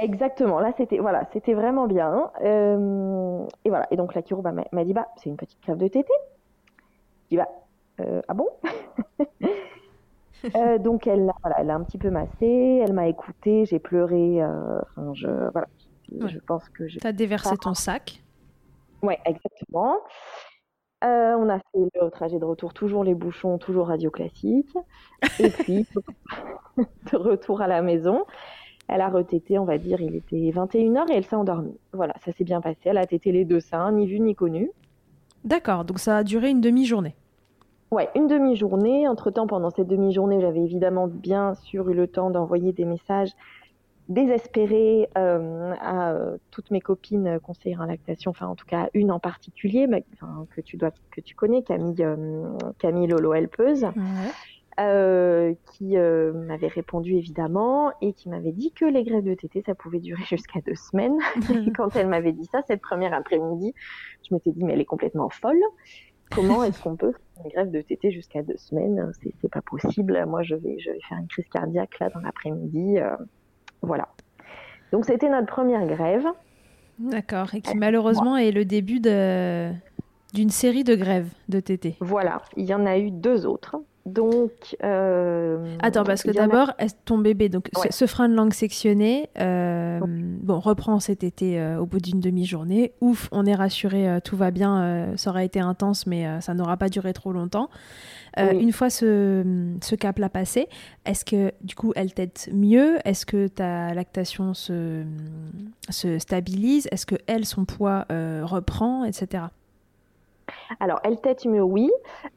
Exactement. 0.00 0.60
Là, 0.60 0.72
c'était 0.76 0.98
voilà, 0.98 1.28
c'était 1.32 1.54
vraiment 1.54 1.86
bien. 1.86 2.30
Euh, 2.42 3.44
et 3.64 3.68
voilà. 3.68 3.86
Et 3.90 3.96
donc 3.96 4.14
la 4.14 4.22
chiro 4.22 4.42
m'a 4.42 4.84
dit 4.84 4.92
bah 4.92 5.08
c'est 5.16 5.28
une 5.28 5.36
petite 5.36 5.60
crève 5.60 5.78
de 5.78 5.88
tété. 5.88 6.12
Je 7.24 7.28
dis 7.30 7.36
bah 7.36 7.48
euh, 8.00 8.22
ah 8.28 8.34
bon? 8.34 8.48
euh, 10.54 10.78
donc 10.78 11.06
elle, 11.06 11.30
voilà, 11.42 11.56
elle 11.58 11.70
a 11.70 11.74
un 11.74 11.82
petit 11.82 11.98
peu 11.98 12.10
massé, 12.10 12.82
elle 12.84 12.92
m'a 12.92 13.08
écouté, 13.08 13.64
j'ai 13.66 13.78
pleuré. 13.78 14.42
Enfin, 14.44 15.12
je 15.14 15.28
voilà, 15.52 15.68
je 16.10 16.38
pense 16.38 16.68
que 16.68 16.86
j'ai. 16.86 17.00
T'as 17.00 17.12
déversé 17.12 17.56
ton 17.56 17.74
sac. 17.74 18.22
Ouais, 19.02 19.18
exactement. 19.24 19.98
on 21.02 21.48
a 21.48 21.58
fait 21.58 21.88
le 22.00 22.10
trajet 22.10 22.38
de 22.38 22.44
retour, 22.44 22.74
toujours 22.74 23.04
les 23.04 23.14
bouchons, 23.14 23.58
toujours 23.58 23.88
radio 23.88 24.10
classique. 24.10 24.74
Et 25.38 25.50
puis, 25.50 25.86
de 26.76 27.16
retour 27.16 27.60
à 27.60 27.66
la 27.66 27.82
maison, 27.82 28.24
elle 28.88 29.00
a 29.00 29.08
retété, 29.08 29.58
on 29.58 29.64
va 29.64 29.78
dire, 29.78 30.00
il 30.00 30.14
était 30.14 30.36
21h 30.36 31.10
et 31.10 31.16
elle 31.16 31.24
s'est 31.24 31.36
endormie. 31.36 31.76
Voilà, 31.92 32.14
ça 32.24 32.32
s'est 32.32 32.44
bien 32.44 32.60
passé. 32.60 32.78
Elle 32.84 32.98
a 32.98 33.06
tété 33.06 33.32
les 33.32 33.44
deux 33.44 33.60
seins, 33.60 33.92
ni 33.92 34.06
vu 34.06 34.20
ni 34.20 34.34
connu. 34.34 34.70
D'accord, 35.44 35.84
donc 35.84 35.98
ça 35.98 36.18
a 36.18 36.24
duré 36.24 36.50
une 36.50 36.60
demi-journée. 36.60 37.14
Ouais, 37.90 38.08
une 38.14 38.26
demi-journée. 38.26 39.06
Entre-temps, 39.08 39.46
pendant 39.46 39.70
cette 39.70 39.88
demi-journée, 39.88 40.40
j'avais 40.40 40.60
évidemment 40.60 41.06
bien 41.06 41.54
sûr 41.54 41.88
eu 41.88 41.94
le 41.94 42.06
temps 42.06 42.30
d'envoyer 42.30 42.72
des 42.72 42.84
messages 42.84 43.30
désespérée 44.08 45.08
à 45.16 46.14
toutes 46.52 46.70
mes 46.70 46.80
copines 46.80 47.40
conseillères 47.40 47.80
en 47.80 47.86
lactation, 47.86 48.30
enfin 48.30 48.46
en 48.46 48.54
tout 48.54 48.64
cas 48.64 48.88
une 48.94 49.10
en 49.10 49.18
particulier 49.18 49.88
que 50.54 50.60
tu 50.60 50.76
dois 50.76 50.92
que 51.10 51.20
tu 51.20 51.34
connais, 51.34 51.62
Camille 51.62 52.06
Camille 52.78 53.08
Lolo 53.08 53.34
Helpeuse. 53.34 53.84
Euh, 54.78 55.54
qui 55.72 55.96
euh, 55.96 56.34
m'avait 56.34 56.68
répondu 56.68 57.14
évidemment 57.14 57.92
et 58.02 58.12
qui 58.12 58.28
m'avait 58.28 58.52
dit 58.52 58.72
que 58.72 58.84
les 58.84 59.04
grèves 59.04 59.24
de 59.24 59.32
TT, 59.32 59.62
ça 59.64 59.74
pouvait 59.74 60.00
durer 60.00 60.22
jusqu'à 60.28 60.60
deux 60.60 60.74
semaines. 60.74 61.16
et 61.66 61.72
quand 61.72 61.96
elle 61.96 62.08
m'avait 62.08 62.32
dit 62.32 62.44
ça, 62.52 62.60
cette 62.66 62.82
première 62.82 63.14
après-midi, 63.14 63.72
je 64.28 64.34
m'étais 64.34 64.50
dit, 64.52 64.62
mais 64.64 64.74
elle 64.74 64.80
est 64.82 64.84
complètement 64.84 65.30
folle. 65.30 65.62
Comment 66.30 66.62
est-ce 66.62 66.82
qu'on 66.82 66.96
peut 66.96 67.12
faire 67.12 67.44
une 67.44 67.50
grève 67.52 67.70
de 67.70 67.80
TT 67.80 68.10
jusqu'à 68.10 68.42
deux 68.42 68.58
semaines? 68.58 69.12
C'est 69.40 69.50
pas 69.50 69.62
possible. 69.62 70.22
Moi, 70.26 70.42
je 70.42 70.54
vais, 70.56 70.78
je 70.78 70.90
vais 70.90 71.00
faire 71.08 71.18
une 71.18 71.28
crise 71.28 71.48
cardiaque 71.50 71.98
là 71.98 72.10
dans 72.10 72.20
l'après-midi. 72.20 72.98
Euh, 72.98 73.16
voilà. 73.80 74.08
Donc, 74.92 75.06
c'était 75.06 75.30
notre 75.30 75.46
première 75.46 75.86
grève. 75.86 76.26
D'accord. 76.98 77.54
Et 77.54 77.62
qui 77.62 77.78
malheureusement 77.78 78.36
est 78.36 78.52
le 78.52 78.66
début 78.66 79.00
d'une 79.00 80.50
série 80.50 80.84
de 80.84 80.96
grèves 80.96 81.32
de 81.48 81.60
TT. 81.60 81.96
Voilà. 82.00 82.42
Il 82.58 82.66
y 82.66 82.74
en 82.74 82.84
a 82.84 82.98
eu 82.98 83.10
deux 83.10 83.46
autres. 83.46 83.76
Donc. 84.06 84.76
Euh, 84.84 85.76
Attends, 85.82 86.04
parce 86.04 86.22
que 86.22 86.30
d'abord, 86.30 86.72
ton 87.04 87.18
bébé, 87.18 87.48
donc 87.48 87.68
ce, 87.90 88.06
frein 88.06 88.28
de 88.28 88.34
langue 88.34 88.54
sectionné, 88.54 89.28
euh, 89.38 89.98
bon, 90.00 90.60
reprend 90.60 91.00
cet 91.00 91.24
été 91.24 91.60
euh, 91.60 91.80
au 91.80 91.86
bout 91.86 91.98
d'une 91.98 92.20
demi-journée. 92.20 92.92
Ouf, 93.00 93.28
on 93.32 93.44
est 93.44 93.54
rassuré, 93.54 94.20
tout 94.22 94.36
va 94.36 94.52
bien, 94.52 95.12
ça 95.16 95.30
aura 95.30 95.42
été 95.42 95.58
intense, 95.58 96.06
mais 96.06 96.40
ça 96.40 96.54
n'aura 96.54 96.76
pas 96.76 96.88
duré 96.88 97.12
trop 97.12 97.32
longtemps. 97.32 97.68
Une 98.38 98.72
fois 98.72 98.90
ce, 98.90 99.74
ce 99.82 99.94
cap-là 99.94 100.28
passé, 100.28 100.68
est-ce 101.04 101.24
que 101.24 101.52
du 101.62 101.74
coup 101.74 101.92
elle 101.96 102.12
tète 102.12 102.50
mieux? 102.52 102.98
Est-ce 103.04 103.26
que 103.26 103.48
ta 103.48 103.94
lactation 103.94 104.54
se, 104.54 105.04
se 105.88 106.18
stabilise? 106.18 106.86
Est-ce 106.92 107.06
que 107.06 107.16
elle, 107.26 107.44
son 107.44 107.64
poids 107.64 108.06
reprend, 108.10 109.04
etc. 109.04 109.44
Alors, 110.80 111.00
elle 111.04 111.20
tête 111.20 111.44
mieux, 111.46 111.62
oui. 111.62 111.90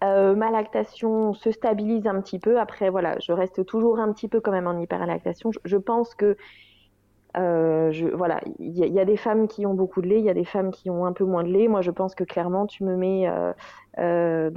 Euh, 0.04 0.36
ma 0.36 0.52
lactation 0.52 1.34
se 1.34 1.52
stabilise 1.52 2.08
un 2.08 2.22
petit 2.22 2.40
peu. 2.40 2.60
Après, 2.60 2.90
voilà, 2.90 3.18
je 3.20 3.32
reste 3.32 3.66
toujours 3.66 4.00
un 4.00 4.12
petit 4.14 4.28
peu 4.28 4.40
quand 4.40 4.52
même 4.52 4.68
en 4.68 4.80
hyperlactation. 4.80 5.52
Je, 5.52 5.60
je 5.66 5.78
pense 5.78 6.16
que, 6.16 6.38
euh, 7.38 7.92
voilà, 8.16 8.42
il 8.60 8.76
y, 8.76 9.00
a 9.00 9.06
des 9.06 9.18
femmes 9.18 9.48
qui 9.48 9.66
ont 9.66 9.76
beaucoup 9.76 10.02
de 10.02 10.08
lait, 10.08 10.20
il 10.20 10.26
y 10.26 10.30
a 10.30 10.34
des 10.34 10.46
femmes 10.46 10.72
qui 10.72 10.90
ont 10.90 11.06
un 11.06 11.14
peu 11.14 11.26
moins 11.26 11.44
de 11.44 11.50
lait. 11.50 11.68
Moi, 11.68 11.82
je 11.82 11.92
pense 11.92 12.16
que 12.16 12.24
clairement, 12.24 12.66
tu 12.66 12.84
me 12.84 12.96
mets, 12.96 13.30
euh, 14.00 14.50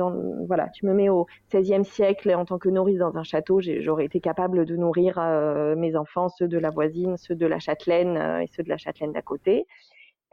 voilà, 0.47 0.69
tu 0.71 0.87
me 0.87 0.95
mets 0.95 1.09
au 1.11 1.27
XVIe 1.53 1.85
siècle 1.85 2.35
en 2.35 2.45
tant 2.45 2.59
que 2.59 2.69
nourrice 2.69 2.99
dans 2.99 3.17
un 3.17 3.25
château. 3.25 3.61
J'aurais 3.61 4.07
été 4.07 4.21
capable 4.21 4.65
de 4.65 4.77
nourrir 4.77 5.19
mes 5.77 5.97
enfants, 5.97 6.29
ceux 6.29 6.49
de 6.49 6.59
la 6.59 6.71
voisine, 6.71 7.17
ceux 7.19 7.35
de 7.35 7.47
la 7.47 7.59
châtelaine 7.59 8.17
et 8.43 8.47
ceux 8.47 8.63
de 8.63 8.71
la 8.71 8.79
châtelaine 8.79 9.13
d'à 9.13 9.23
côté. 9.23 9.67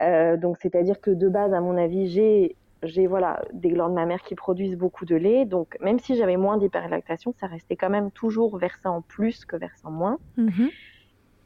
donc, 0.00 0.56
c'est-à-dire 0.62 1.00
que 1.00 1.10
de 1.10 1.28
base, 1.28 1.52
à 1.52 1.60
mon 1.60 1.76
avis, 1.76 2.08
j'ai 2.08 2.56
j'ai 2.82 3.06
voilà 3.06 3.42
des 3.52 3.68
glandes 3.68 3.94
mammaires 3.94 4.22
qui 4.22 4.34
produisent 4.34 4.76
beaucoup 4.76 5.04
de 5.04 5.16
lait, 5.16 5.44
donc 5.44 5.76
même 5.80 5.98
si 5.98 6.16
j'avais 6.16 6.36
moins 6.36 6.56
d'hyperlactation, 6.56 7.32
ça 7.38 7.46
restait 7.46 7.76
quand 7.76 7.90
même 7.90 8.10
toujours 8.10 8.56
versant 8.58 9.02
plus 9.02 9.44
que 9.44 9.56
versant 9.56 9.90
moins. 9.90 10.18
Mhm. 10.36 10.70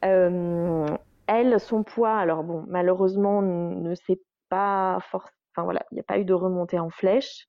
Euh, 0.05 0.87
elle, 1.26 1.59
son 1.61 1.83
poids, 1.83 2.17
alors 2.17 2.45
bon, 2.45 2.64
malheureusement, 2.69 3.43
ne 3.43 3.95
s'est 3.95 4.21
pas 4.49 4.99
forcément, 5.11 5.35
enfin 5.55 5.64
voilà, 5.64 5.85
il 5.91 5.95
n'y 5.95 6.00
a 6.00 6.05
pas 6.05 6.19
eu 6.19 6.25
de 6.25 6.35
remontée 6.35 6.79
en 6.79 6.91
flèche. 6.91 7.49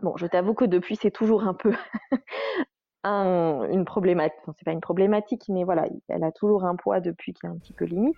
Bon, 0.00 0.16
je 0.16 0.26
t'avoue 0.26 0.54
que 0.54 0.64
depuis, 0.64 0.96
c'est 0.96 1.10
toujours 1.10 1.44
un 1.44 1.54
peu 1.54 1.72
une 3.04 3.84
problématique. 3.84 4.38
Enfin, 4.42 4.52
c'est 4.58 4.64
pas 4.64 4.72
une 4.72 4.80
problématique, 4.80 5.44
mais 5.48 5.64
voilà, 5.64 5.86
elle 6.08 6.24
a 6.24 6.32
toujours 6.32 6.64
un 6.64 6.76
poids 6.76 7.00
depuis 7.00 7.32
qui 7.32 7.46
est 7.46 7.48
un 7.48 7.56
petit 7.56 7.72
peu 7.72 7.84
limite. 7.84 8.16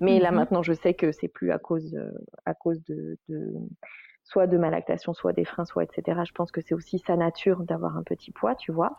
Mais 0.00 0.18
là 0.18 0.30
mhm. 0.30 0.36
maintenant, 0.36 0.62
je 0.62 0.72
sais 0.72 0.94
que 0.94 1.12
c'est 1.12 1.28
plus 1.28 1.50
à 1.50 1.58
cause, 1.58 1.94
euh, 1.94 2.10
à 2.44 2.54
cause 2.54 2.82
de, 2.84 3.18
soit 4.26 4.48
de 4.48 4.58
ma 4.58 4.70
lactation, 4.70 5.14
soit 5.14 5.32
des 5.32 5.44
freins, 5.44 5.64
soit 5.64 5.84
etc. 5.84 6.20
Je 6.26 6.32
pense 6.32 6.50
que 6.50 6.60
c'est 6.60 6.74
aussi 6.74 6.98
sa 6.98 7.16
nature 7.16 7.62
d'avoir 7.62 7.96
un 7.96 8.02
petit 8.02 8.32
poids, 8.32 8.56
tu 8.56 8.72
vois. 8.72 8.96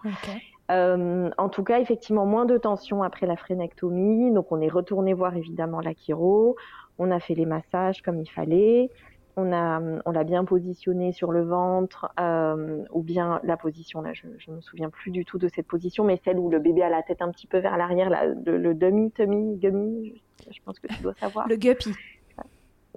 Euh, 0.71 1.29
en 1.37 1.49
tout 1.49 1.63
cas, 1.63 1.79
effectivement, 1.79 2.25
moins 2.25 2.45
de 2.45 2.57
tension 2.57 3.03
après 3.03 3.27
la 3.27 3.35
frénectomie. 3.35 4.31
Donc, 4.31 4.51
on 4.51 4.61
est 4.61 4.69
retourné 4.69 5.13
voir 5.13 5.35
évidemment 5.35 5.81
la 5.81 5.93
chiro. 5.93 6.55
On 6.97 7.11
a 7.11 7.19
fait 7.19 7.35
les 7.35 7.45
massages 7.45 8.01
comme 8.01 8.21
il 8.21 8.29
fallait. 8.29 8.89
On 9.35 9.51
a, 9.53 9.79
on 10.05 10.11
l'a 10.11 10.23
bien 10.23 10.45
positionné 10.45 11.11
sur 11.11 11.31
le 11.31 11.43
ventre, 11.43 12.11
euh, 12.19 12.83
ou 12.91 13.03
bien 13.03 13.39
la 13.43 13.55
position 13.55 14.01
là, 14.01 14.11
je, 14.13 14.25
ne 14.49 14.55
me 14.55 14.61
souviens 14.61 14.89
plus 14.89 15.11
du 15.11 15.25
tout 15.25 15.37
de 15.37 15.47
cette 15.47 15.67
position, 15.67 16.03
mais 16.03 16.19
celle 16.25 16.39
où 16.39 16.49
le 16.49 16.57
bébé 16.57 16.81
a 16.81 16.89
la 16.89 17.03
tête 17.03 17.21
un 17.21 17.29
petit 17.29 17.45
peu 17.45 17.59
vers 17.59 17.77
l'arrière, 17.77 18.09
le, 18.09 18.57
le 18.57 18.73
demi, 18.73 19.11
tummy, 19.11 19.55
gummy, 19.57 20.19
je 20.49 20.59
pense 20.65 20.79
que 20.79 20.87
tu 20.87 21.03
dois 21.03 21.13
savoir. 21.13 21.47
Le 21.47 21.55
guppy. 21.55 21.93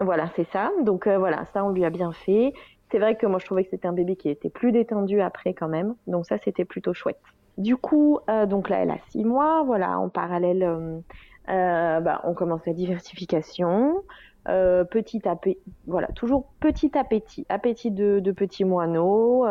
Voilà, 0.00 0.30
c'est 0.34 0.48
ça. 0.50 0.70
Donc 0.82 1.06
euh, 1.06 1.18
voilà, 1.18 1.44
ça 1.52 1.64
on 1.64 1.70
lui 1.70 1.84
a 1.84 1.90
bien 1.90 2.12
fait. 2.12 2.54
C'est 2.90 2.98
vrai 2.98 3.16
que 3.16 3.26
moi 3.26 3.38
je 3.38 3.44
trouvais 3.44 3.64
que 3.64 3.70
c'était 3.70 3.86
un 3.86 3.92
bébé 3.92 4.16
qui 4.16 4.30
était 4.30 4.48
plus 4.48 4.72
détendu 4.72 5.20
après 5.20 5.52
quand 5.52 5.68
même. 5.68 5.94
Donc 6.06 6.26
ça 6.26 6.38
c'était 6.38 6.64
plutôt 6.64 6.94
chouette. 6.94 7.20
Du 7.58 7.76
coup, 7.76 8.18
euh, 8.30 8.46
donc 8.46 8.70
là 8.70 8.78
elle 8.78 8.90
a 8.90 8.98
six 9.10 9.24
mois. 9.24 9.62
Voilà, 9.62 9.98
en 9.98 10.08
parallèle, 10.08 10.62
euh, 10.62 12.00
bah, 12.00 12.22
on 12.24 12.32
commence 12.32 12.64
la 12.66 12.72
diversification. 12.72 14.02
petit 14.46 15.28
appétit, 15.28 15.60
voilà, 15.86 16.08
toujours 16.08 16.46
petit 16.60 16.96
appétit, 16.96 17.44
appétit 17.50 17.90
de, 17.90 18.20
de 18.20 18.32
petits 18.32 18.64
moineaux. 18.64 19.44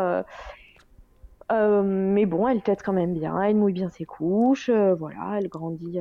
mais 1.52 2.26
bon, 2.26 2.48
elle 2.48 2.62
tête 2.64 2.82
quand 2.84 2.94
même 2.94 3.14
bien, 3.14 3.40
elle 3.40 3.56
mouille 3.56 3.74
bien 3.74 3.90
ses 3.90 4.06
couches, 4.06 4.72
voilà, 4.72 5.38
elle 5.38 5.48
grandit 5.48 6.00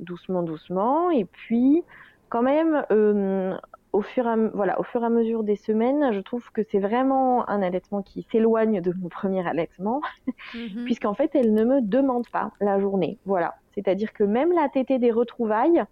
doucement, 0.00 0.42
doucement. 0.42 1.10
Et 1.10 1.24
puis, 1.24 1.84
quand 2.28 2.42
même, 2.42 2.84
euh, 2.90 3.56
au, 3.92 4.02
fur 4.02 4.26
et 4.26 4.30
à, 4.30 4.36
voilà, 4.54 4.78
au 4.80 4.82
fur 4.82 5.02
et 5.02 5.06
à 5.06 5.10
mesure 5.10 5.44
des 5.44 5.56
semaines, 5.56 6.12
je 6.12 6.20
trouve 6.20 6.50
que 6.52 6.62
c'est 6.70 6.78
vraiment 6.78 7.48
un 7.48 7.62
allaitement 7.62 8.02
qui 8.02 8.22
s'éloigne 8.30 8.80
de 8.80 8.92
mon 9.00 9.08
premier 9.08 9.46
allaitement, 9.46 10.00
mhm. 10.54 10.84
puisqu'en 10.84 11.14
fait, 11.14 11.30
elle 11.34 11.54
ne 11.54 11.64
me 11.64 11.80
demande 11.80 12.28
pas 12.28 12.50
la 12.60 12.78
journée. 12.78 13.18
Voilà. 13.24 13.54
C'est-à-dire 13.74 14.12
que 14.12 14.24
même 14.24 14.52
la 14.52 14.68
tétée 14.68 14.98
des 14.98 15.10
retrouvailles, 15.10 15.84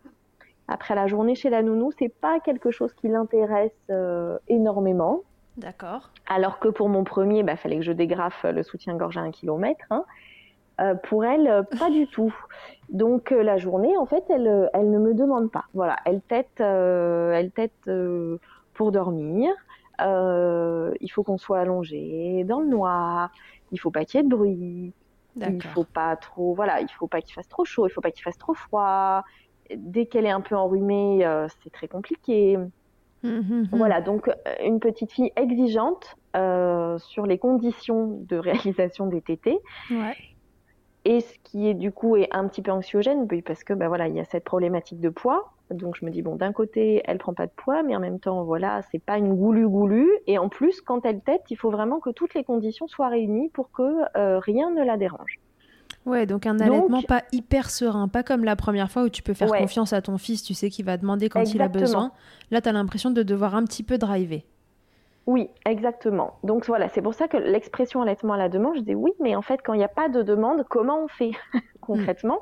après 0.68 0.94
la 0.94 1.06
journée 1.06 1.34
chez 1.34 1.50
la 1.50 1.62
nounou, 1.62 1.90
c'est 1.98 2.08
pas 2.08 2.40
quelque 2.40 2.70
chose 2.70 2.92
qui 2.94 3.08
l'intéresse 3.08 3.72
euh, 3.90 4.38
énormément. 4.48 5.22
D'accord. 5.56 6.10
Alors 6.26 6.58
que 6.58 6.68
pour 6.68 6.88
mon 6.88 7.04
premier, 7.04 7.40
il 7.40 7.44
bah, 7.44 7.56
fallait 7.56 7.76
que 7.76 7.82
je 7.82 7.92
dégrafe 7.92 8.44
le 8.44 8.62
soutien-gorge 8.62 9.18
à 9.18 9.20
un 9.20 9.30
kilomètre. 9.30 9.84
Hein. 9.90 10.04
Euh, 10.82 10.94
pour 10.94 11.24
elle, 11.24 11.46
euh, 11.46 11.62
pas 11.62 11.90
du 11.90 12.06
tout. 12.06 12.34
Donc 12.88 13.30
euh, 13.30 13.42
la 13.42 13.56
journée, 13.56 13.96
en 13.96 14.06
fait, 14.06 14.24
elle, 14.28 14.70
elle 14.74 14.90
ne 14.90 14.98
me 14.98 15.14
demande 15.14 15.50
pas. 15.50 15.64
Voilà, 15.74 15.96
elle 16.04 16.20
tête, 16.20 16.60
elle 16.60 17.50
tête 17.52 17.90
pour 18.74 18.92
dormir. 18.92 19.52
il 20.00 21.08
faut 21.10 21.22
qu'on 21.22 21.38
soit 21.38 21.60
allongé 21.60 22.44
dans 22.44 22.60
le 22.60 22.66
noir. 22.66 23.30
Il 23.70 23.80
faut 23.80 23.90
pas 23.90 24.04
qu'il 24.04 24.18
y 24.18 24.20
ait 24.20 24.24
de 24.24 24.34
bruit. 24.34 24.92
Il 25.36 25.62
faut 25.62 25.84
pas 25.84 26.14
trop, 26.16 26.54
voilà, 26.54 26.82
il 26.82 26.90
faut 26.90 27.06
pas 27.06 27.22
qu'il 27.22 27.32
fasse 27.32 27.48
trop 27.48 27.64
chaud. 27.64 27.86
Il 27.86 27.90
faut 27.90 28.02
pas 28.02 28.10
qu'il 28.10 28.22
fasse 28.22 28.38
trop 28.38 28.54
froid. 28.54 29.24
Dès 29.74 30.04
qu'elle 30.04 30.26
est 30.26 30.30
un 30.30 30.42
peu 30.42 30.56
enrhumée, 30.56 31.26
c'est 31.62 31.70
très 31.70 31.88
compliqué. 31.88 32.58
Mmh, 33.22 33.28
mmh, 33.28 33.60
mmh. 33.60 33.68
Voilà, 33.72 34.00
donc 34.00 34.28
une 34.62 34.80
petite 34.80 35.12
fille 35.12 35.32
exigeante 35.36 36.16
sur 36.34 37.26
les 37.26 37.38
conditions 37.38 38.18
de 38.28 38.36
réalisation 38.36 39.06
des 39.06 39.22
tétés. 39.22 39.58
Ouais 39.90 40.16
et 41.04 41.20
ce 41.20 41.34
qui 41.42 41.68
est 41.68 41.74
du 41.74 41.92
coup 41.92 42.16
est 42.16 42.28
un 42.32 42.46
petit 42.48 42.62
peu 42.62 42.70
anxiogène 42.70 43.26
parce 43.44 43.64
que 43.64 43.72
ben 43.72 43.88
voilà 43.88 44.08
il 44.08 44.14
y 44.14 44.20
a 44.20 44.24
cette 44.24 44.44
problématique 44.44 45.00
de 45.00 45.08
poids. 45.08 45.52
Donc 45.70 45.96
je 45.98 46.04
me 46.04 46.10
dis 46.10 46.20
bon 46.20 46.36
d'un 46.36 46.52
côté 46.52 47.02
elle 47.06 47.18
prend 47.18 47.32
pas 47.32 47.46
de 47.46 47.52
poids 47.56 47.82
mais 47.82 47.96
en 47.96 48.00
même 48.00 48.20
temps 48.20 48.44
voilà 48.44 48.82
c'est 48.90 48.98
pas 48.98 49.16
une 49.16 49.34
goulue 49.34 49.66
goulue 49.66 50.10
et 50.26 50.36
en 50.36 50.50
plus 50.50 50.82
quand 50.82 51.06
elle 51.06 51.20
tête 51.20 51.42
il 51.48 51.56
faut 51.56 51.70
vraiment 51.70 51.98
que 51.98 52.10
toutes 52.10 52.34
les 52.34 52.44
conditions 52.44 52.86
soient 52.88 53.08
réunies 53.08 53.48
pour 53.48 53.70
que 53.70 53.82
euh, 54.16 54.38
rien 54.38 54.70
ne 54.70 54.84
la 54.84 54.96
dérange. 54.98 55.40
Ouais, 56.04 56.26
donc 56.26 56.46
un 56.46 56.58
allaitement 56.58 57.02
pas 57.02 57.22
hyper 57.30 57.70
serein, 57.70 58.08
pas 58.08 58.22
comme 58.22 58.44
la 58.44 58.56
première 58.56 58.90
fois 58.90 59.04
où 59.04 59.08
tu 59.08 59.22
peux 59.22 59.34
faire 59.34 59.52
confiance 59.52 59.92
à 59.92 60.02
ton 60.02 60.18
fils, 60.18 60.42
tu 60.42 60.52
sais 60.52 60.68
qu'il 60.68 60.84
va 60.84 60.96
demander 60.96 61.28
quand 61.28 61.44
il 61.54 61.62
a 61.62 61.68
besoin. 61.68 62.12
Là, 62.50 62.60
tu 62.60 62.68
as 62.68 62.72
l'impression 62.72 63.10
de 63.10 63.22
devoir 63.22 63.54
un 63.54 63.64
petit 63.64 63.82
peu 63.82 63.98
driver. 63.98 64.42
Oui, 65.26 65.50
exactement. 65.64 66.38
Donc 66.42 66.66
voilà, 66.66 66.88
c'est 66.88 67.02
pour 67.02 67.14
ça 67.14 67.28
que 67.28 67.36
l'expression 67.36 68.02
allaitement 68.02 68.32
à 68.34 68.36
la 68.36 68.48
demande, 68.48 68.76
je 68.76 68.80
dis 68.82 68.94
oui, 68.94 69.12
mais 69.20 69.36
en 69.36 69.42
fait, 69.42 69.60
quand 69.64 69.72
il 69.72 69.78
n'y 69.78 69.84
a 69.84 69.88
pas 69.88 70.08
de 70.08 70.22
demande, 70.22 70.64
comment 70.68 71.04
on 71.04 71.08
fait 71.08 71.30
concrètement? 71.80 72.40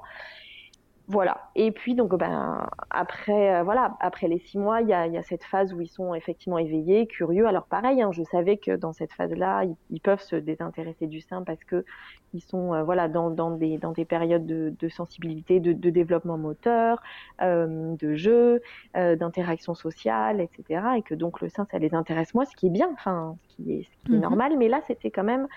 Voilà. 1.11 1.51
Et 1.57 1.73
puis 1.73 1.97
donc 1.97 2.17
ben 2.17 2.69
après 2.89 3.57
euh, 3.57 3.63
voilà 3.65 3.97
après 3.99 4.29
les 4.29 4.39
six 4.39 4.59
mois, 4.59 4.81
il 4.81 4.89
y 4.89 4.95
a, 4.95 5.23
cette 5.25 5.43
phase 5.43 5.75
où 5.75 5.81
ils 5.81 5.89
sont 5.89 6.15
effectivement 6.15 6.57
éveillés, 6.57 7.09
curieux. 7.09 7.49
Alors 7.49 7.65
pareil, 7.65 8.01
hein, 8.01 8.13
je 8.13 8.23
savais 8.23 8.59
que 8.59 8.77
dans 8.77 8.93
cette 8.93 9.13
phase-là, 9.13 9.65
ils, 9.91 10.01
peuvent 10.01 10.23
se 10.23 10.37
désintéresser 10.37 11.09
du 11.09 11.21
sein 11.21 11.43
parce 11.43 11.65
que 11.65 11.85
ils 12.33 12.43
sont 12.43 12.75
euh, 12.75 12.85
voilà 12.85 13.09
dans, 13.09 13.29
dans, 13.31 13.51
des 13.51 13.77
dans 13.77 13.91
des 13.91 14.05
périodes 14.05 14.47
de, 14.47 14.73
de 14.79 14.89
sensibilité, 14.89 15.59
de, 15.59 15.73
de, 15.73 15.91
développement 15.91 16.39
moteur, 16.39 17.03
euh, 17.43 17.97
de 17.97 18.15
jeu, 18.15 18.63
euh, 18.97 19.17
d'interaction 19.17 19.75
sociale, 19.75 20.41
etc. 20.41 20.85
Et 20.99 21.03
que 21.03 21.17
donc 21.17 21.41
le 21.41 21.49
sein 21.49 21.67
ça 21.73 21.81
les 21.81 21.93
intéresse 21.93 22.35
moi, 22.35 22.45
ce 22.45 22.55
qui 22.55 22.69
est 22.69 22.71
bien, 22.71 22.89
enfin 22.93 23.37
ce 23.43 23.57
qui 23.57 23.73
est, 23.73 23.83
ce 23.83 24.07
qui 24.07 24.13
est 24.13 24.17
mhm. 24.17 24.23
normal. 24.23 24.53
Mais 24.59 24.69
là 24.69 24.81
c'était 24.87 25.11
quand 25.11 25.25
même 25.25 25.49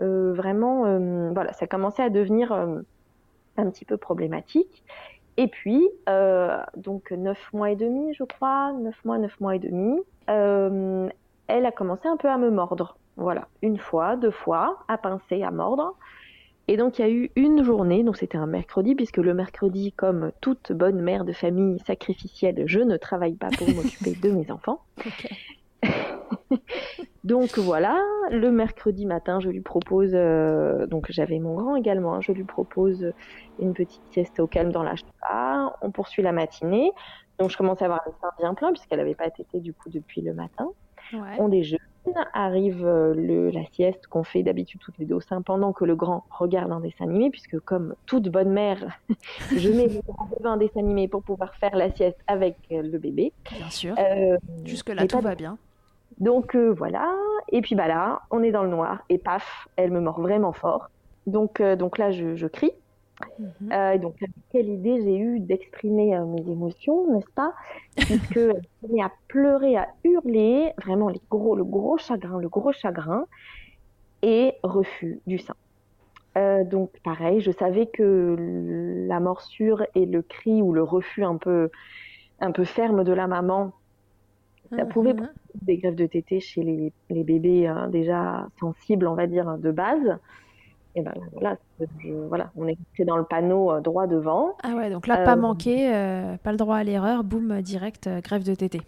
vraiment 0.00 0.82
voilà, 1.32 1.52
ça 1.52 1.66
commençait 1.68 2.04
à 2.04 2.10
devenir 2.10 2.52
un 3.58 3.70
petit 3.70 3.84
peu 3.84 3.96
problématique. 3.96 4.84
Et 5.36 5.46
puis, 5.46 5.88
euh, 6.08 6.58
donc 6.76 7.12
neuf 7.12 7.38
mois 7.52 7.70
et 7.70 7.76
demi, 7.76 8.12
je 8.14 8.24
crois, 8.24 8.72
neuf 8.72 8.96
mois, 9.04 9.18
neuf 9.18 9.38
mois 9.40 9.54
et 9.54 9.60
demi, 9.60 10.00
euh, 10.28 11.08
elle 11.46 11.64
a 11.64 11.70
commencé 11.70 12.08
un 12.08 12.16
peu 12.16 12.28
à 12.28 12.38
me 12.38 12.50
mordre. 12.50 12.96
Voilà, 13.16 13.46
une 13.62 13.78
fois, 13.78 14.16
deux 14.16 14.32
fois, 14.32 14.78
à 14.88 14.98
pincer, 14.98 15.42
à 15.42 15.50
mordre. 15.50 15.96
Et 16.66 16.76
donc 16.76 16.98
il 16.98 17.02
y 17.02 17.04
a 17.04 17.10
eu 17.10 17.30
une 17.36 17.64
journée, 17.64 18.02
donc 18.02 18.16
c'était 18.16 18.36
un 18.36 18.46
mercredi, 18.46 18.94
puisque 18.94 19.16
le 19.16 19.32
mercredi, 19.32 19.92
comme 19.92 20.32
toute 20.40 20.72
bonne 20.72 21.00
mère 21.00 21.24
de 21.24 21.32
famille 21.32 21.78
sacrificielle, 21.86 22.64
je 22.66 22.80
ne 22.80 22.96
travaille 22.96 23.36
pas 23.36 23.48
pour 23.56 23.68
m'occuper 23.68 24.14
de 24.20 24.30
mes 24.32 24.50
enfants. 24.50 24.82
donc 27.24 27.58
voilà, 27.58 28.00
le 28.30 28.50
mercredi 28.50 29.06
matin, 29.06 29.40
je 29.40 29.48
lui 29.48 29.60
propose, 29.60 30.10
euh, 30.14 30.86
donc 30.86 31.06
j'avais 31.10 31.38
mon 31.38 31.54
grand 31.54 31.76
également, 31.76 32.14
hein, 32.14 32.20
je 32.20 32.32
lui 32.32 32.44
propose 32.44 33.12
une 33.58 33.74
petite 33.74 34.02
sieste 34.12 34.40
au 34.40 34.46
calme 34.46 34.72
dans 34.72 34.82
la 34.82 34.96
chambre. 34.96 35.76
On 35.82 35.90
poursuit 35.90 36.22
la 36.22 36.32
matinée. 36.32 36.92
Donc 37.38 37.50
je 37.50 37.56
commence 37.56 37.80
à 37.82 37.84
avoir 37.84 38.02
le 38.06 38.12
sein 38.20 38.30
bien 38.38 38.54
plein 38.54 38.72
puisqu'elle 38.72 38.98
n'avait 38.98 39.14
pas 39.14 39.30
tété 39.30 39.60
du 39.60 39.72
coup 39.72 39.90
depuis 39.90 40.20
le 40.20 40.34
matin. 40.34 40.70
On 41.38 41.48
déjeune, 41.48 41.78
arrive 42.34 42.84
euh, 42.84 43.14
le, 43.14 43.50
la 43.50 43.64
sieste 43.72 44.06
qu'on 44.08 44.24
fait 44.24 44.42
d'habitude 44.42 44.80
toutes 44.80 44.98
les 44.98 45.06
deux 45.06 45.14
au 45.14 45.20
sein 45.20 45.40
pendant 45.40 45.72
que 45.72 45.84
le 45.84 45.96
grand 45.96 46.24
regarde 46.30 46.70
un 46.70 46.80
dessin 46.80 47.04
animé, 47.04 47.30
puisque 47.30 47.58
comme 47.60 47.94
toute 48.06 48.28
bonne 48.28 48.50
mère, 48.50 48.98
je 49.56 49.70
mets 49.70 49.88
le 49.88 50.00
grand 50.06 50.28
devant 50.38 50.52
un 50.52 50.56
dessin 50.58 50.80
animé 50.80 51.08
pour 51.08 51.22
pouvoir 51.22 51.54
faire 51.54 51.74
la 51.76 51.90
sieste 51.90 52.18
avec 52.26 52.56
euh, 52.72 52.82
le 52.82 52.98
bébé. 52.98 53.32
Bien 53.52 53.70
sûr. 53.70 53.94
Euh, 53.98 54.36
Jusque 54.64 54.90
là 54.90 55.06
tout 55.06 55.20
va 55.20 55.34
bien. 55.34 55.56
Donc 56.20 56.56
voilà, 56.56 57.14
et 57.48 57.60
puis 57.60 57.74
bah 57.74 57.86
là, 57.86 58.22
on 58.30 58.42
est 58.42 58.50
dans 58.50 58.64
le 58.64 58.70
noir 58.70 59.04
et 59.08 59.18
paf, 59.18 59.68
elle 59.76 59.92
me 59.92 60.00
mord 60.00 60.20
vraiment 60.20 60.52
fort. 60.52 60.90
Donc 61.26 61.62
donc 61.62 61.98
là, 61.98 62.10
je, 62.10 62.34
je 62.34 62.46
crie. 62.46 62.72
Euh, 63.72 63.98
donc, 63.98 64.16
quelle 64.50 64.68
idée 64.68 65.02
j'ai 65.02 65.16
eu 65.16 65.40
d'exprimer 65.40 66.16
euh, 66.16 66.24
mes 66.24 66.50
émotions, 66.50 67.12
n'est-ce 67.12 67.30
pas? 67.30 67.52
Puisque 67.96 68.36
elle 68.82 69.00
à 69.00 69.12
pleurer, 69.28 69.76
à 69.76 69.88
hurler, 70.04 70.72
vraiment 70.84 71.08
les 71.08 71.20
gros, 71.30 71.56
le 71.56 71.64
gros 71.64 71.98
chagrin, 71.98 72.38
le 72.38 72.48
gros 72.48 72.72
chagrin, 72.72 73.26
et 74.22 74.54
refus 74.62 75.20
du 75.26 75.38
sein. 75.38 75.54
Euh, 76.36 76.64
donc, 76.64 76.90
pareil, 77.04 77.40
je 77.40 77.50
savais 77.50 77.86
que 77.86 78.36
la 79.08 79.20
morsure 79.20 79.84
et 79.94 80.06
le 80.06 80.22
cri 80.22 80.62
ou 80.62 80.72
le 80.72 80.82
refus 80.82 81.24
un 81.24 81.36
peu, 81.36 81.70
un 82.40 82.52
peu 82.52 82.64
ferme 82.64 83.04
de 83.04 83.12
la 83.12 83.26
maman, 83.26 83.72
ça 84.70 84.84
mhm. 84.84 84.88
pouvait 84.88 85.14
pouvait 85.14 85.28
des 85.62 85.76
grèves 85.78 85.94
de 85.94 86.06
tétée 86.06 86.40
chez 86.40 86.62
les, 86.62 86.92
les 87.10 87.24
bébés 87.24 87.72
déjà 87.90 88.46
sensibles, 88.60 89.06
on 89.06 89.14
va 89.14 89.26
dire, 89.26 89.58
de 89.58 89.70
base. 89.70 90.18
Et 90.94 91.02
ben 91.02 91.12
voilà, 91.32 91.56
voilà, 92.28 92.50
on 92.56 92.66
est 92.66 92.76
dans 93.04 93.16
le 93.16 93.24
panneau 93.24 93.70
euh, 93.70 93.80
droit 93.80 94.06
devant. 94.06 94.56
Ah 94.62 94.74
ouais, 94.74 94.90
donc 94.90 95.06
là, 95.06 95.18
pas 95.18 95.34
euh, 95.34 95.36
manqué, 95.36 95.94
euh, 95.94 96.36
pas 96.42 96.50
le 96.50 96.56
droit 96.56 96.76
à 96.76 96.82
l'erreur, 96.82 97.24
boum, 97.24 97.60
direct, 97.62 98.08
grève 98.24 98.42
de 98.42 98.54
TT. 98.54 98.80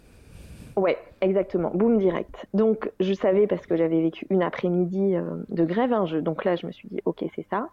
Ouais, 0.75 0.97
exactement, 1.21 1.71
boum, 1.73 1.97
direct. 1.97 2.47
Donc 2.53 2.91
je 2.99 3.13
savais 3.13 3.47
parce 3.47 3.65
que 3.65 3.77
j'avais 3.77 4.01
vécu 4.01 4.25
une 4.29 4.43
après-midi 4.43 5.15
de 5.49 5.65
grève, 5.65 5.93
hein, 5.93 6.05
donc 6.21 6.43
là 6.43 6.55
je 6.55 6.65
me 6.65 6.71
suis 6.71 6.89
dit, 6.89 6.99
ok, 7.05 7.23
c'est 7.35 7.45
ça. 7.49 7.69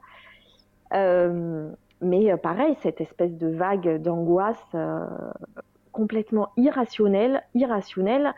mais 2.01 2.37
pareil, 2.37 2.77
cette 2.83 3.01
espèce 3.01 3.33
de 3.33 3.49
vague 3.49 4.01
d'angoisse 4.03 4.77
complètement 5.93 6.51
irrationnelle, 6.57 7.43
irrationnelle, 7.55 8.35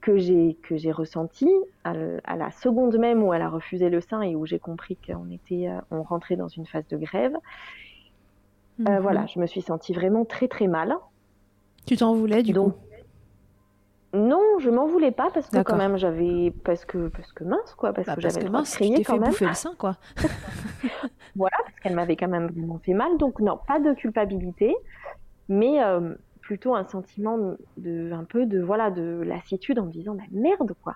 que 0.00 0.16
j'ai 0.16 0.56
que 0.62 0.76
j'ai 0.76 0.92
ressenti 0.92 1.48
à, 1.84 1.92
la 2.36 2.50
seconde 2.50 2.96
même 2.98 3.22
où 3.22 3.32
elle 3.34 3.42
a 3.42 3.48
refusé 3.48 3.90
le 3.90 4.00
sein 4.00 4.22
et 4.22 4.36
où 4.36 4.46
j'ai 4.46 4.58
compris 4.58 4.96
qu'on 4.96 5.30
était 5.30 5.68
euh, 5.68 5.80
on 5.90 6.02
rentrait 6.02 6.36
dans 6.36 6.48
une 6.48 6.66
phase 6.66 6.86
de 6.88 6.96
grève. 6.96 7.36
Euh, 8.80 8.90
mhm. 8.90 8.98
voilà, 9.00 9.26
je 9.26 9.40
me 9.40 9.46
suis 9.46 9.62
sentie 9.62 9.92
vraiment 9.92 10.24
très 10.24 10.48
très 10.48 10.68
mal. 10.68 10.94
Tu 11.86 11.96
t'en 11.96 12.14
voulais 12.14 12.42
du 12.42 12.54
coup? 12.54 12.72
Non, 14.14 14.58
je 14.58 14.70
m'en 14.70 14.86
voulais 14.86 15.10
pas 15.10 15.30
parce 15.30 15.50
que 15.50 15.62
quand 15.62 15.76
même 15.76 15.98
j'avais 15.98 16.52
parce 16.64 16.84
que 16.86 17.08
parce 17.08 17.32
que 17.32 17.44
mince 17.44 17.74
quoi 17.74 17.92
parce 17.92 18.06
bah, 18.06 18.14
que 18.14 18.22
j'avais 18.22 18.48
mince, 18.48 18.74
crié 18.74 19.04
quand 19.04 19.14
fait 19.14 19.18
même. 19.18 19.28
bouffer 19.30 19.46
le 19.46 19.54
sein 19.54 19.74
quoi. 19.76 19.96
voilà, 21.36 21.56
parce 21.64 21.78
qu'elle 21.80 21.94
m'avait 21.94 22.16
quand 22.16 22.28
même 22.28 22.46
vraiment 22.46 22.78
fait 22.78 22.94
mal 22.94 23.18
donc 23.18 23.40
non, 23.40 23.58
pas 23.66 23.80
de 23.80 23.92
culpabilité 23.92 24.74
mais 25.48 25.82
euh, 25.82 26.14
plutôt 26.48 26.74
un 26.74 26.84
sentiment 26.84 27.36
de 27.76 28.10
un 28.10 28.24
peu 28.24 28.46
de 28.46 28.58
voilà 28.58 28.90
de 28.90 29.20
lassitude 29.22 29.78
en 29.78 29.84
me 29.84 29.92
disant 29.92 30.14
bah 30.14 30.22
merde 30.32 30.72
quoi. 30.82 30.94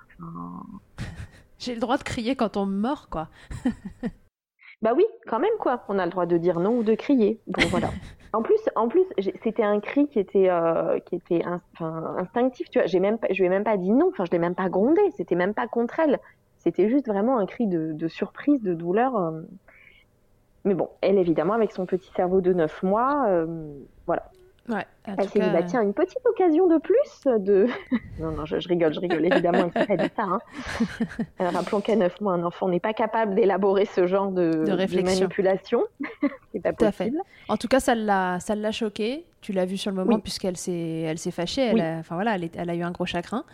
J'ai 1.58 1.74
le 1.74 1.80
droit 1.80 1.98
de 1.98 2.02
crier 2.02 2.36
quand 2.36 2.56
on 2.56 2.64
me 2.64 2.74
mord 2.74 3.10
quoi. 3.10 3.28
bah 4.82 4.94
oui, 4.96 5.04
quand 5.26 5.38
même 5.38 5.52
quoi. 5.58 5.84
On 5.88 5.98
a 5.98 6.06
le 6.06 6.10
droit 6.10 6.24
de 6.24 6.38
dire 6.38 6.58
non 6.58 6.78
ou 6.78 6.82
de 6.82 6.94
crier. 6.94 7.38
Bon 7.48 7.60
voilà. 7.68 7.90
en 8.32 8.40
plus, 8.40 8.60
en 8.76 8.88
plus, 8.88 9.04
c'était 9.42 9.62
un 9.62 9.78
cri 9.80 10.08
qui 10.08 10.18
était 10.20 10.48
euh, 10.48 10.98
qui 11.00 11.16
était 11.16 11.42
instinctif. 11.78 12.70
Tu 12.70 12.78
vois, 12.78 12.86
j'ai 12.86 12.98
même 12.98 13.18
je 13.30 13.36
lui 13.36 13.44
ai 13.44 13.50
même 13.50 13.64
pas 13.64 13.76
dit 13.76 13.90
non. 13.90 14.08
Enfin, 14.08 14.24
je 14.24 14.30
l'ai 14.30 14.38
même 14.38 14.54
pas 14.54 14.70
grondé. 14.70 15.02
C'était 15.18 15.36
même 15.36 15.52
pas 15.52 15.68
contre 15.68 16.00
elle. 16.00 16.18
C'était 16.56 16.88
juste 16.88 17.08
vraiment 17.08 17.36
un 17.36 17.44
cri 17.44 17.66
de, 17.66 18.08
surprise, 18.08 18.62
de 18.62 18.72
douleur. 18.72 19.18
Euh. 19.18 19.42
Mais 20.64 20.72
bon, 20.72 20.88
elle 21.02 21.18
évidemment 21.18 21.52
avec 21.52 21.72
son 21.72 21.84
petit 21.84 22.10
cerveau 22.16 22.40
de 22.40 22.54
9 22.54 22.84
mois, 22.84 23.26
euh, 23.26 23.74
voilà, 24.06 24.30
Ouais, 24.68 24.86
elle 25.04 25.28
s'est 25.28 25.40
dit, 25.40 25.50
bah, 25.50 25.64
tiens, 25.64 25.82
une 25.82 25.92
petite 25.92 26.24
occasion 26.24 26.68
de 26.68 26.78
plus 26.78 27.40
de. 27.40 27.66
non, 28.20 28.30
non, 28.30 28.44
je, 28.44 28.56
rigole, 28.68 28.94
je 28.94 29.00
rigole, 29.00 29.26
évidemment, 29.26 29.70
elle 29.74 29.86
s'est 29.86 29.96
dit 29.96 30.10
ça. 30.16 30.22
Hein. 30.22 30.40
Euh, 31.40 31.48
rappelons 31.48 31.80
qu'à 31.80 31.96
9 31.96 32.20
mois, 32.20 32.34
un 32.34 32.44
enfant 32.44 32.68
n'est 32.68 32.80
pas 32.80 32.92
capable 32.92 33.34
d'élaborer 33.34 33.86
ce 33.86 34.06
genre 34.06 34.30
de, 34.30 34.64
de, 34.64 35.02
manipulation. 35.02 35.82
C'est 36.52 36.60
pas 36.60 36.72
possible. 36.72 37.18
En 37.48 37.56
tout 37.56 37.68
cas, 37.68 37.80
ça 37.80 37.94
l'a, 37.94 38.38
ça 38.38 38.54
l'a 38.54 38.70
choqué. 38.70 39.24
Tu 39.40 39.52
l'as 39.52 39.64
vu 39.64 39.76
sur 39.76 39.90
le 39.90 39.96
moment, 39.96 40.20
puisqu'elle 40.20 40.56
s'est, 40.56 41.16
fâchée. 41.32 41.62
Elle, 41.62 41.80
a, 41.80 41.98
enfin, 41.98 42.14
voilà, 42.14 42.36
elle, 42.36 42.48
elle, 42.54 42.70
a 42.70 42.74
eu 42.74 42.82
un 42.82 42.92
gros 42.92 43.06
chagrin. 43.06 43.44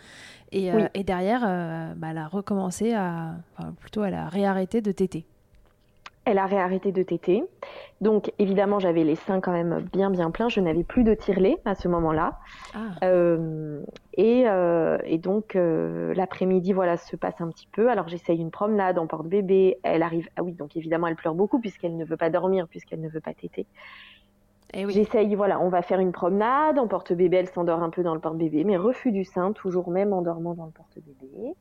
Et, 0.51 0.71
euh, 0.71 0.87
et 0.93 1.03
derrière, 1.03 1.43
euh, 1.47 1.93
bah, 1.95 2.09
elle 2.11 2.17
a 2.17 2.27
recommencé 2.27 2.93
à. 2.93 3.35
Enfin, 3.57 3.73
plutôt, 3.79 4.03
elle 4.03 4.13
a 4.13 4.27
réarrêté 4.27 4.81
de 4.81 4.91
téter. 4.91 5.25
Elle 6.29 6.37
a 6.37 6.45
réarrêté 6.45 6.91
de 6.91 7.01
téter. 7.01 7.43
Donc 8.01 8.31
évidemment, 8.37 8.79
j'avais 8.79 9.03
les 9.03 9.15
seins 9.15 9.41
quand 9.41 9.51
même 9.51 9.87
bien 9.91 10.09
bien 10.09 10.29
pleins. 10.29 10.47
Je 10.47 10.61
n'avais 10.61 10.83
plus 10.83 11.03
de 11.03 11.13
tire-lait 11.13 11.57
à 11.65 11.75
ce 11.75 11.87
moment-là. 11.87 12.37
Ah. 12.75 12.79
Euh, 13.03 13.81
euh, 14.19 14.97
et, 15.03 15.17
donc 15.17 15.55
euh, 15.55 16.13
l'après-midi, 16.13 16.73
voilà, 16.73 16.97
se 16.97 17.15
passe 17.15 17.41
un 17.41 17.49
petit 17.49 17.67
peu. 17.71 17.89
Alors 17.89 18.07
j'essaye 18.07 18.39
une 18.39 18.51
promenade 18.51 18.99
en 18.99 19.07
porte-bébé. 19.07 19.79
Elle 19.83 20.03
arrive. 20.03 20.29
Ah 20.35 20.43
oui, 20.43 20.53
donc 20.53 20.77
évidemment, 20.77 21.07
elle 21.07 21.15
pleure 21.15 21.35
beaucoup 21.35 21.59
puisqu'elle 21.59 21.97
ne 21.97 22.05
veut 22.05 22.17
pas 22.17 22.29
dormir, 22.29 22.67
puisqu'elle 22.67 23.01
ne 23.01 23.09
veut 23.09 23.21
pas 23.21 23.33
téter. 23.33 23.65
Eh 24.73 24.87
J'essaye, 24.87 25.33
voilà, 25.33 25.59
on 25.59 25.69
va 25.69 25.81
faire 25.81 25.99
une 25.99 26.11
promenade 26.11 26.77
en 26.77 26.87
porte-bébé. 26.87 27.37
Elle 27.37 27.49
s'endort 27.49 27.81
un 27.81 27.89
peu 27.89 28.03
dans 28.03 28.13
le 28.13 28.19
porte-bébé, 28.19 28.63
mais 28.63 28.77
refus 28.77 29.11
du 29.11 29.23
sein, 29.23 29.51
toujours 29.51 29.89
même 29.89 30.13
en 30.13 30.21
dormant 30.21 30.53
dans 30.53 30.65
le 30.65 30.71
porte-bébé. 30.71 31.55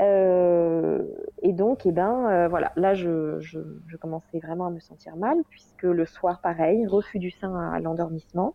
Euh, 0.00 1.02
et 1.42 1.52
donc, 1.52 1.86
et 1.86 1.90
eh 1.90 1.92
ben, 1.92 2.28
euh, 2.28 2.48
voilà, 2.48 2.72
là, 2.76 2.94
je, 2.94 3.40
je, 3.40 3.58
je, 3.86 3.96
commençais 3.96 4.38
vraiment 4.40 4.66
à 4.66 4.70
me 4.70 4.80
sentir 4.80 5.16
mal, 5.16 5.38
puisque 5.48 5.84
le 5.84 6.04
soir, 6.04 6.40
pareil, 6.40 6.86
refus 6.86 7.18
du 7.18 7.30
sein 7.30 7.54
à, 7.72 7.80
l'endormissement. 7.80 8.54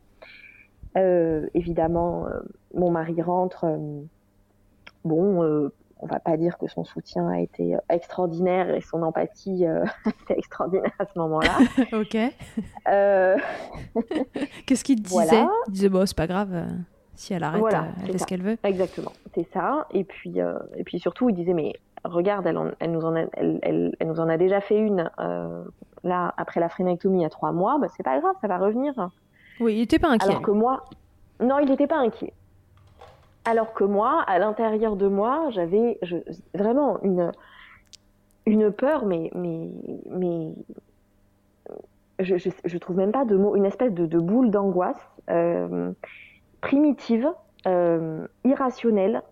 Euh, 0.98 1.48
évidemment, 1.54 2.28
mon 2.74 2.92
mari 2.92 3.22
rentre. 3.22 3.66
bon, 5.04 5.72
on 6.04 6.08
va 6.08 6.20
pas 6.20 6.36
dire 6.36 6.58
que 6.58 6.68
son 6.68 6.84
soutien 6.84 7.28
a 7.30 7.40
été 7.40 7.76
extraordinaire 7.90 8.70
et 8.72 8.82
son 8.82 9.02
empathie 9.04 9.64
était 10.06 10.38
extraordinaire 10.38 10.92
à 11.00 11.06
ce 11.06 11.18
moment-là. 11.18 11.58
ok. 11.94 12.18
Qu'est-ce 14.66 14.84
qu'il 14.84 15.02
te 15.02 15.08
disait? 15.10 15.46
Il 15.68 15.74
disait 15.74 15.90
bon, 15.90 16.06
c'est 16.06 16.18
pas 16.18 16.28
grave. 16.28 16.68
Si 17.16 17.34
elle 17.34 17.44
arrête, 17.44 17.64
elle 18.04 18.12
fait 18.12 18.18
ce 18.18 18.26
qu'elle 18.26 18.42
veut. 18.42 18.58
Exactement, 18.64 19.12
c'est 19.36 19.48
ça. 19.54 19.88
Et 19.92 20.04
puis, 20.04 20.40
et 20.76 20.84
puis 20.84 21.00
surtout, 21.00 21.30
il 21.30 21.36
disait 21.36 21.54
mais 21.54 21.74
regarde, 22.04 22.48
elle, 22.48 22.92
nous 22.92 23.06
en 23.06 23.16
a, 23.16 23.26
elle, 23.34 23.96
nous 24.04 24.20
en 24.20 24.30
a 24.30 24.38
déjà 24.38 24.62
fait 24.62 24.78
une 24.78 25.10
euh, 25.20 25.64
là 26.04 26.34
après 26.38 26.60
la 26.60 26.70
phrénectomie 26.70 27.20
il 27.20 27.22
y 27.24 27.26
a 27.26 27.30
trois 27.30 27.52
mois, 27.52 27.78
bah, 27.80 27.88
c'est 27.96 28.04
pas 28.04 28.20
grave, 28.20 28.36
ça 28.42 28.48
va 28.48 28.58
revenir. 28.58 28.94
Oui, 29.60 29.76
il 29.76 29.80
n'était 29.80 30.00
pas 30.00 30.10
inquiet. 30.10 30.30
Alors 30.30 30.42
que 30.42 30.52
moi, 30.52 30.86
non, 31.40 31.60
il 31.60 31.70
n'était 31.70 31.88
pas 31.88 31.98
inquiet. 31.98 32.34
Alors 33.46 33.74
que 33.74 33.84
moi, 33.84 34.24
à 34.28 34.40
l'intérieur 34.40 34.96
de 34.96 35.08
moi, 35.08 35.50
j'avais 35.50 36.00
vraiment 36.54 37.02
une, 37.04 37.32
une 38.46 38.72
peur, 38.72 39.06
mais, 39.06 39.32
mais, 39.34 39.70
mais 40.10 40.54
je, 42.20 42.36
je, 42.38 42.78
trouve 42.78 42.98
même 42.98 43.12
pas 43.12 43.26
de 43.26 43.36
mots, 43.36 43.56
une 43.56 43.66
espèce 43.66 43.94
de, 43.94 44.20
boule 44.20 44.52
d'angoisse 44.52 45.10
euh, 45.30 45.92
primitive, 46.62 47.28
euh, 47.68 48.28
irrationnelle, 48.44 49.24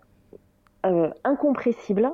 incompressible 1.23 2.11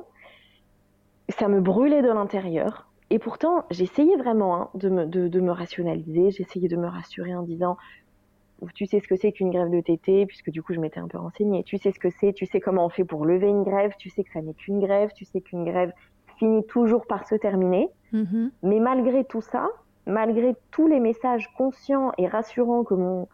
ça 1.28 1.48
me 1.48 1.60
brûlait 1.60 2.02
de 2.02 2.08
l'intérieur. 2.08 2.88
Et 3.10 3.18
pourtant, 3.18 3.64
j'essayais 3.70 4.16
vraiment 4.16 4.60
hein, 4.60 4.70
de, 4.74 4.88
me, 4.88 5.06
de, 5.06 5.40
me 5.40 5.52
rationaliser, 5.52 6.30
j'essayais 6.30 6.68
de 6.68 6.76
me 6.76 6.88
rassurer 6.88 7.34
en 7.34 7.42
disant 7.42 7.76
tu 8.74 8.86
sais 8.86 9.00
ce 9.00 9.06
que 9.06 9.16
c'est 9.16 9.32
qu'une 9.32 9.50
grève 9.50 9.70
de 9.70 9.80
TT, 9.80 10.24
puisque 10.26 10.50
du 10.50 10.62
coup 10.62 10.72
je 10.72 10.80
m'étais 10.80 10.98
un 10.98 11.08
peu 11.08 11.18
renseignée. 11.18 11.62
Tu 11.62 11.76
sais 11.76 11.92
ce 11.92 11.98
que 11.98 12.08
c'est, 12.08 12.32
tu 12.32 12.46
sais 12.46 12.58
comment 12.58 12.86
on 12.86 12.88
fait 12.88 13.04
pour 13.04 13.26
lever 13.26 13.48
une 13.48 13.64
grève, 13.64 13.92
tu 13.98 14.08
sais 14.08 14.24
que 14.24 14.30
ça 14.32 14.40
n'est 14.40 14.54
qu'une 14.54 14.80
grève, 14.80 15.10
tu 15.14 15.26
sais 15.26 15.42
qu'une 15.42 15.64
grève 15.64 15.92
finit 16.38 16.64
toujours 16.66 17.06
par 17.06 17.28
se 17.28 17.34
terminer. 17.34 17.90
Mm-hmm. 18.14 18.50
Mais 18.62 18.80
malgré 18.80 19.24
tout 19.24 19.42
ça, 19.42 19.68
malgré 20.06 20.56
tous 20.70 20.86
les 20.86 21.00
messages 21.00 21.52
conscients 21.58 22.12
et 22.16 22.26
rassurants 22.26 22.82
que 22.82 22.94
mon 22.94 23.28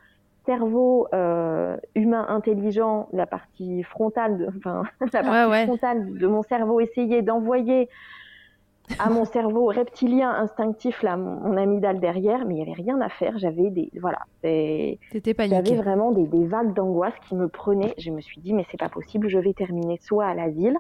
cerveau 0.45 1.09
euh, 1.15 1.77
humain 1.95 2.27
intelligent, 2.29 3.09
la 3.13 3.27
partie 3.27 3.83
frontale, 3.83 4.39
de, 4.39 4.49
enfin 4.57 4.83
la 5.13 5.23
partie 5.23 5.67
frontale 5.67 6.19
de 6.19 6.27
mon 6.27 6.43
cerveau 6.43 6.81
essayait 6.81 7.23
d'envoyer 7.23 7.89
à 8.99 9.11
mon 9.11 9.25
cerveau 9.25 9.67
reptilien 9.67 10.31
instinctif 10.31 11.03
là 11.03 11.17
mon, 11.17 11.57
amygdale 11.57 12.01
derrière, 12.01 12.45
mais 12.45 12.57
il 12.57 12.59
y 12.59 12.63
avait 12.63 12.73
rien 12.73 13.01
à 13.01 13.09
faire. 13.09 13.39
J'avais 13.39 13.71
des 13.71 13.91
voilà, 14.01 14.19
j'avais 14.43 15.77
vraiment 15.77 16.11
des, 16.13 16.27
des 16.27 16.47
vagues 16.47 16.75
d'angoisse 16.75 17.15
qui 17.29 17.37
me 17.37 17.49
prenaient. 17.49 17.95
Je 17.99 18.11
me 18.11 18.21
suis 18.21 18.41
dit 18.41 18.53
mais 18.53 18.67
c'est 18.71 18.81
pas 18.81 18.89
possible, 18.89 19.29
je 19.29 19.39
vais 19.39 19.55
terminer 19.55 19.99
soit 20.03 20.27
à 20.27 20.35
l'asile, 20.35 20.77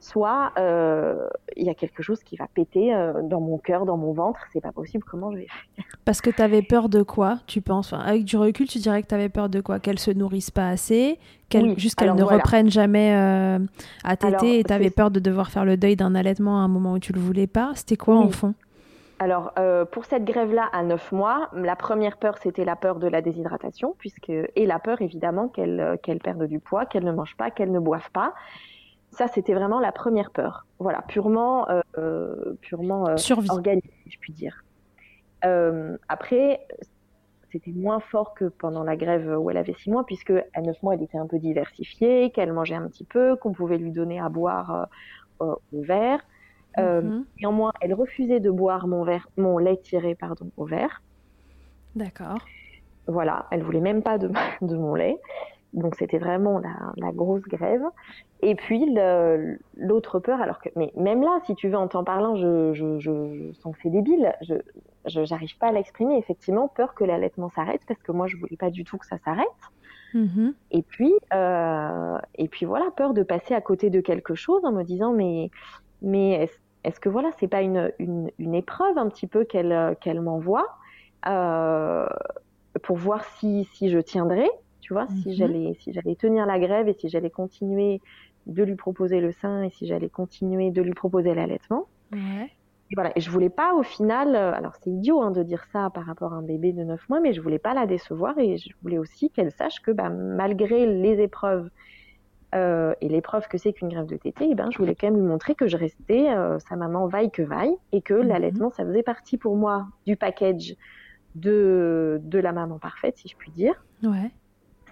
soit 0.00 0.52
euh, 0.58 1.28
il 1.56 1.66
y 1.66 1.70
a 1.70 1.74
quelque 1.74 2.02
chose 2.02 2.22
qui 2.24 2.36
va 2.36 2.46
péter 2.52 2.94
euh, 2.94 3.22
dans 3.22 3.40
mon 3.40 3.58
cœur, 3.58 3.84
dans 3.84 3.98
mon 3.98 4.12
ventre, 4.12 4.40
c'est 4.52 4.62
pas 4.62 4.72
possible, 4.72 5.04
comment 5.04 5.30
je 5.30 5.38
vais 5.38 5.46
faire? 5.46 5.84
Parce 6.04 6.20
que 6.22 6.30
tu 6.30 6.40
avais 6.40 6.62
peur 6.62 6.88
de 6.88 7.02
quoi, 7.02 7.38
tu 7.46 7.60
penses? 7.60 7.92
Avec 7.92 8.24
du 8.24 8.36
recul, 8.36 8.66
tu 8.66 8.78
dirais 8.78 9.02
que 9.02 9.08
tu 9.08 9.14
avais 9.14 9.28
peur 9.28 9.48
de 9.50 9.60
quoi? 9.60 9.78
Qu'elle 9.78 9.98
se 9.98 10.10
nourrisse 10.10 10.50
pas 10.50 10.68
assez, 10.68 11.18
qu'elle 11.50 11.78
juste 11.78 11.96
qu'elle 11.96 12.14
ne 12.14 12.22
reprenne 12.22 12.70
jamais 12.70 13.14
euh, 13.14 13.58
à 14.02 14.16
téter 14.16 14.58
et 14.58 14.64
tu 14.64 14.72
avais 14.72 14.90
peur 14.90 15.10
de 15.10 15.20
devoir 15.20 15.50
faire 15.50 15.66
le 15.66 15.76
deuil 15.76 15.96
d'un 15.96 16.14
allaitement 16.14 16.58
à 16.58 16.62
un 16.62 16.68
moment 16.68 16.94
où 16.94 16.98
tu 16.98 17.12
le 17.12 17.20
voulais 17.20 17.46
pas? 17.46 17.72
C'était 17.74 17.96
quoi 17.96 18.16
en 18.16 18.30
fond? 18.30 18.54
Alors, 19.18 19.52
pour 19.92 20.06
cette 20.06 20.24
grève-là, 20.24 20.70
à 20.72 20.82
9 20.82 21.12
mois, 21.12 21.50
la 21.52 21.76
première 21.76 22.16
peur, 22.16 22.38
c'était 22.38 22.64
la 22.64 22.74
peur 22.74 22.98
de 22.98 23.06
la 23.06 23.20
déshydratation, 23.20 23.94
puisque 23.98 24.30
et 24.30 24.64
la 24.64 24.78
peur, 24.78 25.02
évidemment, 25.02 25.48
qu'elle 25.48 25.98
qu'elle 26.02 26.20
perde 26.20 26.44
du 26.44 26.58
poids, 26.58 26.86
qu'elle 26.86 27.04
ne 27.04 27.12
mange 27.12 27.36
pas, 27.36 27.50
qu'elle 27.50 27.70
ne 27.70 27.80
boive 27.80 28.10
pas. 28.12 28.32
Ça, 29.12 29.26
c'était 29.28 29.54
vraiment 29.54 29.80
la 29.80 29.92
première 29.92 30.30
peur. 30.30 30.66
Voilà, 30.78 31.02
purement, 31.02 31.68
euh, 31.68 31.80
euh 31.98 32.54
purement 32.60 33.08
euh, 33.08 33.16
organique, 33.48 33.92
je 34.06 34.18
puis 34.18 34.32
dire. 34.32 34.64
Euh, 35.44 35.96
après, 36.08 36.66
c'était 37.50 37.72
moins 37.72 38.00
fort 38.00 38.34
que 38.34 38.44
pendant 38.44 38.84
la 38.84 38.96
grève 38.96 39.36
où 39.38 39.50
elle 39.50 39.56
avait 39.56 39.74
six 39.74 39.90
mois, 39.90 40.04
puisque 40.06 40.32
à 40.54 40.60
neuf 40.60 40.80
mois, 40.82 40.94
elle 40.94 41.02
était 41.02 41.18
un 41.18 41.26
peu 41.26 41.38
diversifiée, 41.38 42.30
qu'elle 42.30 42.52
mangeait 42.52 42.76
un 42.76 42.86
petit 42.88 43.04
peu, 43.04 43.36
qu'on 43.36 43.52
pouvait 43.52 43.78
lui 43.78 43.90
donner 43.90 44.20
à 44.20 44.28
boire 44.28 44.88
au 45.40 45.58
verre. 45.72 46.20
Mm 46.78 47.24
Néanmoins, 47.40 47.72
elle 47.80 47.94
refusait 47.94 48.38
de 48.38 48.50
boire 48.50 48.86
mon, 48.86 49.02
verre, 49.02 49.28
mon 49.36 49.58
lait 49.58 49.78
tiré 49.78 50.14
pardon, 50.14 50.52
au 50.56 50.66
verre. 50.66 51.02
D'accord. 51.96 52.38
Voilà, 53.08 53.46
elle 53.50 53.64
voulait 53.64 53.80
même 53.80 54.02
pas 54.02 54.18
de, 54.18 54.28
de 54.62 54.76
mon 54.76 54.94
lait. 54.94 55.18
Donc 55.72 55.94
c'était 55.94 56.18
vraiment 56.18 56.58
la, 56.58 56.92
la, 56.96 57.12
grosse 57.12 57.42
grève. 57.42 57.82
Et 58.42 58.54
puis 58.54 58.94
l'autre 59.76 60.18
peur, 60.18 60.40
alors 60.40 60.60
que, 60.60 60.68
mais 60.74 60.92
même 60.96 61.22
là, 61.22 61.38
si 61.46 61.54
tu 61.54 61.68
veux, 61.68 61.76
en 61.76 61.86
t'en 61.86 62.02
parlant, 62.02 62.34
je, 62.36 62.72
je, 62.74 62.98
je, 62.98 63.52
sens 63.54 63.74
que 63.74 63.80
c'est 63.82 63.90
débile. 63.90 64.34
Je 64.40 65.30
n'arrive 65.30 65.56
pas 65.58 65.68
à 65.68 65.72
l'exprimer. 65.72 66.16
Effectivement, 66.16 66.68
peur 66.68 66.94
que 66.94 67.04
l'allaitement 67.04 67.50
s'arrête 67.50 67.82
parce 67.86 68.02
que 68.02 68.12
moi, 68.12 68.26
je 68.26 68.36
voulais 68.36 68.56
pas 68.56 68.70
du 68.70 68.84
tout 68.84 68.98
que 68.98 69.06
ça 69.06 69.18
s'arrête. 69.24 69.46
Mm-hmm. 70.14 70.54
Et 70.72 70.82
puis, 70.82 71.12
euh, 71.32 72.18
et 72.34 72.48
puis 72.48 72.66
voilà, 72.66 72.86
peur 72.96 73.14
de 73.14 73.22
passer 73.22 73.54
à 73.54 73.60
côté 73.60 73.90
de 73.90 74.00
quelque 74.00 74.34
chose 74.34 74.64
en 74.64 74.72
me 74.72 74.82
disant 74.82 75.12
mais, 75.12 75.50
mais 76.02 76.32
est-ce 76.32 76.58
est 76.82 76.98
que 76.98 77.08
voilà, 77.08 77.30
c'est 77.38 77.46
pas 77.46 77.62
une, 77.62 77.92
une, 77.98 78.30
une, 78.38 78.54
épreuve 78.54 78.98
un 78.98 79.08
petit 79.08 79.26
peu 79.26 79.44
qu'elle 79.44 79.96
qu'elle 80.00 80.20
m'envoie 80.20 80.66
euh, 81.28 82.08
pour 82.82 82.96
voir 82.96 83.24
si, 83.24 83.68
si 83.72 83.90
je 83.90 83.98
tiendrai 83.98 84.48
tu 84.90 84.94
vois, 84.94 85.06
si 85.22 85.28
mhm. 85.28 85.34
j'allais 85.34 85.74
si 85.78 85.92
j'allais 85.92 86.16
tenir 86.16 86.46
la 86.46 86.58
grève 86.58 86.88
et 86.88 86.94
si 86.94 87.08
j'allais 87.08 87.30
continuer 87.30 88.00
de 88.46 88.64
lui 88.64 88.74
proposer 88.74 89.20
le 89.20 89.30
sein 89.30 89.62
et 89.62 89.70
si 89.70 89.86
j'allais 89.86 90.08
continuer 90.08 90.72
de 90.72 90.82
lui 90.82 90.94
proposer 90.94 91.32
l'allaitement. 91.32 91.86
Et 92.12 92.96
voilà, 92.96 93.12
et 93.14 93.20
je 93.20 93.30
voulais 93.30 93.50
pas 93.50 93.74
au 93.74 93.84
final, 93.84 94.34
euh, 94.34 94.52
alors 94.52 94.74
c'est 94.82 94.90
idiot 94.90 95.22
hein, 95.22 95.30
de 95.30 95.44
dire 95.44 95.64
ça 95.72 95.90
par 95.90 96.04
rapport 96.06 96.32
à 96.32 96.36
un 96.38 96.42
bébé 96.42 96.72
de 96.72 96.82
9 96.82 97.08
mois, 97.08 97.20
mais 97.20 97.32
je 97.32 97.40
voulais 97.40 97.60
pas 97.60 97.72
la 97.72 97.86
décevoir 97.86 98.36
et 98.36 98.56
je 98.56 98.70
voulais 98.82 98.98
aussi 98.98 99.30
qu'elle 99.30 99.52
sache 99.52 99.80
que 99.80 99.92
bah, 99.92 100.10
malgré 100.10 100.86
les 100.86 101.20
épreuves 101.20 101.70
euh, 102.56 102.92
et 103.00 103.08
l'épreuve 103.08 103.46
que 103.46 103.58
c'est 103.58 103.72
qu'une 103.72 103.90
grève 103.90 104.06
de 104.06 104.16
tétée, 104.16 104.48
eh 104.50 104.56
ben, 104.56 104.72
je 104.72 104.78
voulais 104.78 104.96
quand 104.96 105.06
même 105.06 105.20
lui 105.20 105.28
montrer 105.28 105.54
que 105.54 105.68
je 105.68 105.76
restais 105.76 106.30
euh, 106.30 106.58
sa 106.58 106.74
maman 106.74 107.06
vaille 107.06 107.30
que 107.30 107.42
vaille 107.42 107.76
et 107.92 108.02
que 108.02 108.14
mhm. 108.14 108.26
l'allaitement, 108.26 108.70
ça 108.72 108.84
faisait 108.84 109.04
partie 109.04 109.36
pour 109.36 109.54
moi 109.54 109.86
du 110.04 110.16
package 110.16 110.74
de, 111.36 112.20
de 112.24 112.38
la 112.40 112.50
maman 112.50 112.80
parfaite, 112.80 113.18
si 113.18 113.28
je 113.28 113.36
puis 113.36 113.52
dire. 113.52 113.84
Ouais 114.02 114.32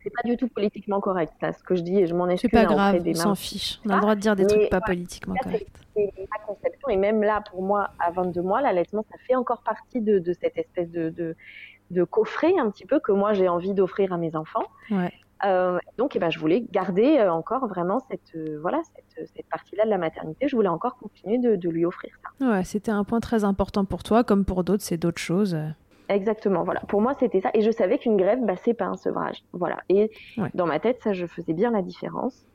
c'est 0.08 0.22
pas 0.22 0.28
du 0.28 0.36
tout 0.36 0.48
politiquement 0.48 1.00
correct, 1.00 1.32
ça, 1.40 1.52
ce 1.52 1.62
que 1.62 1.74
je 1.74 1.82
dis, 1.82 1.98
et 1.98 2.06
je 2.06 2.14
m'en 2.14 2.28
excuse. 2.28 2.50
C'est 2.52 2.66
pas 2.66 2.72
grave, 2.72 3.02
on 3.04 3.14
s'en 3.14 3.34
fiche. 3.34 3.80
On 3.86 3.90
a 3.90 3.94
le 3.96 4.00
droit 4.00 4.14
de 4.14 4.20
dire 4.20 4.36
des 4.36 4.46
trucs 4.46 4.70
pas 4.70 4.80
politiquement 4.80 5.34
corrects. 5.42 5.68
C'est 5.94 6.12
ma 6.30 6.46
conception, 6.46 6.88
et 6.88 6.96
même 6.96 7.22
là, 7.22 7.42
pour 7.50 7.62
moi, 7.62 7.90
à 7.98 8.10
22 8.10 8.42
mois, 8.42 8.60
l'allaitement, 8.60 9.04
ça 9.10 9.18
fait 9.26 9.34
encore 9.34 9.62
partie 9.62 10.00
de, 10.00 10.18
de 10.18 10.32
cette 10.32 10.56
espèce 10.56 10.90
de, 10.90 11.10
de, 11.10 11.36
de, 11.90 12.04
coffret, 12.04 12.52
un 12.58 12.70
petit 12.70 12.86
peu, 12.86 13.00
que 13.00 13.12
moi, 13.12 13.32
j'ai 13.32 13.48
envie 13.48 13.74
d'offrir 13.74 14.12
à 14.12 14.16
mes 14.16 14.36
enfants. 14.36 14.64
Ouais. 14.90 15.12
Euh, 15.44 15.78
donc, 15.98 16.16
eh 16.16 16.18
ben, 16.18 16.30
je 16.30 16.38
voulais 16.38 16.64
garder 16.72 17.18
euh, 17.18 17.32
encore 17.32 17.68
vraiment 17.68 18.00
cette, 18.10 18.34
euh, 18.34 18.58
voilà, 18.60 18.80
cette, 18.94 19.28
cette 19.36 19.48
partie-là 19.48 19.84
de 19.84 19.90
la 19.90 19.98
maternité. 19.98 20.48
Je 20.48 20.56
voulais 20.56 20.68
encore 20.68 20.96
continuer 20.98 21.38
de, 21.38 21.54
de 21.54 21.68
lui 21.68 21.84
offrir 21.84 22.12
ça. 22.22 22.50
Ouais, 22.50 22.64
c'était 22.64 22.90
un 22.90 23.04
point 23.04 23.20
très 23.20 23.44
important 23.44 23.84
pour 23.84 24.02
toi, 24.02 24.24
comme 24.24 24.44
pour 24.44 24.64
d'autres, 24.64 24.82
c'est 24.82 24.96
d'autres 24.96 25.20
choses. 25.20 25.56
Exactement, 26.08 26.64
voilà. 26.64 26.80
Pour 26.88 27.00
moi, 27.00 27.14
c'était 27.18 27.40
ça. 27.40 27.50
Et 27.54 27.60
je 27.60 27.70
savais 27.70 27.98
qu'une 27.98 28.16
grève, 28.16 28.38
bah, 28.42 28.56
c'est 28.56 28.74
pas 28.74 28.86
un 28.86 28.96
sevrage. 28.96 29.44
Voilà. 29.52 29.78
Et 29.88 30.10
dans 30.54 30.66
ma 30.66 30.78
tête, 30.80 31.00
ça, 31.02 31.12
je 31.12 31.26
faisais 31.26 31.52
bien 31.52 31.70
la 31.70 31.82
différence. 31.82 32.46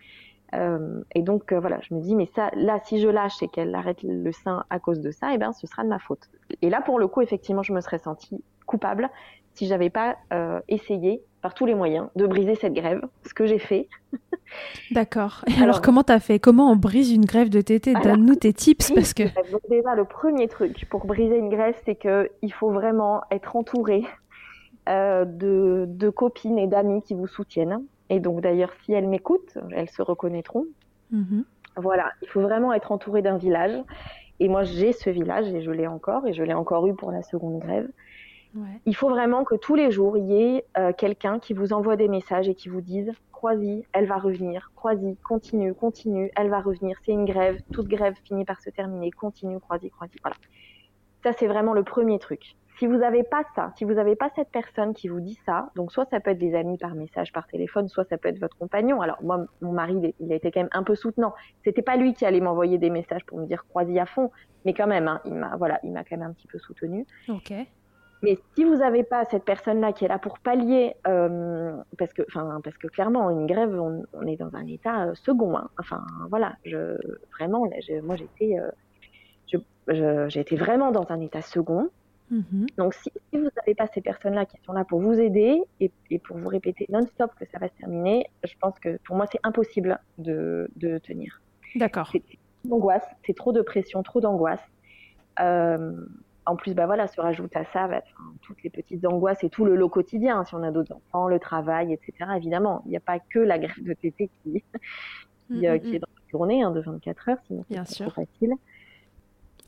Euh, 0.55 1.01
et 1.15 1.21
donc, 1.21 1.51
euh, 1.51 1.59
voilà, 1.59 1.79
je 1.81 1.93
me 1.93 2.01
dis, 2.01 2.15
mais 2.15 2.27
ça, 2.35 2.49
là, 2.55 2.79
si 2.83 2.99
je 2.99 3.07
lâche 3.07 3.41
et 3.41 3.47
qu'elle 3.47 3.73
arrête 3.73 4.03
le 4.03 4.31
sein 4.31 4.65
à 4.69 4.79
cause 4.79 4.99
de 4.99 5.11
ça, 5.11 5.33
eh 5.33 5.37
ben, 5.37 5.51
ce 5.51 5.67
sera 5.67 5.83
de 5.83 5.89
ma 5.89 5.99
faute. 5.99 6.29
Et 6.61 6.69
là, 6.69 6.81
pour 6.81 6.99
le 6.99 7.07
coup, 7.07 7.21
effectivement, 7.21 7.63
je 7.63 7.73
me 7.73 7.81
serais 7.81 7.99
sentie 7.99 8.43
coupable 8.65 9.09
si 9.53 9.67
j'avais 9.67 9.89
pas 9.89 10.17
euh, 10.31 10.59
essayé 10.67 11.23
par 11.43 11.53
tous 11.53 11.65
les 11.65 11.75
moyens 11.75 12.07
de 12.15 12.25
briser 12.25 12.55
cette 12.55 12.73
grève, 12.73 13.01
ce 13.27 13.33
que 13.33 13.45
j'ai 13.45 13.59
fait. 13.59 13.89
D'accord. 14.91 15.43
Et 15.47 15.61
alors, 15.61 15.81
comment 15.81 16.01
t'as 16.01 16.19
fait? 16.19 16.39
Comment 16.39 16.71
on 16.71 16.77
brise 16.77 17.11
une 17.11 17.25
grève 17.25 17.49
de 17.49 17.59
tété? 17.59 17.93
Donne-nous 18.01 18.35
tes 18.35 18.53
tips 18.53 18.91
parce 18.91 19.13
que. 19.13 19.23
déjà, 19.69 19.93
le 19.93 20.05
premier 20.05 20.47
truc 20.47 20.85
pour 20.89 21.05
briser 21.05 21.37
une 21.37 21.49
grève, 21.49 21.75
c'est 21.85 21.95
que 21.95 22.31
il 22.41 22.53
faut 22.53 22.71
vraiment 22.71 23.23
être 23.29 23.57
entouré 23.57 24.05
euh, 24.87 25.25
de, 25.25 25.85
de, 25.87 26.09
copines 26.09 26.57
et 26.57 26.67
d'amis 26.67 27.01
qui 27.01 27.13
vous 27.13 27.27
soutiennent. 27.27 27.83
Et 28.09 28.21
donc, 28.21 28.39
d'ailleurs, 28.39 28.71
si 28.85 28.93
elles 28.93 29.07
m'écoutent, 29.07 29.57
elles 29.71 29.89
se 29.89 30.01
reconnaîtront. 30.01 30.65
Mm-hmm. 31.13 31.43
Voilà, 31.75 32.11
il 32.21 32.29
faut 32.29 32.41
vraiment 32.41 32.71
être 32.71 32.91
entouré 32.93 33.21
d'un 33.21 33.37
village. 33.37 33.77
Et 34.39 34.47
moi, 34.47 34.63
j'ai 34.63 34.93
ce 34.93 35.09
village 35.09 35.47
et 35.53 35.61
je 35.61 35.71
l'ai 35.71 35.87
encore, 35.87 36.25
et 36.25 36.33
je 36.33 36.43
l'ai 36.43 36.53
encore 36.53 36.87
eu 36.87 36.95
pour 36.95 37.11
la 37.11 37.21
seconde 37.21 37.59
grève. 37.59 37.89
Il 38.85 38.95
faut 38.95 39.09
vraiment 39.09 39.43
que 39.43 39.55
tous 39.55 39.75
les 39.75 39.91
jours, 39.91 40.17
il 40.17 40.25
y 40.25 40.41
ait 40.41 40.65
euh, 40.77 40.93
quelqu'un 40.93 41.39
qui 41.39 41.53
vous 41.53 41.73
envoie 41.73 41.95
des 41.95 42.07
messages 42.07 42.47
et 42.47 42.55
qui 42.55 42.69
vous 42.69 42.81
dise 42.81 43.11
crois-y, 43.31 43.85
elle 43.91 44.05
va 44.05 44.17
revenir, 44.17 44.71
crois-y, 44.73 45.17
continue, 45.17 45.73
continue, 45.73 46.31
elle 46.37 46.49
va 46.49 46.61
revenir. 46.61 46.97
C'est 47.03 47.11
une 47.11 47.25
grève, 47.25 47.59
toute 47.71 47.89
grève 47.89 48.15
finit 48.23 48.45
par 48.45 48.61
se 48.61 48.69
terminer, 48.69 49.11
continue, 49.11 49.59
crois-y, 49.59 49.89
crois-y. 49.89 50.17
Voilà. 50.21 50.37
Ça, 51.23 51.33
c'est 51.33 51.47
vraiment 51.47 51.73
le 51.73 51.83
premier 51.83 52.19
truc. 52.19 52.55
Si 52.79 52.87
vous 52.87 52.97
n'avez 52.97 53.23
pas 53.23 53.43
ça, 53.55 53.71
si 53.77 53.83
vous 53.83 53.93
n'avez 53.93 54.15
pas 54.15 54.29
cette 54.35 54.49
personne 54.49 54.93
qui 54.93 55.07
vous 55.07 55.19
dit 55.19 55.37
ça, 55.45 55.71
donc 55.75 55.91
soit 55.91 56.05
ça 56.09 56.19
peut 56.19 56.31
être 56.31 56.39
des 56.39 56.55
amis 56.55 56.77
par 56.77 56.95
message, 56.95 57.33
par 57.33 57.45
téléphone, 57.47 57.87
soit 57.87 58.05
ça 58.05 58.17
peut 58.17 58.29
être 58.29 58.39
votre 58.39 58.57
compagnon. 58.57 59.01
Alors 59.01 59.17
moi, 59.21 59.45
mon 59.61 59.73
mari, 59.73 60.15
il 60.19 60.31
a 60.31 60.35
été 60.35 60.49
quand 60.49 60.61
même 60.61 60.69
un 60.71 60.83
peu 60.83 60.95
soutenant. 60.95 61.33
C'était 61.63 61.81
pas 61.81 61.97
lui 61.97 62.13
qui 62.13 62.25
allait 62.25 62.39
m'envoyer 62.39 62.77
des 62.77 62.89
messages 62.89 63.25
pour 63.25 63.39
me 63.39 63.45
dire 63.45 63.65
crois-y 63.67 63.99
à 63.99 64.05
fond, 64.05 64.31
mais 64.65 64.73
quand 64.73 64.87
même, 64.87 65.07
hein, 65.07 65.21
il 65.25 65.33
m'a 65.33 65.55
voilà, 65.57 65.79
il 65.83 65.91
m'a 65.91 66.03
quand 66.03 66.17
même 66.17 66.29
un 66.29 66.33
petit 66.33 66.47
peu 66.47 66.59
soutenu. 66.59 67.05
Ok. 67.27 67.53
Mais 68.23 68.39
si 68.55 68.63
vous 68.63 68.77
n'avez 68.77 69.03
pas 69.03 69.25
cette 69.25 69.43
personne-là 69.43 69.91
qui 69.91 70.05
est 70.05 70.07
là 70.07 70.17
pour 70.17 70.39
pallier, 70.39 70.95
euh, 71.07 71.75
parce 71.97 72.13
que, 72.13 72.21
parce 72.31 72.77
que 72.77 72.87
clairement, 72.87 73.29
une 73.29 73.45
grève, 73.45 73.79
on, 73.79 74.25
est 74.25 74.37
dans 74.37 74.55
un 74.55 74.65
état 74.65 75.07
euh, 75.07 75.13
second. 75.13 75.57
Hein. 75.57 75.69
Enfin, 75.77 76.03
voilà, 76.29 76.55
je, 76.65 76.97
vraiment, 77.37 77.67
moi, 78.01 78.15
j'étais, 78.15 78.57
euh, 79.89 80.29
j'étais 80.29 80.55
vraiment 80.55 80.91
dans 80.91 81.11
un 81.11 81.19
état 81.19 81.41
second. 81.41 81.89
Mm-hmm. 82.31 82.77
Donc, 82.77 82.93
si, 82.93 83.11
vous 83.33 83.49
n'avez 83.57 83.75
pas 83.75 83.87
ces 83.87 83.99
personnes-là 83.99 84.45
qui 84.45 84.57
sont 84.65 84.71
là 84.71 84.85
pour 84.85 85.01
vous 85.01 85.19
aider 85.19 85.61
et, 85.81 85.91
pour 86.19 86.37
vous 86.37 86.47
répéter 86.47 86.85
non-stop 86.89 87.31
que 87.37 87.45
ça 87.51 87.59
va 87.59 87.67
se 87.67 87.73
terminer, 87.73 88.29
je 88.45 88.53
pense 88.61 88.79
que 88.79 88.97
pour 89.03 89.17
moi, 89.17 89.25
c'est 89.29 89.41
impossible 89.43 89.99
de, 90.17 90.71
de 90.77 90.97
tenir. 90.99 91.41
D'accord. 91.75 92.09
C'est 92.11 92.23
d'angoisse, 92.63 93.05
c'est 93.25 93.35
trop 93.35 93.51
de 93.51 93.61
pression, 93.61 94.03
trop 94.03 94.21
d'angoisse. 94.21 94.63
Euh, 95.41 95.91
en 96.45 96.55
plus, 96.55 96.73
bah 96.73 96.85
voilà, 96.85 97.07
se 97.07 97.19
rajoute 97.21 97.55
à 97.55 97.63
ça 97.71 97.87
bah, 97.87 98.01
toutes 98.41 98.61
les 98.63 98.69
petites 98.69 99.05
angoisses 99.05 99.43
et 99.43 99.49
tout 99.49 99.65
le 99.65 99.75
lot 99.75 99.89
quotidien. 99.89 100.43
Si 100.43 100.55
on 100.55 100.63
a 100.63 100.71
d'autres 100.71 100.93
enfants, 100.93 101.27
le 101.27 101.39
travail, 101.39 101.93
etc. 101.93 102.31
Évidemment, 102.35 102.81
il 102.85 102.91
n'y 102.91 102.97
a 102.97 103.01
pas 103.01 103.19
que 103.19 103.39
la 103.39 103.59
grève 103.59 103.83
de 103.83 103.93
tété 103.93 104.29
qui, 104.43 104.63
qui, 105.47 105.67
euh, 105.67 105.77
mm, 105.77 105.81
mm, 105.81 105.93
est 105.93 105.97
mm. 105.97 105.99
dans 105.99 106.07
la 106.15 106.29
journée 106.31 106.63
hein, 106.63 106.71
de 106.71 106.81
24 106.81 107.29
heures, 107.29 107.37
sinon 107.47 107.65
c'est 107.69 108.03
trop 108.03 108.11
facile. 108.11 108.53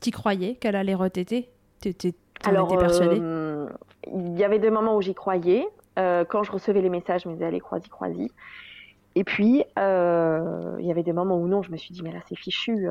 Tu 0.00 0.10
croyais 0.10 0.56
qu'elle 0.56 0.76
allait 0.76 0.94
retéter 0.94 1.48
Tu 1.80 1.88
étais 1.88 2.14
persuadée? 2.42 3.18
euh, 3.20 3.68
Il 4.12 4.38
y 4.38 4.44
avait 4.44 4.58
des 4.58 4.70
moments 4.70 4.96
où 4.96 5.02
j'y 5.02 5.14
croyais. 5.14 5.66
Euh, 5.98 6.26
quand 6.26 6.42
je 6.42 6.52
recevais 6.52 6.82
les 6.82 6.90
messages, 6.90 7.22
je 7.22 7.28
me 7.28 7.34
disais 7.34 7.46
allez, 7.46 7.60
croisi, 7.60 7.88
croisi. 7.88 8.30
Et 9.14 9.24
puis, 9.24 9.64
il 9.78 10.86
y 10.86 10.90
avait 10.90 11.02
des 11.02 11.14
moments 11.14 11.38
où 11.38 11.48
non, 11.48 11.62
je 11.62 11.70
me 11.72 11.78
suis 11.78 11.94
dit 11.94 12.02
mais 12.02 12.12
là 12.12 12.20
c'est 12.28 12.36
fichu 12.36 12.86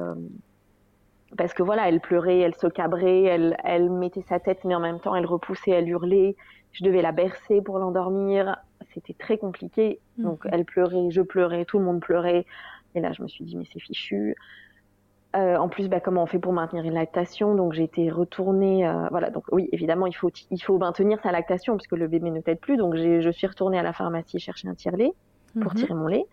parce 1.37 1.53
que 1.53 1.63
voilà, 1.63 1.89
elle 1.89 1.99
pleurait, 1.99 2.39
elle 2.39 2.55
se 2.55 2.67
cabrait, 2.67 3.23
elle, 3.23 3.57
elle 3.63 3.89
mettait 3.89 4.21
sa 4.21 4.39
tête, 4.39 4.63
mais 4.63 4.75
en 4.75 4.79
même 4.79 4.99
temps, 4.99 5.15
elle 5.15 5.25
repoussait, 5.25 5.71
elle 5.71 5.89
hurlait. 5.89 6.35
Je 6.71 6.83
devais 6.83 7.01
la 7.01 7.11
bercer 7.11 7.61
pour 7.61 7.79
l'endormir. 7.79 8.57
C'était 8.93 9.13
très 9.13 9.37
compliqué. 9.37 9.99
Donc, 10.17 10.45
mhm. 10.45 10.51
elle 10.53 10.65
pleurait, 10.65 11.09
je 11.09 11.21
pleurais, 11.21 11.65
tout 11.65 11.79
le 11.79 11.85
monde 11.85 11.99
pleurait. 11.99 12.45
Et 12.93 13.01
là, 13.01 13.11
je 13.11 13.21
me 13.21 13.27
suis 13.27 13.43
dit, 13.43 13.57
mais 13.57 13.65
c'est 13.71 13.79
fichu. 13.79 14.35
Euh, 15.35 15.57
en 15.57 15.67
plus, 15.67 15.89
bah, 15.89 15.99
comment 15.99 16.23
on 16.23 16.25
fait 16.27 16.39
pour 16.39 16.53
maintenir 16.53 16.85
une 16.85 16.93
lactation? 16.93 17.55
Donc, 17.55 17.73
j'ai 17.73 17.83
été 17.83 18.09
retournée. 18.09 18.87
Euh, 18.87 19.07
voilà, 19.09 19.29
donc 19.29 19.43
oui, 19.51 19.67
évidemment, 19.73 20.07
il 20.07 20.13
faut, 20.13 20.31
il 20.51 20.61
faut 20.61 20.77
maintenir 20.77 21.19
sa 21.21 21.31
lactation 21.31 21.75
puisque 21.75 21.97
le 21.97 22.07
bébé 22.07 22.29
ne 22.29 22.39
t'aide 22.39 22.59
plus. 22.59 22.77
Donc, 22.77 22.95
je 22.95 23.29
suis 23.31 23.47
retournée 23.47 23.79
à 23.79 23.83
la 23.83 23.91
pharmacie 23.91 24.39
chercher 24.39 24.69
un 24.69 24.75
tire-lait 24.75 25.11
pour 25.61 25.73
mhm. 25.73 25.77
tirer 25.77 25.93
mon 25.93 26.07
lait. 26.07 26.25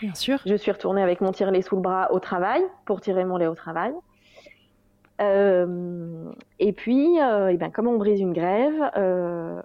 Bien 0.00 0.14
sûr. 0.14 0.38
Je 0.46 0.54
suis 0.54 0.70
retournée 0.70 1.02
avec 1.02 1.20
mon 1.20 1.32
tire-lait 1.32 1.62
sous 1.62 1.76
le 1.76 1.82
bras 1.82 2.12
au 2.12 2.20
travail 2.20 2.62
pour 2.86 3.00
tirer 3.00 3.24
mon 3.24 3.36
lait 3.36 3.46
au 3.46 3.54
travail. 3.54 3.92
Euh, 5.20 6.32
et 6.58 6.72
puis, 6.72 7.20
euh, 7.20 7.48
et 7.48 7.56
ben, 7.56 7.70
comme 7.70 7.86
on 7.86 7.96
brise 7.96 8.20
une 8.20 8.32
grève, 8.32 8.90
euh, 8.96 9.60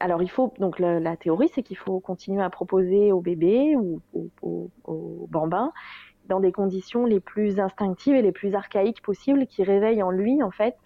alors 0.00 0.22
il 0.22 0.30
faut 0.30 0.52
donc 0.58 0.78
la, 0.78 1.16
théorie, 1.16 1.48
c'est 1.54 1.62
qu'il 1.62 1.76
faut 1.76 2.00
continuer 2.00 2.42
à 2.42 2.50
proposer 2.50 3.12
au 3.12 3.20
bébé 3.20 3.76
ou 3.76 4.00
au, 4.42 4.70
au, 4.84 5.26
bambin 5.30 5.72
dans 6.26 6.40
des 6.40 6.52
conditions 6.52 7.04
les 7.04 7.20
plus 7.20 7.60
instinctives 7.60 8.14
et 8.14 8.22
les 8.22 8.32
plus 8.32 8.54
archaïques 8.54 9.02
possibles, 9.02 9.46
qui 9.46 9.62
réveillent 9.62 10.02
en 10.02 10.10
lui 10.10 10.42
en 10.42 10.50
fait 10.50 10.76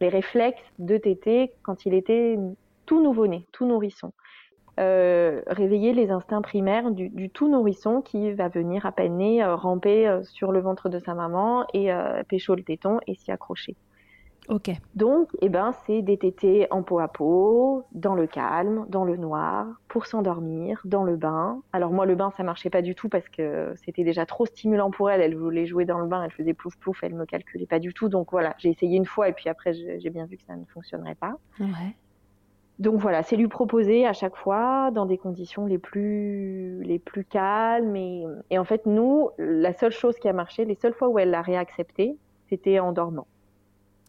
les 0.00 0.08
réflexes 0.08 0.62
de 0.78 0.96
tété 0.96 1.52
quand 1.62 1.84
il 1.84 1.94
était 1.94 2.38
tout 2.86 3.02
nouveau-né, 3.02 3.46
tout 3.52 3.66
nourrisson. 3.66 4.12
Euh, 4.80 5.42
réveiller 5.46 5.92
les 5.92 6.10
instincts 6.10 6.42
primaires 6.42 6.90
du, 6.90 7.30
tout 7.30 7.48
nourrisson 7.48 8.02
qui 8.02 8.32
va 8.32 8.48
venir 8.48 8.86
à 8.86 8.92
peine 8.92 9.18
né 9.18 9.42
euh, 9.42 9.54
ramper 9.54 10.08
euh, 10.08 10.22
sur 10.24 10.50
le 10.50 10.60
ventre 10.60 10.88
de 10.88 10.98
sa 10.98 11.14
maman 11.14 11.64
et 11.72 11.90
pécho 12.28 12.54
le 12.54 12.62
téton 12.62 12.98
et 13.06 13.14
s'y 13.14 13.30
accrocher. 13.30 13.76
Ok. 14.48 14.70
Donc, 14.94 15.30
eh 15.40 15.48
ben, 15.48 15.72
c'est 15.86 16.02
des 16.02 16.18
tétés 16.18 16.66
en 16.70 16.82
peau 16.82 16.98
à 16.98 17.08
peau, 17.08 17.84
dans 17.92 18.14
le 18.14 18.26
calme, 18.26 18.84
dans 18.88 19.04
le 19.04 19.16
noir, 19.16 19.66
pour 19.88 20.04
s'endormir, 20.06 20.82
dans 20.84 21.02
le 21.02 21.16
bain. 21.16 21.62
Alors 21.72 21.92
moi, 21.92 22.04
le 22.04 22.14
bain, 22.14 22.30
ça 22.36 22.42
marchait 22.42 22.68
pas 22.68 22.82
du 22.82 22.94
tout 22.94 23.08
parce 23.08 23.28
que 23.28 23.72
c'était 23.76 24.04
déjà 24.04 24.26
trop 24.26 24.44
stimulant 24.44 24.90
pour 24.90 25.10
elle. 25.10 25.22
Elle 25.22 25.36
voulait 25.36 25.66
jouer 25.66 25.86
dans 25.86 25.98
le 25.98 26.06
bain, 26.06 26.22
elle 26.22 26.30
faisait 26.30 26.52
plouf 26.52 26.76
plouf, 26.76 27.02
elle 27.02 27.14
me 27.14 27.24
calculait 27.24 27.66
pas 27.66 27.78
du 27.78 27.94
tout. 27.94 28.08
Donc 28.10 28.32
voilà, 28.32 28.54
j'ai 28.58 28.68
essayé 28.68 28.98
une 28.98 29.06
fois 29.06 29.28
et 29.28 29.32
puis 29.32 29.48
après, 29.48 29.72
j'ai 29.72 30.10
bien 30.10 30.26
vu 30.26 30.36
que 30.36 30.42
ça 30.42 30.56
ne 30.56 30.64
fonctionnerait 30.66 31.14
pas. 31.14 31.36
Ouais. 31.58 31.96
Donc 32.80 33.00
voilà, 33.00 33.22
c'est 33.22 33.36
lui 33.36 33.46
proposer 33.46 34.06
à 34.06 34.12
chaque 34.12 34.36
fois 34.36 34.90
dans 34.90 35.06
des 35.06 35.16
conditions 35.16 35.66
les 35.66 35.78
plus, 35.78 36.82
les 36.82 36.98
plus 36.98 37.24
calmes. 37.24 37.94
Et, 37.94 38.24
et, 38.50 38.58
en 38.58 38.64
fait, 38.64 38.84
nous, 38.86 39.30
la 39.38 39.72
seule 39.72 39.92
chose 39.92 40.16
qui 40.18 40.28
a 40.28 40.32
marché, 40.32 40.64
les 40.64 40.74
seules 40.74 40.94
fois 40.94 41.08
où 41.08 41.18
elle 41.18 41.30
l'a 41.30 41.42
réaccepté, 41.42 42.16
c'était 42.48 42.80
en 42.80 42.92
dormant. 42.92 43.28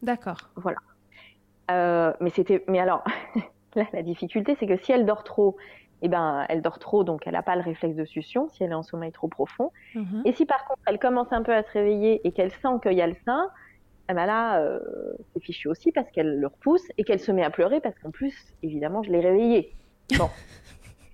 D'accord. 0.02 0.50
Voilà. 0.56 0.78
Euh, 1.72 2.14
mais 2.20 2.30
c'était, 2.30 2.64
mais 2.68 2.80
alors, 2.80 3.04
la 3.94 4.04
difficulté, 4.04 4.56
c'est 4.60 4.68
que 4.68 4.78
si 4.78 4.92
elle 4.92 5.06
dort 5.06 5.24
trop, 5.24 5.58
eh 6.02 6.08
ben, 6.08 6.46
elle 6.50 6.62
dort 6.62 6.80
trop, 6.80 7.04
donc 7.04 7.24
elle 7.26 7.34
n'a 7.34 7.42
pas 7.42 7.56
le 7.56 7.62
réflexe 7.62 7.96
de 7.96 8.06
succion 8.06 8.48
si 8.50 8.64
elle 8.64 8.72
est 8.72 8.76
en 8.76 8.84
sommeil 8.84 9.12
trop 9.12 9.28
profond. 9.28 9.72
Mhm. 9.96 10.24
Et 10.26 10.34
si 10.34 10.46
par 10.46 10.66
contre 10.66 10.82
elle 10.86 11.00
commence 11.00 11.32
un 11.32 11.42
peu 11.42 11.54
à 11.54 11.64
se 11.64 11.72
réveiller 11.72 12.22
et 12.28 12.32
qu'elle 12.32 12.52
sent 12.52 12.80
qu'il 12.84 12.94
y 12.94 13.02
a 13.02 13.08
le 13.08 13.16
sein, 13.26 13.50
eh 14.10 14.14
ben 14.14 14.26
là, 14.26 14.60
euh, 14.60 14.80
c'est 15.34 15.42
fichu 15.42 15.68
aussi 15.68 15.92
parce 15.92 16.10
qu'elle 16.12 16.40
le 16.40 16.48
repousse 16.48 16.84
et 16.98 17.04
qu'elle 17.04 17.20
se 17.20 17.32
met 17.32 17.44
à 17.44 17.50
pleurer 17.50 17.82
parce 17.82 17.98
qu'en 18.00 18.12
plus, 18.12 18.36
évidemment, 18.62 19.02
je 19.02 19.12
l'ai 19.12 19.20
réveillée. 19.20 19.74
Bon. 20.18 20.30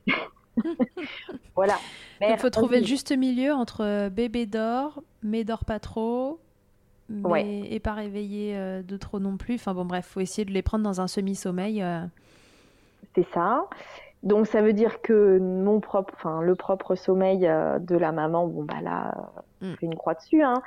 voilà. 1.56 1.76
Il 2.22 2.38
faut 2.38 2.50
trouver 2.50 2.82
le 2.82 2.86
juste 2.86 3.16
milieu 3.16 3.54
entre 3.54 3.86
euh, 3.86 4.10
bébé 4.10 4.46
dort, 4.46 5.02
mais 5.24 5.46
dort 5.46 5.64
pas 5.64 5.80
trop, 5.80 6.40
mais 7.10 7.62
et 7.70 7.80
pas 7.80 7.94
réveillé 7.94 8.58
euh, 8.58 8.84
de 8.84 8.98
trop 8.98 9.20
non 9.20 9.38
plus. 9.38 9.56
Enfin 9.56 9.74
bon, 9.74 9.86
bref, 9.86 10.06
faut 10.06 10.20
essayer 10.20 10.44
de 10.44 10.52
les 10.52 10.62
prendre 10.62 10.84
dans 10.84 11.00
un 11.00 11.08
semi-sommeil. 11.08 11.84
C'est 13.16 13.28
ça. 13.34 13.68
Donc 14.24 14.48
ça 14.48 14.62
veut 14.62 14.74
dire 14.74 15.02
que 15.02 15.40
mon 15.40 15.80
propre, 15.80 16.14
enfin 16.16 16.42
le 16.42 16.56
propre 16.56 16.96
sommeil 16.96 17.40
de 17.40 17.98
la 17.98 18.12
maman, 18.12 18.48
bon 18.48 18.64
bah 18.64 18.82
là, 18.84 19.32
mm. 19.62 19.74
fait 19.76 19.86
une 19.86 19.96
croix 19.96 20.14
dessus. 20.14 20.44
Hein. 20.44 20.62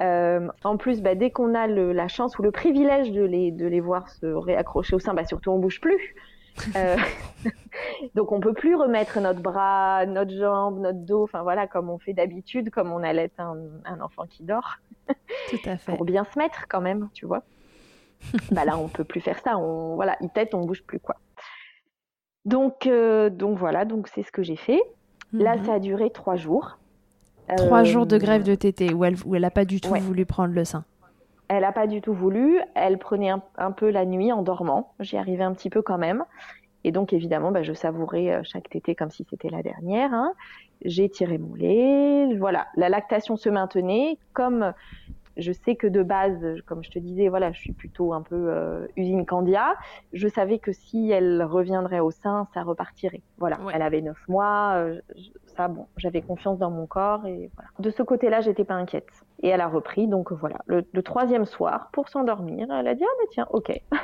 Euh, 0.00 0.48
en 0.64 0.76
plus, 0.76 1.02
bah, 1.02 1.14
dès 1.14 1.30
qu'on 1.30 1.54
a 1.54 1.66
le, 1.66 1.92
la 1.92 2.08
chance 2.08 2.38
ou 2.38 2.42
le 2.42 2.50
privilège 2.50 3.12
de 3.12 3.22
les, 3.22 3.52
de 3.52 3.66
les 3.66 3.80
voir 3.80 4.08
se 4.08 4.26
réaccrocher 4.26 4.96
au 4.96 4.98
sein, 4.98 5.14
bah, 5.14 5.24
surtout 5.24 5.50
on 5.50 5.58
bouge 5.58 5.80
plus. 5.80 6.14
Euh, 6.76 6.96
donc 8.14 8.32
on 8.32 8.40
peut 8.40 8.52
plus 8.52 8.74
remettre 8.74 9.20
notre 9.20 9.40
bras, 9.40 10.04
notre 10.06 10.34
jambe, 10.34 10.80
notre 10.80 10.98
dos, 10.98 11.24
enfin 11.24 11.42
voilà, 11.42 11.66
comme 11.66 11.90
on 11.90 11.98
fait 11.98 12.12
d'habitude, 12.12 12.70
comme 12.70 12.92
on 12.92 13.02
allait 13.02 13.30
un, 13.38 13.56
un 13.84 14.00
enfant 14.00 14.26
qui 14.26 14.42
dort. 14.42 14.78
Tout 15.50 15.58
à 15.66 15.76
fait. 15.76 15.94
Pour 15.94 16.04
bien 16.04 16.24
se 16.24 16.38
mettre 16.38 16.66
quand 16.68 16.80
même, 16.80 17.08
tu 17.12 17.26
vois. 17.26 17.42
bah 18.52 18.64
là, 18.64 18.78
on 18.78 18.88
peut 18.88 19.04
plus 19.04 19.20
faire 19.20 19.38
ça. 19.40 19.58
On, 19.58 19.94
voilà, 19.94 20.16
il 20.20 20.30
tête, 20.30 20.54
on 20.54 20.64
bouge 20.64 20.82
plus 20.82 21.00
quoi. 21.00 21.16
Donc, 22.44 22.86
euh, 22.86 23.28
donc 23.30 23.58
voilà, 23.58 23.84
donc 23.84 24.08
c'est 24.08 24.22
ce 24.22 24.32
que 24.32 24.42
j'ai 24.42 24.56
fait. 24.56 24.80
Là, 25.32 25.56
mhm. 25.56 25.64
ça 25.64 25.74
a 25.74 25.78
duré 25.78 26.10
trois 26.10 26.36
jours. 26.36 26.78
Trois 27.56 27.84
jours 27.84 28.06
de 28.06 28.18
grève 28.18 28.42
de 28.42 28.54
tété 28.54 28.92
où 28.92 29.04
elle 29.04 29.16
où 29.24 29.34
elle 29.34 29.42
n'a 29.42 29.50
pas 29.50 29.64
du 29.64 29.80
tout 29.80 29.94
voulu 29.94 30.26
prendre 30.26 30.54
le 30.54 30.64
sein. 30.64 30.84
Elle 31.48 31.62
n'a 31.62 31.72
pas 31.72 31.86
du 31.86 32.00
tout 32.00 32.14
voulu. 32.14 32.60
Elle 32.74 32.98
prenait 32.98 33.30
un, 33.30 33.72
peu 33.72 33.90
la 33.90 34.06
nuit 34.06 34.32
en 34.32 34.42
dormant. 34.42 34.92
J'y 35.00 35.16
arrivais 35.16 35.42
un 35.42 35.52
petit 35.52 35.68
peu 35.68 35.82
quand 35.82 35.98
même. 35.98 36.24
Et 36.84 36.92
donc 36.92 37.12
évidemment, 37.12 37.50
bah, 37.50 37.62
je 37.62 37.72
savourais 37.72 38.30
euh, 38.30 38.40
chaque 38.44 38.70
tétée 38.70 38.94
comme 38.94 39.10
si 39.10 39.26
c'était 39.28 39.50
la 39.50 39.62
dernière. 39.62 40.14
Hein. 40.14 40.32
J'ai 40.84 41.08
tiré 41.08 41.38
mon 41.38 41.54
lait. 41.54 42.36
Voilà, 42.36 42.68
la 42.76 42.88
lactation 42.88 43.36
se 43.36 43.48
maintenait. 43.48 44.16
Comme 44.32 44.72
je 45.36 45.52
sais 45.52 45.76
que 45.76 45.86
de 45.86 46.02
base, 46.02 46.44
comme 46.66 46.82
je 46.84 46.90
te 46.90 46.98
disais, 46.98 47.28
voilà, 47.28 47.52
je 47.52 47.60
suis 47.60 47.72
plutôt 47.72 48.12
un 48.12 48.22
peu 48.22 48.36
euh, 48.36 48.86
usine 48.96 49.26
Candia. 49.26 49.74
Je 50.12 50.28
savais 50.28 50.58
que 50.58 50.72
si 50.72 51.10
elle 51.10 51.42
reviendrait 51.42 52.00
au 52.00 52.10
sein, 52.10 52.46
ça 52.54 52.62
repartirait. 52.62 53.22
Voilà, 53.38 53.58
elle 53.72 53.82
avait 53.82 54.02
neuf 54.02 54.18
mois. 54.28 54.74
Euh, 54.76 55.00
ça, 55.56 55.68
bon, 55.68 55.86
j'avais 55.96 56.22
confiance 56.22 56.58
dans 56.58 56.70
mon 56.70 56.86
corps 56.86 57.26
et 57.26 57.50
voilà. 57.54 57.70
De 57.78 57.90
ce 57.90 58.02
côté-là, 58.02 58.40
j'étais 58.40 58.64
pas 58.64 58.74
inquiète. 58.74 59.08
Et 59.42 59.48
elle 59.48 59.60
a 59.60 59.68
repris, 59.68 60.06
donc 60.06 60.32
voilà, 60.32 60.58
le, 60.66 60.82
troisième 61.02 61.46
soir 61.46 61.88
pour 61.92 62.08
s'endormir, 62.08 62.68
elle 62.70 62.86
a 62.86 62.94
dit 62.94 63.04
ah 63.04 63.14
mais 63.20 63.26
tiens, 63.30 63.46
ok. 63.50 63.80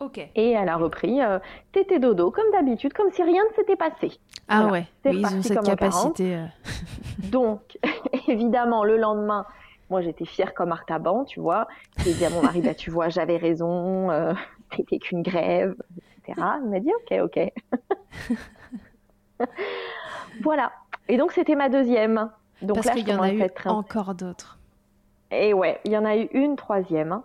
Ok. 0.00 0.18
Et 0.36 0.52
elle 0.52 0.68
a 0.68 0.76
repris 0.76 1.20
euh, 1.20 1.40
tété 1.72 1.98
dodo 1.98 2.30
comme 2.30 2.48
d'habitude, 2.52 2.92
comme 2.92 3.10
si 3.10 3.20
rien 3.20 3.42
ne 3.50 3.54
s'était 3.56 3.74
passé. 3.74 4.12
Ah 4.46 4.68
ouais, 4.68 4.86
ils 5.04 5.26
ont 5.26 5.42
cette 5.42 5.64
capacité. 5.64 6.38
Donc, 7.32 7.78
évidemment, 8.28 8.84
le 8.84 8.96
lendemain, 8.96 9.44
moi, 9.90 10.02
j'étais 10.02 10.24
fière 10.24 10.54
comme 10.54 10.72
Artaban, 10.72 11.24
tu 11.24 11.40
vois. 11.40 11.66
J'ai 11.98 12.12
dit 12.12 12.24
à 12.24 12.30
mon 12.30 12.42
mari, 12.42 12.60
bah, 12.60 12.74
tu 12.74 12.90
vois, 12.90 13.08
j'avais 13.08 13.36
raison, 13.36 14.10
euh, 14.10 14.34
c'était 14.76 14.98
qu'une 14.98 15.22
grève, 15.22 15.74
etc. 16.18 16.40
Il 16.62 16.70
m'a 16.70 16.80
dit, 16.80 16.90
ok, 17.02 17.18
ok. 17.22 17.52
voilà. 20.42 20.72
Et 21.08 21.16
donc, 21.16 21.32
c'était 21.32 21.54
ma 21.54 21.68
deuxième. 21.68 22.30
Donc 22.60 22.76
Parce 22.76 22.90
qu'il 22.90 23.08
y 23.08 23.14
en 23.14 23.22
a 23.22 23.32
eu 23.32 23.42
encore 23.66 24.14
d'autres. 24.14 24.58
Et 25.30 25.52
ouais, 25.54 25.80
il 25.84 25.92
y 25.92 25.98
en 25.98 26.04
a 26.04 26.16
eu 26.16 26.28
une 26.32 26.56
troisième. 26.56 27.22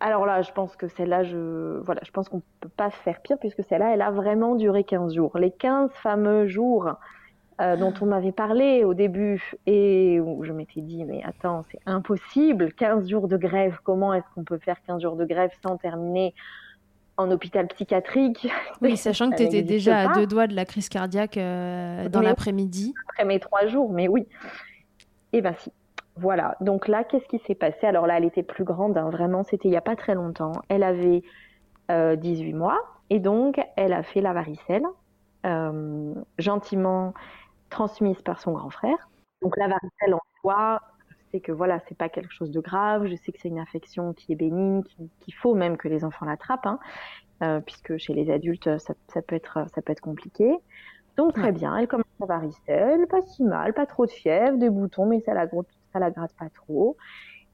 Alors 0.00 0.26
là, 0.26 0.42
je 0.42 0.50
pense 0.52 0.76
que 0.76 0.88
celle-là, 0.88 1.22
je, 1.22 1.78
voilà, 1.84 2.00
je 2.04 2.10
pense 2.10 2.28
qu'on 2.28 2.42
peut 2.60 2.68
pas 2.68 2.90
faire 2.90 3.20
pire 3.22 3.38
puisque 3.38 3.62
celle-là, 3.62 3.94
elle 3.94 4.02
a 4.02 4.10
vraiment 4.10 4.56
duré 4.56 4.82
15 4.82 5.14
jours. 5.14 5.38
Les 5.38 5.52
15 5.52 5.90
fameux 5.92 6.48
jours 6.48 6.94
euh, 7.62 7.76
dont 7.76 7.94
on 8.00 8.06
m'avait 8.06 8.32
parlé 8.32 8.82
au 8.82 8.92
début 8.92 9.52
et 9.66 10.18
où 10.20 10.42
je 10.42 10.52
m'étais 10.52 10.80
dit 10.80 11.04
mais 11.04 11.22
attends 11.22 11.64
c'est 11.70 11.78
impossible 11.86 12.72
15 12.72 13.08
jours 13.08 13.28
de 13.28 13.36
grève 13.36 13.78
comment 13.84 14.12
est-ce 14.14 14.24
qu'on 14.34 14.42
peut 14.42 14.58
faire 14.58 14.82
15 14.84 15.00
jours 15.00 15.14
de 15.14 15.24
grève 15.24 15.50
sans 15.62 15.76
terminer 15.76 16.34
en 17.16 17.30
hôpital 17.30 17.68
psychiatrique 17.68 18.48
oui 18.82 18.96
sachant 18.96 19.30
que 19.30 19.36
tu 19.36 19.44
étais 19.44 19.62
déjà 19.62 20.10
à 20.10 20.14
deux 20.14 20.26
doigts 20.26 20.48
de 20.48 20.56
la 20.56 20.64
crise 20.64 20.88
cardiaque 20.88 21.36
euh, 21.36 22.08
dans 22.08 22.20
l'après-midi. 22.20 22.94
Après 23.10 23.24
mes 23.24 23.38
trois 23.38 23.66
jours 23.66 23.92
mais 23.92 24.08
oui. 24.08 24.26
Et 25.32 25.38
eh 25.38 25.40
ben 25.40 25.54
si. 25.58 25.70
Voilà. 26.16 26.56
Donc 26.60 26.88
là 26.88 27.04
qu'est-ce 27.04 27.28
qui 27.28 27.38
s'est 27.46 27.54
passé? 27.54 27.86
Alors 27.86 28.08
là 28.08 28.16
elle 28.16 28.24
était 28.24 28.42
plus 28.42 28.64
grande 28.64 28.98
hein, 28.98 29.08
vraiment 29.08 29.44
c'était 29.44 29.68
il 29.68 29.72
y 29.72 29.76
a 29.76 29.82
pas 29.82 29.94
très 29.94 30.14
longtemps. 30.14 30.52
Elle 30.68 30.82
avait 30.82 31.22
18 31.90 31.92
euh, 31.92 32.56
mois 32.56 32.80
et 33.08 33.20
donc 33.20 33.60
elle 33.76 33.92
a 33.92 34.02
fait 34.02 34.20
la 34.20 34.32
varicelle 34.32 34.82
gentiment 36.38 37.14
transmise 37.72 38.20
par 38.22 38.40
son 38.40 38.52
grand 38.52 38.70
frère. 38.70 39.10
Donc 39.42 39.56
la 39.56 39.66
varicelle 39.66 40.14
en 40.14 40.20
soi, 40.40 40.80
je 41.08 41.16
sais 41.32 41.40
que 41.40 41.50
voilà, 41.50 41.80
c'est 41.88 41.96
pas 41.96 42.08
quelque 42.08 42.32
chose 42.32 42.52
de 42.52 42.60
grave. 42.60 43.06
Je 43.06 43.16
sais 43.16 43.32
que 43.32 43.40
c'est 43.40 43.48
une 43.48 43.58
infection 43.58 44.12
qui 44.12 44.32
est 44.32 44.36
bénigne, 44.36 44.82
qu'il 45.20 45.34
faut 45.34 45.54
même 45.54 45.76
que 45.76 45.88
les 45.88 46.04
enfants 46.04 46.26
l'attrapent, 46.26 46.66
hein, 46.66 46.78
euh, 47.42 47.60
puisque 47.60 47.96
chez 47.96 48.14
les 48.14 48.30
adultes, 48.30 48.78
ça, 48.78 48.94
peut 49.26 49.34
être, 49.34 49.66
ça 49.74 49.82
peut 49.82 49.92
être 49.92 50.00
compliqué. 50.00 50.54
Donc 51.16 51.34
très 51.34 51.52
bien, 51.52 51.76
elle 51.76 51.88
commence 51.88 52.06
la 52.20 52.26
varicelle, 52.26 53.06
pas 53.06 53.20
si 53.20 53.42
mal, 53.42 53.74
pas 53.74 53.84
trop 53.84 54.06
de 54.06 54.10
fièvre, 54.10 54.56
des 54.56 54.70
boutons, 54.70 55.06
mais 55.06 55.20
ça 55.20 55.34
la, 55.34 55.46
ça 55.92 55.98
la 55.98 56.10
gratte 56.10 56.32
pas 56.38 56.48
trop. 56.48 56.96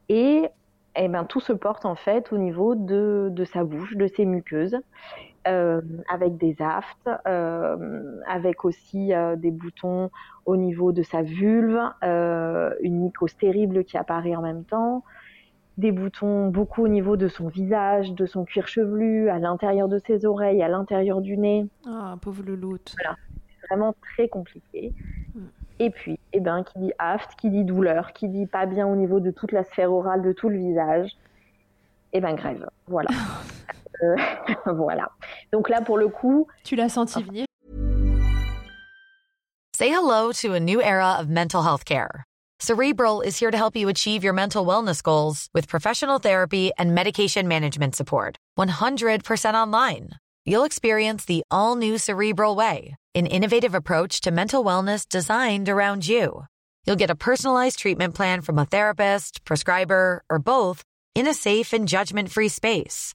Et 0.09 0.49
eh 0.95 1.09
ben, 1.09 1.25
tout 1.25 1.41
se 1.41 1.53
porte 1.53 1.85
en 1.85 1.95
fait 1.95 2.33
au 2.33 2.39
niveau 2.39 2.75
de, 2.75 3.29
de 3.31 3.45
sa 3.45 3.65
bouche, 3.65 3.97
de 3.97 4.07
ses 4.07 4.25
muqueuses. 4.25 4.77
Euh, 5.49 5.81
avec 6.11 6.37
des 6.37 6.57
aftes, 6.61 7.09
euh, 7.27 8.21
avec 8.29 8.67
aussi 8.67 9.15
euh, 9.15 9.35
des 9.35 9.51
boutons 9.51 10.11
au 10.45 10.57
niveau 10.59 10.93
de 10.93 11.03
sa 11.03 11.23
vulve, 11.23 11.79
une 12.03 13.01
mycose 13.01 13.35
terrible 13.37 13.85
qui 13.85 13.97
apparaît 13.97 14.37
en 14.37 14.43
même 14.43 14.65
temps. 14.65 15.05
des 15.79 15.93
boutons 15.93 16.49
beaucoup 16.49 16.85
au 16.85 16.89
niveau 16.89 17.17
de 17.17 17.29
son 17.29 17.49
visage, 17.49 18.13
de 18.13 18.27
son 18.27 18.45
cuir 18.45 18.67
chevelu, 18.67 19.31
à 19.31 19.39
l'intérieur 19.39 19.89
de 19.89 19.99
ses 19.99 20.27
oreilles, 20.27 20.63
à 20.63 20.69
l'intérieur 20.69 21.21
du 21.21 21.39
nez. 21.39 21.67
Ah, 21.87 22.17
pauvre 22.21 22.43
louloute. 22.43 22.95
Voilà, 22.99 23.17
c'est 23.49 23.67
vraiment 23.69 23.95
très 24.03 24.29
compliqué. 24.29 24.93
Mm. 25.35 25.41
Et 25.79 25.91
puis, 25.91 26.19
eh 26.33 26.41
ben, 26.41 26.65
qui 26.65 26.79
dit 26.81 26.93
aft, 26.99 27.37
qui 27.37 27.49
dit 27.51 27.65
douleur, 27.65 28.13
qui 28.13 28.29
dit 28.29 28.47
pas 28.47 28.67
bien 28.67 28.87
au 28.89 28.97
niveau 28.97 29.21
de 29.21 29.31
toute 29.31 29.53
la 29.53 29.63
sphère 29.63 29.93
orale, 29.93 30.23
de 30.23 30.33
tout 30.33 30.49
le 30.49 30.59
visage, 30.59 31.17
eh 32.13 32.21
ben 32.21 32.35
grève. 32.35 32.69
Voilà. 32.89 33.11
euh, 34.03 34.17
voilà. 34.67 35.11
Donc 35.53 35.69
là, 35.69 35.81
pour 35.81 35.99
le 35.99 36.09
coup. 36.09 36.47
Tu 36.65 36.77
l'as 36.77 36.89
senti 36.93 37.23
venir. 37.23 37.47
Say 39.75 39.91
hello 39.91 40.33
to 40.33 40.55
a 40.55 40.61
new 40.61 40.83
era 40.83 41.19
of 41.21 41.29
mental 41.29 41.63
health 41.63 41.85
care. 41.85 42.25
Cerebral 42.61 43.21
is 43.21 43.39
here 43.39 43.53
to 43.53 43.57
help 43.57 43.77
you 43.77 43.89
achieve 43.89 44.25
your 44.25 44.33
mental 44.33 44.67
wellness 44.67 45.01
goals 45.01 45.49
with 45.55 45.69
professional 45.69 46.19
therapy 46.19 46.73
and 46.77 46.93
medication 46.93 47.47
management 47.47 47.95
support. 47.95 48.37
100% 48.59 49.55
online. 49.55 50.09
You'll 50.45 50.65
experience 50.65 51.25
the 51.25 51.45
all 51.53 51.77
new 51.77 51.99
Cerebral 51.99 52.57
Way, 52.57 52.97
an 53.15 53.27
innovative 53.27 53.75
approach 53.75 54.21
to 54.23 54.33
mental 54.33 54.65
wellness 54.65 55.09
designed 55.09 55.69
around 55.69 56.09
you. 56.09 56.47
You'll 56.85 56.97
get 56.97 57.11
a 57.11 57.15
personalized 57.15 57.79
treatment 57.79 58.15
plan 58.15 58.41
from 58.41 58.59
a 58.59 58.65
therapist, 58.65 59.45
prescriber, 59.45 60.25
or 60.29 60.41
both 60.41 60.83
in 61.15 61.29
a 61.29 61.35
safe 61.35 61.73
and 61.73 61.87
judgment 61.87 62.31
free 62.33 62.49
space. 62.49 63.15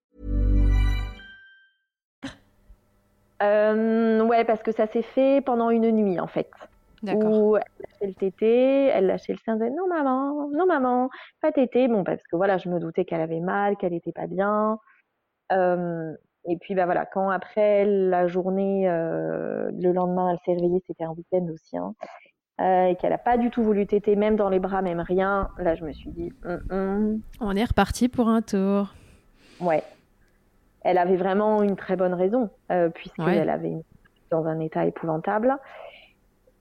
Euh, 3.41 4.21
ouais, 4.21 4.43
parce 4.45 4.61
que 4.61 4.71
ça 4.71 4.87
s'est 4.87 5.01
fait 5.01 5.41
pendant 5.41 5.69
une 5.69 5.91
nuit 5.91 6.19
en 6.19 6.27
fait. 6.27 6.49
Où 7.03 7.57
elle 7.57 7.63
lâchait 7.79 8.07
le 8.07 8.13
tété, 8.13 8.85
elle 8.85 9.07
lâchait 9.07 9.33
le 9.33 9.39
sein, 9.39 9.53
elle 9.53 9.59
disait 9.59 9.71
non 9.71 9.87
maman, 9.87 10.49
non 10.51 10.67
maman, 10.67 11.09
pas 11.41 11.51
tété. 11.51 11.87
Bon, 11.87 12.03
parce 12.03 12.21
que 12.27 12.35
voilà, 12.35 12.59
je 12.59 12.69
me 12.69 12.79
doutais 12.79 13.05
qu'elle 13.05 13.21
avait 13.21 13.39
mal, 13.39 13.75
qu'elle 13.77 13.93
était 13.93 14.11
pas 14.11 14.27
bien. 14.27 14.77
Euh, 15.51 16.13
et 16.45 16.57
puis 16.57 16.75
bah 16.75 16.85
voilà, 16.85 17.05
quand 17.05 17.29
après 17.29 17.85
la 17.85 18.27
journée, 18.27 18.87
euh, 18.87 19.71
le 19.71 19.91
lendemain, 19.91 20.31
elle 20.31 20.39
s'est 20.45 20.59
réveillée, 20.59 20.81
c'était 20.85 21.03
un 21.03 21.11
week-end 21.11 21.45
aussi, 21.51 21.77
hein, 21.77 21.93
euh, 22.61 22.87
et 22.87 22.95
qu'elle 22.95 23.13
a 23.13 23.19
pas 23.19 23.37
du 23.37 23.49
tout 23.49 23.63
voulu 23.63 23.87
téter, 23.87 24.15
même 24.15 24.35
dans 24.35 24.49
les 24.49 24.59
bras, 24.59 24.81
même 24.81 24.99
rien. 24.99 25.49
Là, 25.57 25.75
je 25.75 25.83
me 25.83 25.93
suis 25.93 26.11
dit, 26.11 26.31
hum, 26.45 26.61
hum. 26.69 27.21
on 27.39 27.55
est 27.55 27.65
reparti 27.65 28.09
pour 28.09 28.27
un 28.27 28.41
tour. 28.41 28.93
Ouais. 29.59 29.83
Elle 30.83 30.97
avait 30.97 31.15
vraiment 31.15 31.61
une 31.61 31.75
très 31.75 31.95
bonne 31.95 32.13
raison, 32.13 32.49
puisqu'elle 32.95 33.49
avait 33.49 33.69
une... 33.69 33.83
dans 34.29 34.45
un 34.45 34.59
état 34.59 34.85
épouvantable. 34.85 35.57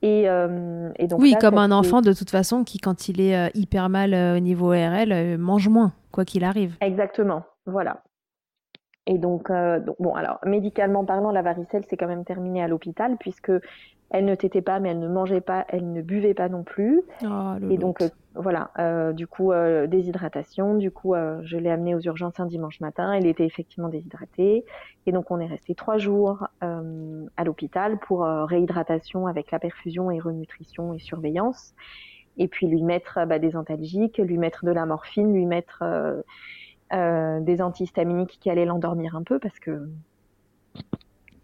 Euh, 0.02 0.90
et, 0.96 1.06
donc 1.06 1.20
oui, 1.20 1.34
comme 1.40 1.58
un 1.58 1.70
enfant 1.70 2.00
de 2.00 2.12
toute 2.12 2.30
façon 2.30 2.64
qui, 2.64 2.78
quand 2.78 3.08
il 3.08 3.20
est 3.20 3.36
euh, 3.36 3.50
hyper 3.54 3.88
mal 3.88 4.14
euh, 4.14 4.36
au 4.36 4.40
niveau 4.40 4.68
RL, 4.70 5.36
mange 5.38 5.68
moins, 5.68 5.92
quoi 6.10 6.24
qu'il 6.24 6.44
arrive. 6.44 6.76
Exactement, 6.80 7.44
voilà. 7.66 8.02
Et 9.06 9.18
donc, 9.18 9.50
donc, 9.50 9.96
bon, 9.98 10.14
alors 10.14 10.38
médicalement 10.44 11.04
parlant, 11.04 11.32
la 11.32 11.42
varicelle 11.42 11.84
s'est 11.84 11.96
quand 11.96 12.06
même 12.06 12.24
terminée 12.24 12.62
à 12.62 12.68
l'hôpital 12.68 13.16
puisque 13.18 13.50
elle 14.10 14.24
ne 14.24 14.34
tétait 14.34 14.60
pas, 14.62 14.80
mais 14.80 14.90
elle 14.90 14.98
ne 14.98 15.08
mangeait 15.08 15.40
pas, 15.40 15.64
elle 15.68 15.92
ne 15.92 16.02
buvait 16.02 16.34
pas 16.34 16.48
non 16.48 16.64
plus. 16.64 17.00
Oh, 17.24 17.54
et 17.70 17.78
donc, 17.78 18.02
voilà, 18.34 18.72
euh, 18.78 19.12
du 19.12 19.28
coup, 19.28 19.52
euh, 19.52 19.86
déshydratation. 19.86 20.74
Du 20.74 20.90
coup, 20.90 21.14
euh, 21.14 21.40
je 21.44 21.56
l'ai 21.56 21.70
amené 21.70 21.94
aux 21.94 22.00
urgences 22.00 22.40
un 22.40 22.46
dimanche 22.46 22.80
matin. 22.80 23.16
Il 23.16 23.26
était 23.26 23.44
effectivement 23.44 23.88
déshydraté. 23.88 24.64
Et 25.06 25.12
donc, 25.12 25.30
on 25.30 25.38
est 25.38 25.46
resté 25.46 25.76
trois 25.76 25.96
jours 25.96 26.48
à 26.60 27.44
l'hôpital 27.44 27.98
pour 27.98 28.24
réhydratation 28.24 29.26
avec 29.26 29.52
la 29.52 29.60
perfusion 29.60 30.10
et 30.10 30.18
renutrition 30.18 30.92
et 30.92 30.98
surveillance. 30.98 31.74
Et 32.36 32.48
puis, 32.48 32.66
lui 32.66 32.82
mettre 32.82 33.24
bah, 33.26 33.38
des 33.38 33.56
antalgiques, 33.56 34.18
lui 34.18 34.38
mettre 34.38 34.64
de 34.64 34.72
la 34.72 34.86
morphine, 34.86 35.32
lui 35.32 35.46
mettre 35.46 35.84
des 36.92 37.62
antihistaminiques 37.62 38.38
qui 38.40 38.50
allaient 38.50 38.64
l'endormir 38.64 39.14
un 39.14 39.22
peu 39.22 39.38
parce 39.38 39.58
que 39.60 39.88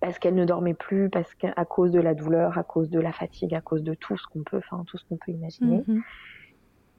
parce 0.06 0.20
qu'elle 0.20 0.36
ne 0.36 0.44
dormait 0.44 0.72
plus, 0.72 1.10
parce 1.10 1.34
qu'à 1.34 1.64
cause 1.64 1.90
de 1.90 1.98
la 1.98 2.14
douleur, 2.14 2.56
à 2.58 2.62
cause 2.62 2.90
de 2.90 3.00
la 3.00 3.10
fatigue, 3.10 3.52
à 3.56 3.60
cause 3.60 3.82
de 3.82 3.92
tout 3.94 4.16
ce 4.16 4.24
qu'on 4.28 4.44
peut, 4.44 4.58
enfin 4.58 4.84
tout 4.86 4.96
ce 4.98 5.04
qu'on 5.04 5.16
peut 5.16 5.32
imaginer. 5.32 5.82
Mhm. 5.84 6.02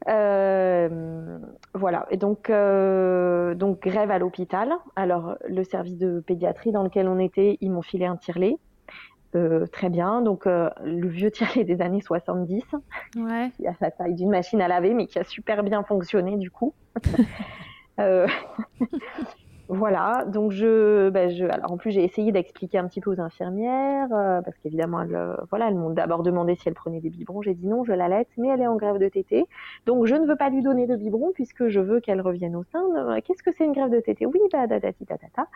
Euh, 0.10 1.40
voilà. 1.74 2.06
Et 2.12 2.18
donc, 2.18 2.50
euh, 2.50 3.56
donc 3.56 3.82
grève 3.82 4.12
à 4.12 4.20
l'hôpital. 4.20 4.74
Alors, 4.98 5.38
le 5.48 5.64
service 5.64 5.98
de 5.98 6.20
pédiatrie 6.20 6.74
dans 6.74 6.84
lequel 6.84 7.08
on 7.08 7.18
était, 7.18 7.58
ils 7.62 7.72
m'ont 7.72 7.82
filé 7.82 8.06
un 8.06 8.18
tirelet. 8.18 8.58
Euh, 9.36 9.68
très 9.68 9.88
bien. 9.88 10.22
Donc, 10.22 10.46
le 10.46 11.08
vieux 11.08 11.32
tirelet 11.32 11.64
des 11.64 11.82
années 11.82 12.02
70, 12.02 12.62
ouais. 13.16 13.52
qui 13.56 13.68
a 13.68 13.74
la 13.80 13.90
taille 13.90 14.16
d'une 14.16 14.32
machine 14.32 14.60
à 14.62 14.68
laver, 14.68 14.94
mais 14.94 15.08
qui 15.08 15.18
a 15.18 15.24
super 15.24 15.64
bien 15.64 15.82
fonctionné 15.84 16.36
du 16.36 16.52
coup. 16.52 16.74
Voilà, 19.70 20.24
donc 20.26 20.54
je, 20.54 21.10
ben 21.10 21.30
je, 21.30 21.44
alors 21.44 21.74
en 21.74 21.78
plus 21.78 21.92
j'ai 21.92 22.02
essayé 22.02 22.32
d'expliquer 22.32 22.78
un 22.78 22.88
petit 22.88 23.02
peu 23.02 23.12
aux 23.12 23.20
infirmières 23.20 24.08
euh, 24.14 24.42
parce 24.42 24.58
qu'évidemment 24.60 25.02
elles, 25.02 25.14
euh, 25.14 25.36
voilà, 25.50 25.68
elles 25.68 25.76
m'ont 25.76 25.90
d'abord 25.90 26.24
demandé 26.24 26.56
si 26.56 26.70
elle 26.70 26.74
prenait 26.74 27.02
des 27.02 27.10
biberons. 27.10 27.42
J'ai 27.42 27.54
dit 27.54 27.68
non, 27.68 27.84
je 27.84 27.92
l'allaite, 27.92 28.30
mais 28.38 28.48
elle 28.48 28.62
est 28.62 28.68
en 28.68 28.78
grève 28.78 28.98
de 28.98 29.10
tétée, 29.10 29.46
donc 29.86 30.06
je 30.06 30.16
ne 30.16 30.26
veux 30.26 30.38
pas 30.38 30.50
lui 30.50 30.62
donner 30.62 30.88
de 30.88 30.96
biberon 30.96 31.32
puisque 31.34 31.68
je 31.68 31.82
veux 31.82 32.00
qu'elle 32.00 32.22
revienne 32.22 32.56
au 32.56 32.64
sein. 32.72 32.82
Euh, 32.96 33.20
qu'est-ce 33.26 33.44
que 33.44 33.52
c'est 33.58 33.66
une 33.66 33.74
grève 33.74 33.90
de 33.90 34.00
tétée? 34.00 34.26
Oui, 34.26 34.40
bah 34.54 34.68
ta 34.68 35.48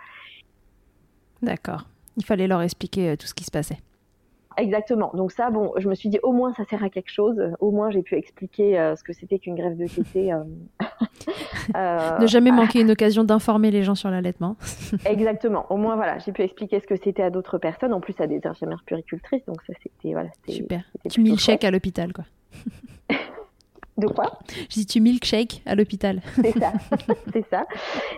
D'accord. 1.41 1.86
Il 2.18 2.26
fallait 2.26 2.47
leur 2.47 2.62
expliquer 2.62 3.16
tout 3.16 3.28
ce 3.28 3.34
qui 3.34 3.45
se 3.45 3.51
passait. 3.51 3.78
Exactement. 4.57 5.11
Donc 5.13 5.31
ça, 5.31 5.49
bon, 5.49 5.71
je 5.77 5.87
me 5.87 5.95
suis 5.95 6.09
dit 6.09 6.19
au 6.23 6.31
moins 6.31 6.53
ça 6.53 6.65
sert 6.65 6.83
à 6.83 6.89
quelque 6.89 7.11
chose. 7.11 7.41
Au 7.59 7.71
moins 7.71 7.89
j'ai 7.89 8.01
pu 8.01 8.15
expliquer 8.15 8.79
euh, 8.79 8.95
ce 8.95 9.03
que 9.03 9.13
c'était 9.13 9.39
qu'une 9.39 9.55
grève 9.55 9.77
de 9.77 9.87
tétée. 9.87 10.33
Euh, 10.33 10.43
euh, 11.75 12.19
ne 12.19 12.27
jamais 12.27 12.51
manquer 12.51 12.81
une 12.81 12.91
occasion 12.91 13.23
d'informer 13.23 13.71
les 13.71 13.83
gens 13.83 13.95
sur 13.95 14.09
l'allaitement. 14.09 14.57
Exactement. 15.05 15.65
Au 15.71 15.77
moins 15.77 15.95
voilà, 15.95 16.19
j'ai 16.19 16.31
pu 16.31 16.41
expliquer 16.41 16.79
ce 16.79 16.87
que 16.87 16.95
c'était 16.95 17.23
à 17.23 17.29
d'autres 17.29 17.57
personnes, 17.57 17.93
en 17.93 18.01
plus 18.01 18.15
à 18.19 18.27
des 18.27 18.41
infirmières 18.45 18.83
puricultrices. 18.85 19.45
Donc 19.45 19.61
ça 19.67 19.73
c'était 19.81 20.13
voilà. 20.13 20.29
Super. 20.47 20.83
Tu 21.09 21.21
milkshake 21.21 21.63
à 21.63 21.71
l'hôpital 21.71 22.13
quoi. 22.13 22.25
De 23.97 24.07
quoi? 24.07 24.39
Je 24.69 24.75
dis 24.75 24.85
tu 24.85 24.99
milkshake 24.99 25.61
à 25.65 25.75
l'hôpital. 25.75 26.21
C'est 26.35 26.57
ça. 26.57 26.73
c'est 27.33 27.45
ça. 27.49 27.65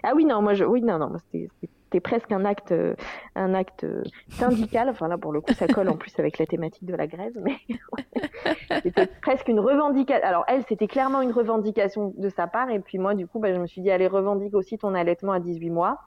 Ah 0.04 0.14
oui 0.16 0.26
non, 0.26 0.42
moi 0.42 0.54
je 0.54 0.64
oui 0.64 0.82
non 0.82 0.98
non, 0.98 1.12
c'était 1.32 1.50
c'était 1.94 2.02
presque 2.02 2.32
un 2.32 2.44
acte, 2.44 2.72
euh, 2.72 2.96
un 3.36 3.54
acte 3.54 3.86
syndical. 4.30 4.90
Enfin 4.90 5.08
là, 5.08 5.18
pour 5.20 5.32
le 5.32 5.42
coup, 5.42 5.54
ça 5.54 5.68
colle 5.68 5.90
en 5.90 5.96
plus 5.96 6.12
avec 6.18 6.40
la 6.40 6.48
thématique 6.48 6.86
de 6.86 6.96
la 6.96 7.06
grève, 7.06 7.34
mais 7.40 7.58
c'était 8.82 9.06
presque 9.22 9.48
une 9.48 9.60
revendication. 9.60 10.28
Alors 10.28 10.44
elle, 10.48 10.64
c'était 10.68 10.88
clairement 10.88 11.22
une 11.22 11.32
revendication 11.32 12.12
de 12.18 12.30
sa 12.30 12.48
part, 12.48 12.72
et 12.72 12.80
puis 12.80 12.98
moi, 12.98 13.14
du 13.14 13.28
coup, 13.28 13.40
bah, 13.40 13.54
je 13.54 13.60
me 13.60 13.68
suis 13.68 13.82
dit, 13.82 13.92
allez, 13.92 14.08
revendique 14.08 14.56
aussi 14.56 14.80
ton 14.80 14.96
allaitement 14.96 15.34
à 15.34 15.40
18 15.40 15.70
mois 15.70 16.00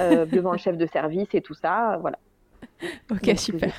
euh, 0.00 0.24
devant 0.24 0.52
le 0.52 0.58
chef 0.58 0.78
de 0.78 0.86
service 0.86 1.28
et 1.34 1.42
tout 1.42 1.54
ça, 1.54 1.98
voilà. 2.00 2.18
Ok, 3.10 3.30
super. 3.36 3.70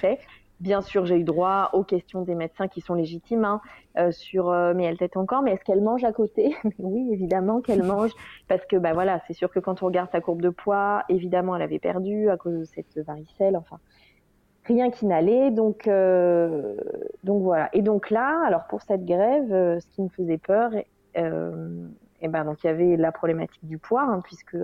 Bien 0.59 0.81
sûr, 0.81 1.05
j'ai 1.05 1.17
eu 1.17 1.23
droit 1.23 1.69
aux 1.73 1.83
questions 1.83 2.23
des 2.23 2.33
médecins 2.33 2.67
qui 2.67 2.81
sont 2.81 2.95
légitimes 2.95 3.45
hein, 3.45 3.61
euh, 3.99 4.11
sur 4.11 4.49
euh, 4.49 4.73
mais 4.75 4.85
elle 4.85 4.97
tête 4.97 5.15
encore, 5.15 5.43
mais 5.43 5.51
est-ce 5.51 5.63
qu'elle 5.63 5.83
mange 5.83 6.03
à 6.03 6.11
côté? 6.11 6.55
Oui, 6.79 7.09
évidemment 7.11 7.61
qu'elle 7.61 7.83
mange 7.83 8.11
parce 8.47 8.65
que 8.65 8.75
bah 8.75 8.93
voilà, 8.93 9.21
c'est 9.27 9.33
sûr 9.33 9.51
que 9.51 9.59
quand 9.59 9.83
on 9.83 9.85
regarde 9.85 10.09
sa 10.11 10.19
courbe 10.19 10.41
de 10.41 10.49
poids, 10.49 11.03
évidemment, 11.09 11.55
elle 11.55 11.61
avait 11.61 11.77
perdu 11.77 12.29
à 12.29 12.37
cause 12.37 12.59
de 12.59 12.63
cette 12.65 12.97
varicelle. 12.97 13.55
Enfin, 13.55 13.77
rien 14.65 14.89
qui 14.89 15.05
n'allait. 15.05 15.51
Donc 15.51 15.87
euh, 15.87 16.75
donc 17.23 17.43
voilà. 17.43 17.69
Et 17.73 17.83
donc 17.83 18.09
là, 18.09 18.43
alors 18.47 18.65
pour 18.67 18.81
cette 18.81 19.05
grève, 19.05 19.49
ce 19.79 19.87
qui 19.91 20.01
me 20.01 20.09
faisait 20.09 20.39
peur, 20.39 20.71
et, 21.13 22.27
ben 22.27 22.45
donc 22.45 22.63
il 22.63 22.67
y 22.67 22.69
avait 22.69 22.97
la 22.97 23.11
problématique 23.11 23.65
du 23.65 23.77
poids, 23.77 24.01
hein, 24.01 24.21
puisque 24.23 24.57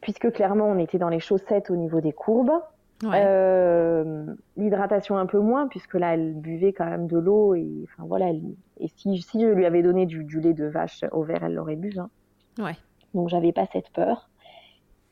puisque 0.00 0.32
clairement 0.32 0.66
on 0.66 0.78
était 0.78 0.98
dans 0.98 1.10
les 1.10 1.20
chaussettes 1.20 1.70
au 1.70 1.76
niveau 1.76 2.00
des 2.00 2.12
courbes. 2.12 2.62
Euh, 3.04 4.26
l'hydratation 4.56 5.16
un 5.16 5.26
peu 5.26 5.38
moins, 5.38 5.68
puisque 5.68 5.94
là, 5.94 6.14
elle 6.14 6.34
buvait 6.34 6.72
quand 6.72 6.84
même 6.84 7.06
de 7.06 7.18
l'eau. 7.18 7.54
Et, 7.54 7.84
enfin, 7.84 8.04
voilà, 8.06 8.30
et 8.30 8.88
si, 8.88 9.20
si, 9.22 9.40
je 9.40 9.46
lui 9.46 9.64
avais 9.64 9.82
donné 9.82 10.06
du, 10.06 10.40
lait 10.40 10.52
de 10.52 10.66
vache 10.66 11.04
au 11.12 11.22
verre, 11.22 11.44
elle 11.44 11.54
l'aurait 11.54 11.76
bu. 11.76 11.92
Hein. 11.98 12.10
Ouais. 12.58 12.76
Donc, 13.14 13.28
j'avais 13.28 13.52
pas 13.52 13.66
cette 13.72 13.90
peur. 13.90 14.28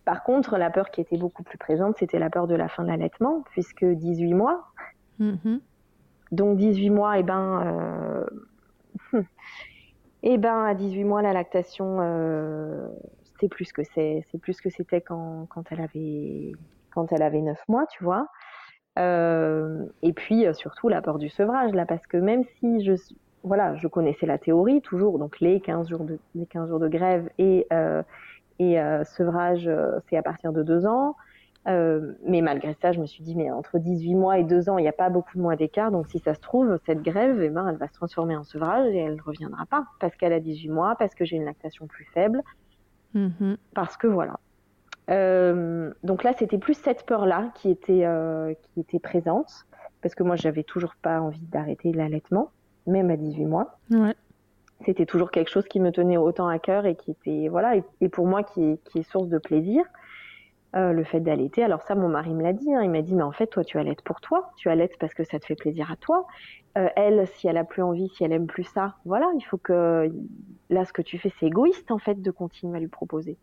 Par 0.04 0.22
contre, 0.22 0.56
la 0.56 0.70
peur 0.70 0.90
qui 0.90 1.00
était 1.00 1.18
beaucoup 1.18 1.42
plus 1.42 1.58
présente, 1.58 1.96
c'était 1.98 2.18
la 2.18 2.30
peur 2.30 2.46
de 2.46 2.54
la 2.54 2.68
fin 2.68 2.82
de 2.82 2.88
l'allaitement, 2.88 3.44
puisque 3.50 3.84
18 3.84 4.34
mois. 4.34 4.66
Mm-hmm. 5.20 5.60
Donc, 6.32 6.56
18 6.58 6.90
mois, 6.90 7.16
et 7.16 7.20
eh 7.20 7.22
ben. 7.22 8.26
Euh, 9.14 9.22
Eh 10.24 10.36
ben, 10.36 10.64
à 10.64 10.74
18 10.74 11.04
mois, 11.04 11.22
la 11.22 11.32
lactation, 11.32 12.00
c'est 13.38 13.48
plus 13.48 13.72
que 13.72 13.84
c'est, 13.84 14.24
c'est 14.30 14.38
plus 14.38 14.60
que 14.60 14.68
c'était 14.68 15.00
quand, 15.00 15.46
quand 15.48 15.70
elle 15.70 15.80
avait 15.80 16.52
quand 16.98 17.12
elle 17.12 17.22
avait 17.22 17.40
9 17.40 17.58
mois, 17.68 17.86
tu 17.86 18.04
vois. 18.04 18.26
et 18.96 20.12
puis 20.12 20.46
surtout 20.54 20.88
la 20.88 21.00
peur 21.02 21.18
du 21.18 21.28
sevrage 21.28 21.72
là, 21.72 21.86
parce 21.86 22.06
que 22.06 22.16
même 22.16 22.44
si 22.58 22.84
je 22.84 22.96
voilà, 23.44 23.74
je 23.76 23.88
connaissais 23.88 24.26
la 24.26 24.38
théorie 24.38 24.80
toujours, 24.82 25.18
donc 25.18 25.40
les 25.40 25.60
15 25.60 25.88
jours 25.88 26.04
de, 26.04 26.18
les 26.34 26.46
15 26.46 26.68
jours 26.68 26.80
de 26.80 26.88
grève 26.88 27.28
et, 27.38 27.66
euh, 27.72 28.02
et 28.58 28.80
euh, 28.80 29.04
sevrage, 29.04 29.66
euh, 29.66 29.98
c'est 30.08 30.16
à 30.16 30.22
partir 30.22 30.52
de 30.52 30.62
2 30.62 30.86
ans. 30.86 31.16
mais 31.66 32.40
malgré 32.40 32.74
ça, 32.80 32.92
je 32.92 33.00
me 33.00 33.06
suis 33.06 33.22
dit, 33.22 33.34
mais 33.34 33.50
entre 33.50 33.78
18 33.78 34.14
mois 34.14 34.38
et 34.38 34.44
2 34.44 34.70
ans, 34.70 34.78
il 34.78 34.82
n'y 34.82 34.88
a 34.88 34.92
pas 34.92 35.10
beaucoup 35.10 35.36
de 35.36 35.42
mois 35.42 35.56
d'écart. 35.56 35.90
Donc, 35.90 36.08
si 36.08 36.18
ça 36.18 36.34
se 36.34 36.40
trouve, 36.40 36.78
cette 36.86 37.02
grève, 37.02 37.42
eh 37.42 37.50
ben, 37.50 37.68
elle 37.68 37.76
va 37.76 37.88
se 37.88 37.92
transformer 37.92 38.36
en 38.36 38.44
sevrage 38.44 38.92
et 38.94 38.98
elle 38.98 39.16
ne 39.16 39.22
reviendra 39.22 39.66
pas. 39.66 39.84
Parce 40.00 40.16
qu'elle 40.16 40.32
a 40.32 40.40
18 40.40 40.70
mois, 40.70 40.96
parce 40.98 41.14
que 41.14 41.24
j'ai 41.24 41.36
une 41.36 41.44
lactation 41.44 41.86
plus 41.86 42.06
faible. 42.06 42.42
Mm-hmm. 43.14 43.56
Parce 43.74 43.96
que 43.96 44.06
voilà. 44.06 44.40
Donc 45.08 46.22
là, 46.22 46.32
c'était 46.38 46.58
plus 46.58 46.74
cette 46.74 47.06
peur-là 47.06 47.50
qui, 47.54 47.70
était 47.70 48.06
qui 48.74 48.80
était 48.80 48.98
présente. 48.98 49.66
Parce 50.00 50.14
que 50.14 50.22
moi, 50.22 50.36
j'avais 50.36 50.62
toujours 50.62 50.94
pas 51.02 51.20
envie 51.20 51.46
d'arrêter 51.46 51.92
l'allaitement 51.92 52.50
même 52.88 53.10
à 53.10 53.16
18 53.16 53.44
mois. 53.44 53.78
C'était 54.84 55.06
toujours 55.06 55.30
quelque 55.30 55.50
chose 55.50 55.66
qui 55.66 55.80
me 55.80 55.90
tenait 55.90 56.16
autant 56.16 56.48
à 56.48 56.58
cœur 56.58 56.86
et 56.86 56.94
qui 56.94 57.10
était, 57.10 57.48
voilà, 57.48 57.74
et, 58.00 58.08
pour 58.08 58.26
moi 58.26 58.42
qui 58.42 58.62
est, 58.62 58.84
qui 58.84 58.98
est, 59.00 59.02
source 59.02 59.28
de 59.28 59.38
plaisir. 59.38 59.84
Euh, 60.76 60.92
le 60.92 61.02
fait 61.02 61.20
d'allaiter. 61.20 61.64
Alors 61.64 61.80
ça, 61.80 61.94
mon 61.94 62.08
mari 62.08 62.34
me 62.34 62.42
l'a 62.42 62.52
dit. 62.52 62.74
Hein. 62.74 62.82
il 62.82 62.90
m'a 62.90 63.00
dit, 63.00 63.14
mais 63.14 63.22
en 63.22 63.32
fait, 63.32 63.46
toi, 63.46 63.64
tu 63.64 63.78
allaites 63.78 64.02
pour 64.02 64.20
toi. 64.20 64.52
Tu 64.58 64.68
allaites 64.68 64.98
parce 64.98 65.14
que 65.14 65.24
ça 65.24 65.38
te 65.38 65.46
fait 65.46 65.54
plaisir 65.54 65.90
à 65.90 65.96
toi. 65.96 66.26
Euh, 66.76 66.90
elle, 66.94 67.26
si 67.26 67.48
elle 67.48 67.56
a 67.56 67.64
plus 67.64 67.82
envie, 67.82 68.10
si 68.10 68.22
elle 68.22 68.32
aime 68.32 68.46
plus 68.46 68.64
ça, 68.64 68.96
voilà, 69.06 69.30
il 69.34 69.40
faut 69.40 69.56
que 69.56 70.12
là, 70.68 70.84
ce 70.84 70.92
que 70.92 71.00
tu 71.00 71.18
fais, 71.18 71.32
c'est 71.40 71.46
égoïste 71.46 71.90
en 71.90 71.96
fait 71.96 72.20
de 72.20 72.30
continuer 72.30 72.76
à 72.76 72.80
lui 72.80 72.88
proposer. 72.88 73.38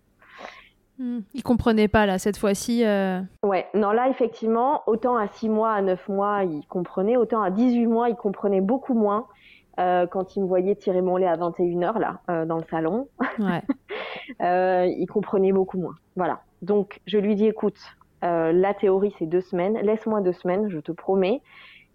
Hmm. 0.98 1.20
Il 1.34 1.43
comprenait 1.43 1.88
pas 1.88 2.06
là 2.06 2.20
cette 2.20 2.38
fois-ci. 2.38 2.86
Euh... 2.86 3.20
Ouais, 3.43 3.68
non 3.74 3.91
là 3.91 4.10
effectivement, 4.10 4.82
autant 4.88 5.18
à 5.18 5.28
6 5.28 5.50
mois, 5.50 5.74
à 5.74 5.82
9 5.82 6.08
mois, 6.10 6.43
il 6.43 6.66
comprenait, 6.68 7.18
autant 7.18 7.41
à 7.41 7.52
18 7.52 7.88
mois, 7.88 8.10
il 8.10 8.16
comprenait 8.16 8.62
beaucoup 8.62 8.93
moins. 8.93 9.28
Euh, 9.78 10.08
quand 10.08 10.38
il 10.38 10.43
me 10.43 10.48
voyait 10.48 10.76
tirer 10.76 11.02
mon 11.02 11.18
lait 11.18 11.28
à 11.28 11.36
21h 11.36 12.00
là 12.00 12.22
euh, 12.30 12.46
dans 12.46 12.56
le 12.56 12.64
salon, 12.64 13.10
ouais. 13.39 13.62
euh, 14.41 14.86
il 14.86 15.06
comprenait 15.08 15.52
beaucoup 15.52 15.78
moins. 15.78 15.96
Voilà. 16.16 16.39
Donc 16.62 17.02
je 17.08 17.18
lui 17.18 17.36
dis 17.36 17.46
écoute, 17.46 17.78
la 18.22 18.74
théorie 18.74 19.14
c'est 19.20 19.28
deux 19.28 19.41
semaines, 19.41 19.78
laisse-moi 19.84 20.22
deux 20.22 20.34
semaines, 20.34 20.70
je 20.70 20.80
te 20.80 20.91
promets. 20.91 21.41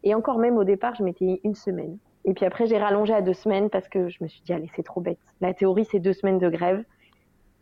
Et 0.04 0.14
encore 0.14 0.38
même 0.38 0.56
au 0.56 0.64
départ, 0.64 0.94
je 0.94 1.02
m'étais 1.02 1.40
une 1.42 1.54
semaine. 1.54 1.96
Et 2.24 2.34
puis 2.34 2.44
après 2.44 2.66
j'ai 2.66 2.78
rallongé 2.78 3.14
à 3.14 3.22
deux 3.22 3.32
semaines 3.32 3.70
parce 3.70 3.88
que 3.88 4.08
je 4.10 4.22
me 4.22 4.28
suis 4.28 4.42
dit 4.42 4.52
allez 4.52 4.70
c'est 4.76 4.84
trop 4.84 5.00
bête. 5.00 5.18
La 5.40 5.54
théorie 5.54 5.86
c'est 5.90 6.00
deux 6.00 6.12
semaines 6.12 6.38
de 6.38 6.50
grève. 6.50 6.84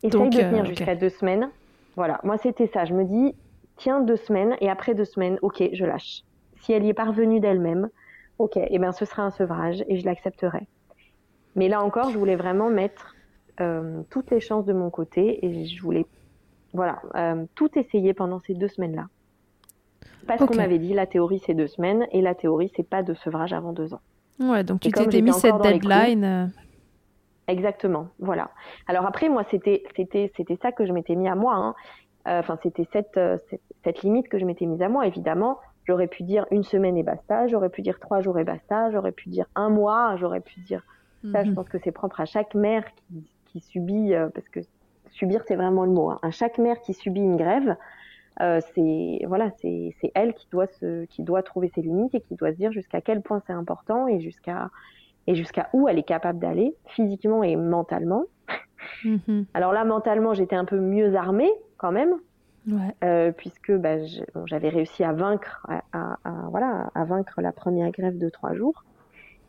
Essaye 0.02 0.30
de 0.30 0.36
tenir 0.36 0.64
jusqu'à 0.64 0.94
deux 0.94 1.08
semaines. 1.08 1.50
Voilà, 1.96 2.20
moi 2.22 2.38
c'était 2.38 2.68
ça. 2.68 2.84
Je 2.84 2.94
me 2.94 3.04
dis 3.04 3.34
tiens 3.76 4.00
deux 4.00 4.16
semaines 4.16 4.56
et 4.60 4.68
après 4.68 4.94
deux 4.94 5.04
semaines, 5.04 5.38
ok, 5.42 5.62
je 5.72 5.84
lâche. 5.84 6.22
Si 6.60 6.72
elle 6.72 6.84
y 6.84 6.90
est 6.90 6.94
parvenue 6.94 7.40
d'elle-même, 7.40 7.88
ok, 8.38 8.56
et 8.56 8.68
eh 8.70 8.78
ben 8.78 8.92
ce 8.92 9.04
sera 9.04 9.22
un 9.22 9.30
sevrage 9.30 9.84
et 9.88 9.98
je 9.98 10.04
l'accepterai. 10.04 10.66
Mais 11.56 11.68
là 11.68 11.82
encore, 11.82 12.10
je 12.10 12.18
voulais 12.18 12.36
vraiment 12.36 12.70
mettre 12.70 13.16
euh, 13.60 14.02
toutes 14.10 14.30
les 14.30 14.40
chances 14.40 14.64
de 14.64 14.72
mon 14.72 14.90
côté 14.90 15.44
et 15.44 15.66
je 15.66 15.82
voulais, 15.82 16.06
voilà, 16.72 17.00
euh, 17.16 17.44
tout 17.54 17.70
essayer 17.78 18.14
pendant 18.14 18.38
ces 18.38 18.54
deux 18.54 18.68
semaines-là. 18.68 19.08
Parce 20.26 20.44
qu'on 20.44 20.54
m'avait 20.54 20.78
dit 20.78 20.92
la 20.92 21.06
théorie 21.06 21.40
c'est 21.44 21.54
deux 21.54 21.66
semaines 21.66 22.06
et 22.12 22.20
la 22.20 22.34
théorie 22.34 22.70
c'est 22.76 22.88
pas 22.88 23.02
de 23.02 23.14
sevrage 23.14 23.52
avant 23.52 23.72
deux 23.72 23.94
ans. 23.94 24.00
Ouais, 24.38 24.62
donc 24.62 24.80
tu 24.80 24.90
t'étais 24.90 25.22
mis 25.22 25.32
cette 25.32 25.60
deadline. 25.62 26.24
Euh. 26.24 26.46
Exactement, 27.48 28.08
voilà. 28.20 28.50
Alors 28.86 29.06
après, 29.06 29.28
moi, 29.28 29.42
c'était 29.50 29.82
c'était 29.96 30.30
c'était 30.36 30.58
ça 30.62 30.70
que 30.70 30.86
je 30.86 30.92
m'étais 30.92 31.16
mis 31.16 31.28
à 31.28 31.34
moi. 31.34 31.54
Hein. 31.54 31.74
Enfin, 32.26 32.58
c'était 32.62 32.86
cette, 32.92 33.18
cette, 33.48 33.62
cette 33.84 34.02
limite 34.02 34.28
que 34.28 34.38
je 34.38 34.44
m'étais 34.44 34.66
mise 34.66 34.82
à 34.82 34.90
moi. 34.90 35.06
Évidemment, 35.06 35.58
J'aurais 35.88 36.06
pu 36.06 36.22
dire 36.22 36.44
une 36.50 36.64
semaine 36.64 36.98
et 36.98 37.02
basta, 37.02 37.46
j'aurais 37.46 37.70
pu 37.70 37.80
dire 37.80 37.98
trois 37.98 38.20
jours 38.20 38.38
et 38.38 38.44
basta, 38.44 38.90
j'aurais 38.90 39.10
pu 39.10 39.30
dire 39.30 39.46
un 39.54 39.70
mois, 39.70 40.16
j'aurais 40.16 40.42
pu 40.42 40.60
dire. 40.60 40.82
Ça, 41.32 41.44
je 41.44 41.48
mhm. 41.48 41.54
pense 41.54 41.68
que 41.70 41.78
c'est 41.78 41.92
propre 41.92 42.20
à 42.20 42.26
chaque 42.26 42.54
mère 42.54 42.84
qui, 42.94 43.26
qui 43.46 43.60
subit, 43.60 44.12
euh, 44.12 44.28
parce 44.28 44.46
que 44.50 44.60
subir, 45.12 45.42
c'est 45.48 45.56
vraiment 45.56 45.86
le 45.86 45.90
mot. 45.90 46.10
Hein. 46.10 46.18
À 46.20 46.30
chaque 46.30 46.58
mère 46.58 46.78
qui 46.82 46.92
subit 46.92 47.22
une 47.22 47.38
grève, 47.38 47.74
euh, 48.42 48.60
c'est 48.74 49.20
voilà, 49.26 49.50
c'est 49.62 49.94
elle 50.14 50.34
qui 50.34 50.46
doit 50.50 50.66
se, 50.66 51.06
qui 51.06 51.22
doit 51.22 51.42
trouver 51.42 51.70
ses 51.74 51.80
limites 51.80 52.14
et 52.14 52.20
qui 52.20 52.34
doit 52.34 52.52
se 52.52 52.58
dire 52.58 52.70
jusqu'à 52.70 53.00
quel 53.00 53.22
point 53.22 53.40
c'est 53.46 53.54
important 53.54 54.06
et 54.08 54.20
jusqu'à 54.20 54.68
et 55.28 55.34
jusqu'à 55.34 55.68
où 55.74 55.88
elle 55.88 55.98
est 55.98 56.04
capable 56.04 56.38
d'aller 56.38 56.74
physiquement 56.86 57.42
et 57.44 57.54
mentalement. 57.54 58.24
Mhm. 59.04 59.44
Alors 59.52 59.74
là, 59.74 59.84
mentalement, 59.84 60.32
j'étais 60.32 60.56
un 60.56 60.64
peu 60.64 60.80
mieux 60.80 61.14
armée 61.14 61.50
quand 61.76 61.92
même, 61.92 62.14
euh, 63.04 63.30
puisque 63.32 63.72
bah, 63.72 63.96
j'avais 64.46 64.70
réussi 64.70 65.04
à 65.04 65.12
vaincre, 65.12 65.66
à, 65.92 66.16
voilà, 66.50 66.90
à 66.94 67.04
vaincre 67.04 67.42
la 67.42 67.52
première 67.52 67.90
grève 67.90 68.16
de 68.16 68.30
trois 68.30 68.54
jours. 68.54 68.84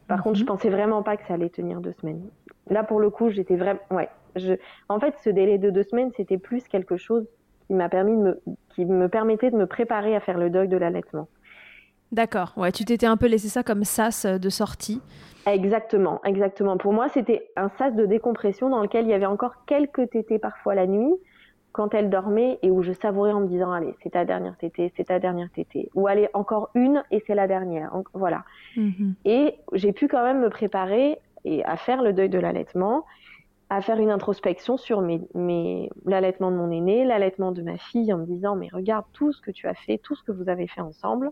Par 0.10 0.22
contre, 0.22 0.36
je 0.36 0.44
mhm. 0.44 0.48
pensais 0.48 0.70
vraiment 0.70 1.02
pas 1.02 1.16
que 1.16 1.26
ça 1.28 1.36
allait 1.36 1.50
tenir 1.50 1.80
deux 1.80 1.94
semaines. 1.94 2.24
Là, 2.70 2.84
pour 2.84 3.00
le 3.00 3.10
coup, 3.10 3.30
j'étais 3.30 3.56
vraiment, 3.56 3.80
ouais. 3.92 4.10
Je... 4.36 4.56
En 4.90 5.00
fait, 5.00 5.16
ce 5.24 5.30
délai 5.30 5.58
de 5.58 5.70
deux 5.70 5.84
semaines, 5.84 6.12
c'était 6.18 6.38
plus 6.38 6.68
quelque 6.68 6.98
chose 6.98 7.26
qui 7.68 7.74
m'a 7.74 7.88
permis 7.88 8.18
de 8.18 8.22
me, 8.22 8.42
qui 8.76 8.86
me 8.86 9.08
permettait 9.08 9.50
de 9.50 9.56
me 9.56 9.66
préparer 9.66 10.14
à 10.14 10.20
faire 10.20 10.38
le 10.38 10.50
deuil 10.50 10.68
de 10.68 10.78
l'allaitement. 10.78 11.30
D'accord. 12.12 12.53
Ouais, 12.57 12.72
tu 12.72 12.86
t'étais 12.86 13.05
un 13.05 13.18
peu 13.18 13.28
laissé 13.28 13.49
ça 13.49 13.64
comme 13.64 13.84
sas 13.84 14.26
de 14.26 14.49
sortie. 14.49 15.01
Exactement, 15.45 16.22
exactement. 16.26 16.78
Pour 16.78 16.93
moi, 16.93 17.07
c'était 17.10 17.49
un 17.55 17.70
sas 17.78 17.93
de 17.95 18.05
décompression 18.05 18.70
dans 18.70 18.82
lequel 18.82 19.05
il 19.05 19.10
y 19.10 19.14
avait 19.14 19.26
encore 19.26 19.66
quelques 19.66 20.10
tétés 20.10 20.39
parfois 20.39 20.76
la 20.76 20.88
nuit, 20.88 21.14
quand 21.72 21.93
elle 21.93 22.10
dormait 22.10 22.60
et 22.62 22.72
où 22.72 22.82
je 22.82 22.91
savourais 22.91 23.32
en 23.32 23.41
me 23.41 23.47
disant 23.47 23.72
allez 23.72 23.95
c'est 24.01 24.12
ta 24.12 24.26
dernière 24.26 24.57
tétée, 24.57 24.91
c'est 24.95 25.05
ta 25.05 25.20
dernière 25.20 25.49
tétée 25.51 25.89
ou 25.93 26.07
allez 26.07 26.30
encore 26.34 26.70
une 26.74 27.03
et 27.12 27.24
c'est 27.26 27.36
la 27.36 27.47
dernière 27.47 27.91
voilà 28.14 28.43
mhm. 28.76 29.14
et 29.26 29.55
j'ai 29.74 29.93
pu 29.93 30.07
quand 30.07 30.24
même 30.24 30.39
me 30.41 30.49
préparer 30.49 31.20
et 31.45 31.64
à 31.66 31.78
faire 31.78 32.01
le 32.01 32.14
deuil 32.14 32.30
de 32.30 32.39
l'allaitement 32.39 33.05
à 33.70 33.82
faire 33.82 33.99
une 33.99 34.10
introspection 34.10 34.78
sur 34.78 35.01
mes, 35.01 35.22
mes 35.36 35.91
l'allaitement 36.05 36.49
de 36.51 36.57
mon 36.57 36.72
aîné 36.72 37.05
l'allaitement 37.05 37.51
de 37.51 37.62
ma 37.62 37.78
fille 37.78 38.12
en 38.12 38.18
me 38.18 38.26
disant 38.26 38.55
mais 38.55 38.70
regarde 38.74 39.05
tout 39.14 39.32
ce 39.32 39.41
que 39.41 39.51
tu 39.51 39.68
as 39.68 39.76
fait 39.76 39.99
tout 39.99 40.16
ce 40.16 40.24
que 40.24 40.32
vous 40.32 40.49
avez 40.49 40.68
fait 40.68 40.82
ensemble 40.82 41.32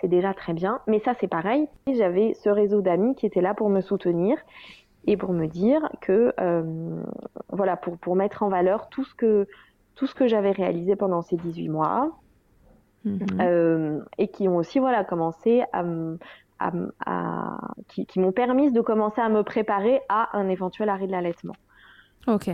c'est 0.00 0.08
déjà 0.08 0.34
très 0.34 0.52
bien 0.52 0.80
mais 0.86 1.00
ça 1.00 1.14
c'est 1.20 1.28
pareil 1.28 1.68
j'avais 1.92 2.34
ce 2.34 2.48
réseau 2.48 2.80
d'amis 2.80 3.14
qui 3.14 3.26
était 3.26 3.40
là 3.40 3.54
pour 3.54 3.68
me 3.68 3.80
soutenir 3.80 4.36
et 5.06 5.16
pour 5.16 5.32
me 5.32 5.46
dire 5.46 5.88
que 6.00 6.32
euh, 6.40 7.02
voilà 7.50 7.76
pour, 7.76 7.96
pour 7.98 8.16
mettre 8.16 8.42
en 8.42 8.48
valeur 8.48 8.88
tout 8.88 9.04
ce 9.04 9.14
que 9.14 9.46
tout 9.94 10.06
ce 10.06 10.14
que 10.14 10.26
j'avais 10.26 10.52
réalisé 10.52 10.96
pendant 10.96 11.22
ces 11.22 11.36
18 11.36 11.68
mois 11.68 12.10
mhm. 13.04 13.20
euh, 13.40 14.00
et 14.18 14.28
qui 14.28 14.48
ont 14.48 14.56
aussi 14.56 14.78
voilà 14.78 15.04
commencé 15.04 15.62
à, 15.72 15.84
à, 16.58 16.72
à 17.06 17.58
qui, 17.88 18.06
qui 18.06 18.20
m'ont 18.20 18.32
permis 18.32 18.72
de 18.72 18.80
commencer 18.80 19.20
à 19.20 19.28
me 19.28 19.42
préparer 19.42 20.00
à 20.08 20.36
un 20.36 20.48
éventuel 20.48 20.88
arrêt 20.88 21.06
de 21.06 21.12
l'allaitement. 21.12 21.54
Ok. 22.26 22.50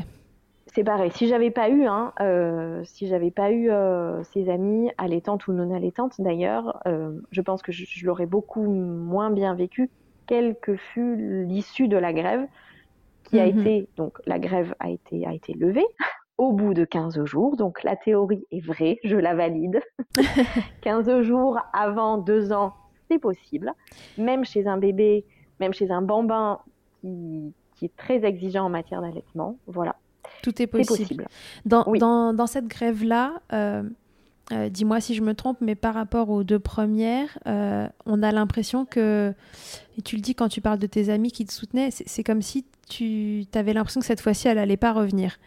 C'est 0.77 0.85
pareil. 0.85 1.11
Si 1.11 1.27
j'avais 1.27 1.51
pas 1.51 1.71
eu, 1.71 1.87
hein, 1.87 2.13
euh, 2.21 2.83
si 2.85 3.07
j'avais 3.07 3.31
pas 3.31 3.51
eu 3.51 3.71
euh, 3.71 4.23
ces 4.25 4.51
amis 4.51 4.91
allaitantes 4.99 5.49
ou 5.49 5.55
non 5.55 5.75
allaitantes, 5.75 6.21
d'ailleurs, 6.21 6.83
euh, 6.87 7.19
je 7.31 7.41
pense 7.41 7.63
que 7.63 7.73
je, 7.73 7.87
je 7.89 8.05
l'aurais 8.05 8.27
beaucoup 8.27 8.67
moins 8.67 9.31
bien 9.31 9.55
vécu 9.55 9.89
quelle 10.27 10.55
que 10.61 10.77
fut 10.77 11.47
l'issue 11.47 11.89
de 11.89 11.97
la 11.97 12.13
grève, 12.13 12.47
qui 13.25 13.41
a 13.41 13.47
mhm. 13.51 13.59
été, 13.59 13.89
donc 13.97 14.19
la 14.27 14.39
grève 14.39 14.75
a 14.79 14.91
été, 14.91 15.27
a 15.27 15.33
été 15.33 15.55
levée 15.55 15.87
au 16.37 16.53
bout 16.53 16.75
de 16.75 16.85
15 16.85 17.25
jours. 17.25 17.57
Donc 17.57 17.83
la 17.83 17.97
théorie 17.97 18.45
est 18.53 18.61
vraie, 18.61 18.99
je 19.03 19.17
la 19.17 19.35
valide. 19.35 19.81
15 20.83 21.23
jours 21.23 21.59
avant 21.73 22.19
2 22.19 22.53
ans, 22.53 22.75
c'est 23.09 23.19
possible. 23.19 23.73
Même 24.19 24.45
chez 24.45 24.67
un 24.67 24.77
bébé, 24.77 25.25
même 25.59 25.73
chez 25.73 25.91
un 25.91 26.03
bambin 26.03 26.59
qui, 27.01 27.55
qui 27.77 27.87
est 27.87 27.97
très 27.97 28.27
exigeant 28.27 28.67
en 28.67 28.69
matière 28.69 29.01
d'allaitement. 29.01 29.57
Voilà. 29.67 29.97
Tout 30.43 30.61
est 30.61 30.67
possible. 30.67 31.27
Dans, 31.65 31.85
dans, 31.99 32.33
dans, 32.33 32.47
cette 32.47 32.67
grève-là, 32.67 33.35
euh, 33.53 33.83
euh, 34.53 34.69
dis-moi 34.69 35.01
si 35.01 35.15
je 35.15 35.23
me 35.23 35.35
trompe, 35.35 35.59
mais 35.61 35.75
par 35.75 35.95
rapport 35.95 36.31
aux 36.31 36.45
deux 36.45 36.59
premières, 36.59 37.39
euh, 37.47 37.87
on 38.07 38.23
a 38.23 38.33
l'impression 38.33 38.85
que, 38.85 39.35
et 39.99 40.03
tu 40.03 40.17
le 40.17 40.23
dis 40.23 40.35
quand 40.35 40.49
tu 40.49 40.61
parles 40.61 40.79
de 40.79 40.87
tes 40.87 41.11
amis 41.11 41.33
qui 41.33 41.45
te 41.45 41.53
soutenaient, 41.53 41.91
c'est 41.91 42.25
comme 42.25 42.43
si 42.43 42.65
tu 42.89 43.45
avais 43.55 43.73
l'impression 43.73 44.01
que 44.01 44.07
cette 44.07 44.21
fois-ci, 44.21 44.49
elle 44.49 44.57
n'allait 44.57 44.77
pas 44.77 44.93
revenir. 44.93 45.39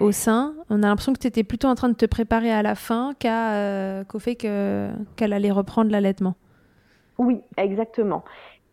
Au 0.00 0.10
sein, 0.10 0.54
on 0.70 0.82
a 0.82 0.86
l'impression 0.86 1.12
que 1.12 1.18
tu 1.18 1.26
étais 1.26 1.44
plutôt 1.44 1.68
en 1.68 1.74
train 1.74 1.90
de 1.90 1.94
te 1.94 2.06
préparer 2.06 2.50
à 2.50 2.62
la 2.62 2.74
fin 2.74 3.12
qu'au 3.20 4.18
fait 4.18 4.36
qu'elle 4.36 5.32
allait 5.32 5.50
reprendre 5.50 5.90
l'allaitement. 5.90 6.34
Oui, 7.18 7.40
exactement. 7.56 8.24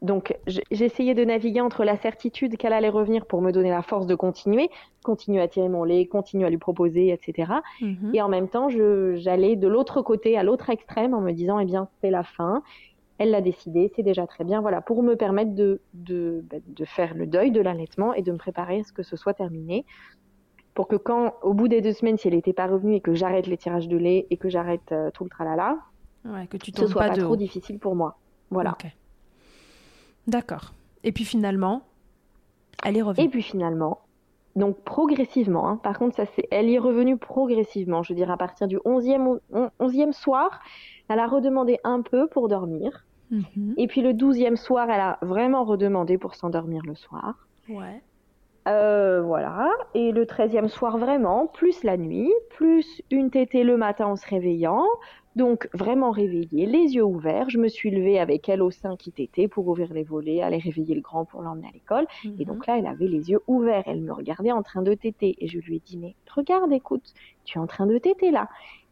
Donc 0.01 0.35
essayé 0.71 1.13
de 1.13 1.23
naviguer 1.23 1.61
entre 1.61 1.83
la 1.83 1.95
certitude 1.95 2.57
qu'elle 2.57 2.73
allait 2.73 2.89
revenir 2.89 3.27
pour 3.27 3.41
me 3.41 3.51
donner 3.51 3.69
la 3.69 3.83
force 3.83 4.07
de 4.07 4.15
continuer, 4.15 4.71
continuer 5.03 5.41
à 5.41 5.47
tirer 5.47 5.69
mon 5.69 5.83
lait, 5.83 6.07
continuer 6.07 6.47
à 6.47 6.49
lui 6.49 6.57
proposer, 6.57 7.09
etc. 7.09 7.53
Mhm. 7.81 8.11
Et 8.13 8.21
en 8.21 8.27
même 8.27 8.47
temps, 8.47 8.67
j'allais 8.69 9.55
de 9.55 9.67
l'autre 9.67 10.01
côté, 10.01 10.37
à 10.39 10.43
l'autre 10.43 10.71
extrême, 10.71 11.13
en 11.13 11.21
me 11.21 11.31
disant, 11.31 11.59
eh 11.59 11.65
bien, 11.65 11.87
c'est 12.01 12.09
la 12.09 12.23
fin. 12.23 12.63
Elle 13.19 13.29
l'a 13.29 13.41
décidé, 13.41 13.91
c'est 13.95 14.01
déjà 14.01 14.25
très 14.25 14.43
bien. 14.43 14.61
Voilà, 14.61 14.81
pour 14.81 15.03
me 15.03 15.15
permettre 15.15 15.53
de, 15.53 15.81
de, 15.93 16.43
bah, 16.49 16.57
de 16.65 16.85
faire 16.85 17.13
le 17.13 17.27
deuil 17.27 17.51
de 17.51 17.61
l'allaitement 17.61 18.15
et 18.15 18.23
de 18.23 18.31
me 18.31 18.37
préparer 18.37 18.79
à 18.79 18.83
ce 18.83 18.91
que 18.91 19.03
ce 19.03 19.15
soit 19.15 19.35
terminé. 19.35 19.85
Pour 20.73 20.87
que 20.87 20.95
quand, 20.95 21.35
au 21.43 21.53
bout 21.53 21.67
des 21.67 21.81
deux 21.81 21.93
semaines, 21.93 22.17
si 22.17 22.27
elle 22.27 22.33
n'était 22.33 22.53
pas 22.53 22.65
revenue 22.65 22.95
et 22.95 23.01
que 23.01 23.13
j'arrête 23.13 23.45
les 23.45 23.57
tirages 23.57 23.87
de 23.87 23.97
lait 23.97 24.25
et 24.31 24.37
que 24.37 24.49
j'arrête 24.49 24.91
euh, 24.91 25.11
tout 25.11 25.23
le 25.25 25.29
tralala, 25.29 25.77
Ouais, 26.25 26.47
que 26.47 26.57
tu 26.57 26.71
ce 26.75 26.87
soit 26.87 27.07
pas, 27.07 27.17
trop 27.17 27.35
difficile 27.35 27.79
pour 27.79 27.95
moi. 27.95 28.17
Voilà. 28.51 28.77
D'accord. 30.27 30.73
Et 31.03 31.11
puis 31.11 31.25
finalement, 31.25 31.81
elle 32.83 32.97
est 32.97 33.01
revenue. 33.01 33.25
Et 33.25 33.29
puis 33.29 33.41
finalement, 33.41 33.99
donc 34.55 34.77
progressivement, 34.81 35.67
hein, 35.67 35.77
par 35.77 35.97
contre, 35.97 36.15
ça, 36.15 36.25
c'est, 36.35 36.47
elle 36.51 36.69
y 36.69 36.75
est 36.75 36.79
revenue 36.79 37.17
progressivement. 37.17 38.03
Je 38.03 38.13
veux 38.13 38.17
dire, 38.17 38.31
à 38.31 38.37
partir 38.37 38.67
du 38.67 38.77
11e, 38.85 39.27
ou- 39.27 39.39
on- 39.53 39.69
11e 39.79 40.13
soir, 40.13 40.59
elle 41.09 41.19
a 41.19 41.27
redemandé 41.27 41.79
un 41.83 42.01
peu 42.01 42.27
pour 42.27 42.47
dormir. 42.49 43.05
Mhm. 43.31 43.75
Et 43.77 43.87
puis 43.87 44.01
le 44.01 44.13
12e 44.13 44.57
soir, 44.57 44.89
elle 44.89 44.99
a 44.99 45.17
vraiment 45.21 45.63
redemandé 45.63 46.17
pour 46.17 46.35
s'endormir 46.35 46.81
le 46.85 46.95
soir. 46.95 47.47
Ouais. 47.69 48.01
Euh, 48.67 49.21
voilà. 49.23 49.69
Et 49.95 50.11
le 50.11 50.25
13e 50.25 50.67
soir, 50.67 50.97
vraiment, 50.97 51.47
plus 51.47 51.83
la 51.83 51.97
nuit, 51.97 52.31
plus 52.49 53.01
une 53.09 53.31
tétée 53.31 53.63
le 53.63 53.77
matin 53.77 54.05
en 54.07 54.15
se 54.15 54.27
réveillant. 54.27 54.85
Donc, 55.35 55.69
vraiment 55.73 56.11
réveillée, 56.11 56.65
les 56.65 56.95
yeux 56.95 57.03
ouverts. 57.03 57.49
Je 57.49 57.57
me 57.57 57.67
suis 57.67 57.89
levée 57.89 58.19
avec 58.19 58.49
elle 58.49 58.61
au 58.61 58.71
sein 58.71 58.97
qui 58.97 59.11
tétait 59.11 59.47
pour 59.47 59.67
ouvrir 59.67 59.93
les 59.93 60.03
volets, 60.03 60.41
aller 60.41 60.57
réveiller 60.57 60.95
le 60.95 61.01
grand 61.01 61.25
pour 61.25 61.41
l'emmener 61.41 61.67
à 61.67 61.71
l'école. 61.71 62.05
Et 62.39 62.45
donc 62.45 62.67
là, 62.67 62.77
elle 62.77 62.87
avait 62.87 63.07
les 63.07 63.31
yeux 63.31 63.41
ouverts. 63.47 63.83
Elle 63.85 64.01
me 64.01 64.11
regardait 64.11 64.51
en 64.51 64.61
train 64.61 64.81
de 64.81 64.93
téter. 64.93 65.35
Et 65.39 65.47
je 65.47 65.59
lui 65.59 65.77
ai 65.77 65.79
dit, 65.79 65.97
mais 65.97 66.15
regarde, 66.29 66.71
écoute, 66.73 67.13
tu 67.45 67.57
es 67.57 67.61
en 67.61 67.67
train 67.67 67.85
de 67.85 67.97
téter 67.97 68.31
là. 68.31 68.49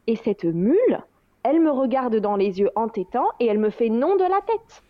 Et 0.08 0.16
cette 0.16 0.46
mule, 0.46 1.04
elle 1.44 1.60
me 1.60 1.72
regarde 1.72 2.16
dans 2.18 2.36
les 2.36 2.60
yeux 2.60 2.70
en 2.76 2.88
tétant 2.88 3.28
et 3.40 3.46
elle 3.46 3.60
me 3.60 3.70
fait 3.70 3.90
non 3.90 4.16
de 4.16 4.24
la 4.24 4.42
tête. 4.42 4.84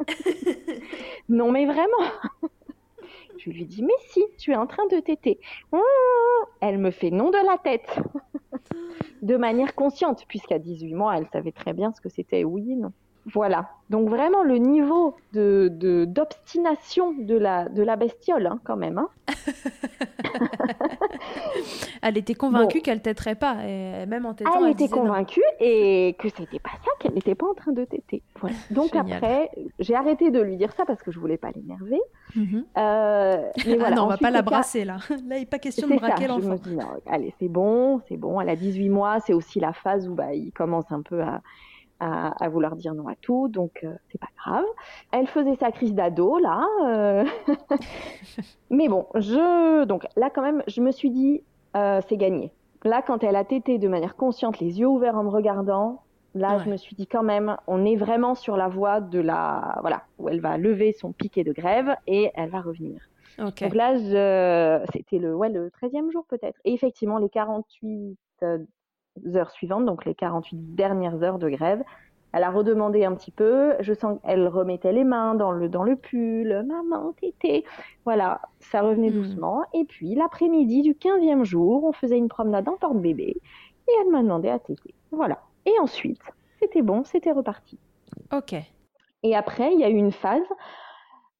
non, 1.28 1.50
mais 1.52 1.66
vraiment. 1.66 2.10
Je 3.40 3.50
lui 3.50 3.64
dis, 3.64 3.82
mais 3.82 3.94
si, 4.10 4.22
tu 4.38 4.52
es 4.52 4.56
en 4.56 4.66
train 4.66 4.86
de 4.88 5.00
téter. 5.00 5.40
Elle 6.60 6.78
me 6.78 6.90
fait 6.90 7.10
non 7.10 7.30
de 7.30 7.46
la 7.46 7.56
tête. 7.58 7.98
de 9.22 9.36
manière 9.36 9.74
consciente, 9.74 10.24
puisqu'à 10.28 10.58
18 10.58 10.94
mois, 10.94 11.16
elle 11.16 11.26
savait 11.32 11.52
très 11.52 11.72
bien 11.72 11.92
ce 11.92 12.00
que 12.00 12.08
c'était 12.08 12.44
oui 12.44 12.76
non. 12.76 12.92
Voilà. 13.26 13.70
Donc 13.90 14.08
vraiment 14.08 14.42
le 14.42 14.56
niveau 14.56 15.16
de, 15.32 15.68
d'obstination 16.06 17.12
de 17.12 17.36
la, 17.36 17.68
de 17.68 17.82
la 17.82 17.96
bestiole, 17.96 18.46
hein, 18.46 18.60
quand 18.64 18.76
même. 18.76 18.98
hein. 18.98 19.08
Elle 22.02 22.16
était 22.16 22.34
convaincue 22.34 22.80
qu'elle 22.80 23.02
têterait 23.02 23.34
pas. 23.34 23.56
Et 23.66 24.06
même 24.06 24.26
en 24.26 24.34
tétant, 24.34 24.52
elle 24.58 24.64
elle 24.66 24.70
était 24.72 24.88
non. 24.88 25.02
convaincue 25.02 25.42
et 25.58 26.16
que 26.18 26.28
c'était 26.28 26.58
pas 26.58 26.70
ça, 26.84 26.90
qu'elle 26.98 27.14
n'était 27.14 27.34
pas 27.34 27.46
en 27.46 27.54
train 27.54 27.72
de 27.72 27.84
téter. 27.84 28.22
Voilà. 28.40 28.56
Donc 28.70 28.94
Génial. 28.94 29.16
après, 29.16 29.50
j'ai 29.78 29.94
arrêté 29.94 30.30
de 30.30 30.40
lui 30.40 30.56
dire 30.56 30.72
ça 30.72 30.84
parce 30.86 31.02
que 31.02 31.10
je 31.10 31.18
voulais 31.18 31.36
pas 31.36 31.50
l'énerver. 31.54 32.00
Mhm. 32.34 32.64
Euh, 32.78 33.50
mais 33.66 33.72
ah 33.72 33.76
voilà. 33.78 33.96
non, 33.96 34.04
on 34.04 34.08
va 34.08 34.18
pas 34.18 34.30
la 34.30 34.42
brasser 34.42 34.84
là. 34.84 34.98
Là, 35.28 35.36
il 35.36 35.40
n'est 35.40 35.46
pas 35.46 35.58
question 35.58 35.88
de 35.88 35.96
braquer 35.96 36.26
l'enfant. 36.26 36.56
allez, 37.06 37.34
c'est 37.38 37.48
bon, 37.48 38.00
c'est 38.08 38.16
bon. 38.16 38.40
Elle 38.40 38.48
a 38.48 38.56
18 38.56 38.88
mois, 38.88 39.20
c'est 39.20 39.34
aussi 39.34 39.60
la 39.60 39.72
phase 39.72 40.08
où 40.08 40.14
bah, 40.14 40.32
il 40.32 40.52
commence 40.52 40.90
un 40.90 41.02
peu 41.02 41.20
à, 41.22 41.42
à, 42.00 42.28
à 42.44 42.48
vouloir 42.48 42.74
dire 42.76 42.94
non 42.94 43.06
à 43.08 43.14
tout, 43.14 43.48
donc 43.48 43.80
euh, 43.84 43.92
c'est 44.10 44.18
pas 44.20 44.28
grave. 44.38 44.64
Elle 45.12 45.26
faisait 45.26 45.56
sa 45.56 45.70
crise 45.70 45.94
d'ado, 45.94 46.38
là. 46.38 46.66
euh. 46.86 47.24
Mais 48.70 48.88
bon, 48.88 49.06
je... 49.14 49.84
Donc 49.84 50.06
là, 50.16 50.30
quand 50.30 50.42
même, 50.42 50.62
je 50.66 50.80
me 50.80 50.90
suis 50.92 51.10
dit, 51.10 51.42
euh, 51.76 52.00
c'est 52.08 52.16
gagné. 52.16 52.52
Là, 52.84 53.02
quand 53.06 53.22
elle 53.22 53.36
a 53.36 53.44
tété 53.44 53.78
de 53.78 53.88
manière 53.88 54.16
consciente, 54.16 54.58
les 54.60 54.80
yeux 54.80 54.86
ouverts 54.86 55.16
en 55.16 55.24
me 55.24 55.28
regardant, 55.30 56.02
là, 56.34 56.56
Ouais. 56.56 56.64
je 56.64 56.70
me 56.70 56.76
suis 56.76 56.96
dit 56.96 57.06
quand 57.06 57.22
même, 57.22 57.56
on 57.66 57.84
est 57.84 57.96
vraiment 57.96 58.34
sur 58.34 58.56
la 58.56 58.68
voie 58.68 59.00
de 59.00 59.20
la... 59.20 59.76
Voilà, 59.80 60.02
où 60.18 60.28
elle 60.28 60.40
va 60.40 60.56
lever 60.56 60.92
son 60.92 61.12
piquet 61.12 61.44
de 61.44 61.52
grève 61.52 61.94
et 62.06 62.30
elle 62.34 62.48
va 62.50 62.60
revenir. 62.60 63.00
Donc 63.38 63.74
là, 63.74 63.96
je... 63.96 64.84
c'était 64.92 65.18
le, 65.18 65.34
ouais, 65.34 65.48
le 65.48 65.70
13e 65.70 66.10
jour 66.10 66.24
peut-être. 66.28 66.58
Et 66.64 66.72
effectivement, 66.74 67.18
les 67.18 67.28
48 67.30 68.16
euh, 68.42 68.58
heures 69.36 69.50
suivantes, 69.50 69.86
donc 69.86 70.04
les 70.04 70.14
48 70.14 70.74
dernières 70.74 71.22
heures 71.22 71.38
de 71.38 71.48
grève, 71.48 71.82
elle 72.32 72.44
a 72.44 72.50
redemandé 72.50 73.04
un 73.04 73.14
petit 73.14 73.32
peu. 73.32 73.74
Je 73.80 73.92
sens 73.92 74.18
qu'elle 74.22 74.46
remettait 74.48 74.92
les 74.92 75.02
mains 75.04 75.34
dans 75.34 75.50
le, 75.52 75.68
dans 75.68 75.82
le 75.82 75.96
pull. 75.96 76.64
Maman, 76.66 77.12
tété. 77.20 77.64
Voilà, 78.04 78.40
ça 78.60 78.82
revenait 78.82 79.10
Hmm. 79.10 79.14
doucement. 79.14 79.62
Et 79.74 79.84
puis, 79.84 80.14
l'après-midi 80.14 80.82
du 80.82 80.94
15e 80.94 81.44
jour, 81.44 81.84
on 81.84 81.92
faisait 81.92 82.18
une 82.18 82.28
promenade 82.28 82.68
en 82.68 82.76
porte-bébé. 82.76 83.36
Et 83.88 83.92
elle 84.00 84.10
m'a 84.12 84.22
demandé 84.22 84.48
à 84.48 84.58
téter. 84.60 84.94
Voilà. 85.10 85.40
Et 85.66 85.72
ensuite, 85.80 86.22
c'était 86.60 86.82
bon, 86.82 87.02
c'était 87.04 87.32
reparti. 87.32 87.78
Ok. 88.32 88.54
Et 89.22 89.34
après, 89.36 89.72
il 89.74 89.80
y 89.80 89.84
a 89.84 89.90
eu 89.90 89.96
une 89.96 90.12
phase 90.12 90.42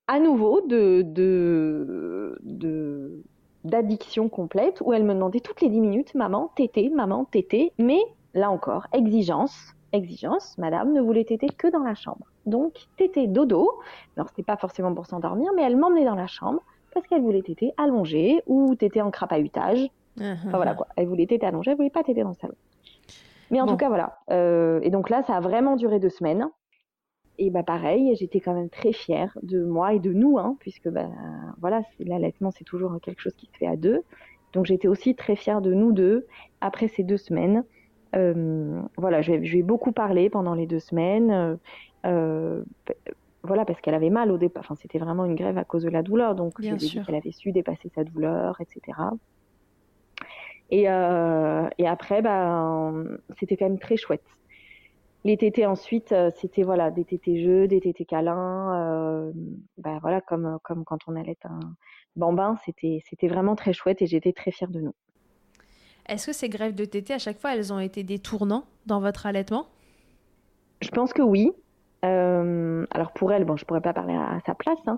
à 0.08 0.18
nouveau 0.18 0.60
de, 0.62 1.02
de, 1.02 2.36
de- 2.42 3.22
d'addiction 3.64 4.28
complète 4.28 4.80
où 4.84 4.92
elle 4.92 5.04
me 5.04 5.14
demandait 5.14 5.40
toutes 5.40 5.61
les 5.61 5.68
10 5.68 5.80
minutes 5.80 6.14
maman, 6.14 6.50
tété, 6.56 6.88
maman, 6.90 7.24
tété. 7.24 7.72
Mais 7.78 7.98
là 8.34 8.50
encore, 8.50 8.86
exigence, 8.92 9.74
exigence, 9.92 10.56
madame 10.58 10.92
ne 10.92 11.00
voulait 11.00 11.24
téter 11.24 11.48
que 11.48 11.68
dans 11.68 11.82
la 11.82 11.94
chambre. 11.94 12.26
Donc, 12.46 12.72
tété 12.96 13.26
dodo. 13.26 13.70
Alors, 14.16 14.28
c'était 14.28 14.42
pas 14.42 14.56
forcément 14.56 14.94
pour 14.94 15.06
s'endormir, 15.06 15.50
mais 15.54 15.62
elle 15.62 15.76
m'emmenait 15.76 16.04
dans 16.06 16.14
la 16.14 16.26
chambre 16.26 16.61
parce 16.94 17.06
qu'elle 17.06 17.22
voulait 17.22 17.42
téter 17.42 17.72
allongée 17.76 18.42
ou 18.46 18.74
téter 18.74 19.02
en 19.02 19.11
crapahutage. 19.11 19.88
Mhm. 20.16 20.36
Enfin 20.46 20.56
voilà 20.56 20.74
quoi, 20.74 20.88
elle 20.96 21.06
voulait 21.06 21.26
téter 21.26 21.46
allongée, 21.46 21.70
elle 21.70 21.76
voulait 21.76 21.90
pas 21.90 22.02
téter 22.02 22.22
dans 22.22 22.30
le 22.30 22.34
salon. 22.34 22.54
Mais 23.50 23.61
en 23.61 23.66
Bon. 23.66 23.72
tout 23.72 23.76
cas 23.78 23.88
voilà. 23.88 24.18
Euh, 24.30 24.80
et 24.82 24.90
donc 24.90 25.11
là, 25.11 25.22
ça 25.22 25.36
a 25.36 25.40
vraiment 25.40 25.76
duré 25.76 25.98
deux 25.98 26.08
semaines. 26.08 26.48
Et 27.43 27.49
bah 27.49 27.62
pareil, 27.62 28.14
j'étais 28.16 28.38
quand 28.38 28.53
même 28.53 28.68
très 28.68 28.93
fière 28.93 29.36
de 29.43 29.64
moi 29.64 29.95
et 29.95 29.99
de 29.99 30.12
nous, 30.12 30.38
hein, 30.38 30.57
puisque 30.61 30.91
bah 30.91 31.09
voilà, 31.59 31.80
l'allaitement 31.99 32.51
c'est 32.51 32.64
toujours 32.64 32.95
quelque 33.01 33.20
chose 33.20 33.34
qui 33.34 33.47
se 33.47 33.57
fait 33.57 33.66
à 33.66 33.76
deux. 33.76 34.03
Donc 34.53 34.66
j'étais 34.66 34.88
aussi 34.88 35.14
très 35.14 35.36
fière 35.36 35.62
de 35.62 35.72
nous 35.72 35.91
deux 35.93 36.26
après 36.61 36.88
ces 36.88 37.03
deux 37.03 37.16
semaines. 37.16 37.64
Euh, 38.14 38.82
voilà, 38.99 39.22
je, 39.22 39.32
lui 39.32 39.61
ai- 39.61 39.62
beaucoup 39.62 39.93
parlé 39.93 40.28
pendant 40.28 40.55
les 40.55 40.66
deux 40.66 40.80
semaines. 40.80 41.30
euh, 41.30 41.57
euh, 42.05 42.62
voilà, 43.43 43.64
parce 43.64 43.80
qu'elle 43.80 43.95
avait 43.95 44.11
mal 44.11 44.30
au 44.30 44.36
départ. 44.36 44.64
Enfin, 44.64 44.74
c'était 44.74 44.99
vraiment 44.99 45.24
une 45.24 45.34
grève 45.34 45.57
à 45.57 45.64
cause 45.64 45.84
de 45.84 45.88
la 45.88 46.03
douleur. 46.03 46.34
Donc, 46.34 46.61
Bien 46.61 46.78
sûr. 46.78 47.07
qu'elle 47.07 47.14
avait 47.14 47.32
su 47.32 47.53
dépasser 47.53 47.91
sa 47.95 48.05
douleur, 48.05 48.61
etc. 48.61 48.99
Et, 50.70 50.91
euh, 50.91 51.66
et 51.78 51.88
après, 51.88 52.20
ben, 52.20 53.07
c'était 53.38 53.57
quand 53.57 53.64
même 53.66 53.78
très 53.78 53.97
chouette. 53.97 54.24
Les 55.24 55.36
tétés 55.36 55.66
ensuite, 55.66 56.12
euh, 56.12 56.30
c'était 56.36 56.62
voilà, 56.62 56.90
des 56.90 57.04
tétés 57.04 57.42
jeux, 57.42 57.68
des 57.68 57.80
tétés 57.80 58.06
câlins. 58.06 58.74
Euh, 58.74 59.32
ben, 59.76 59.98
voilà, 60.00 60.20
comme, 60.22 60.58
comme 60.62 60.84
quand 60.84 60.98
on 61.06 61.16
allait 61.16 61.36
un 61.44 61.60
bambin, 62.16 62.56
c'était 62.64 63.02
c'était 63.08 63.28
vraiment 63.28 63.54
très 63.54 63.72
chouette 63.72 64.00
et 64.00 64.06
j'étais 64.06 64.32
très 64.32 64.50
fière 64.50 64.70
de 64.70 64.80
nous. 64.80 64.94
Est-ce 66.08 66.26
que 66.26 66.32
ces 66.32 66.48
grèves 66.48 66.74
de 66.74 66.86
tété, 66.86 67.12
à 67.12 67.18
chaque 67.18 67.38
fois, 67.38 67.54
elles 67.54 67.72
ont 67.72 67.78
été 67.78 68.02
des 68.02 68.18
tournants 68.18 68.64
dans 68.86 69.00
votre 69.00 69.26
allaitement? 69.26 69.66
Je 70.80 70.88
pense 70.88 71.12
que 71.12 71.22
oui. 71.22 71.52
Euh, 72.02 72.86
alors 72.90 73.12
pour 73.12 73.30
elle, 73.30 73.44
bon, 73.44 73.58
je 73.58 73.66
pourrais 73.66 73.82
pas 73.82 73.92
parler 73.92 74.14
à, 74.14 74.36
à 74.36 74.40
sa 74.46 74.54
place, 74.54 74.78
hein. 74.86 74.96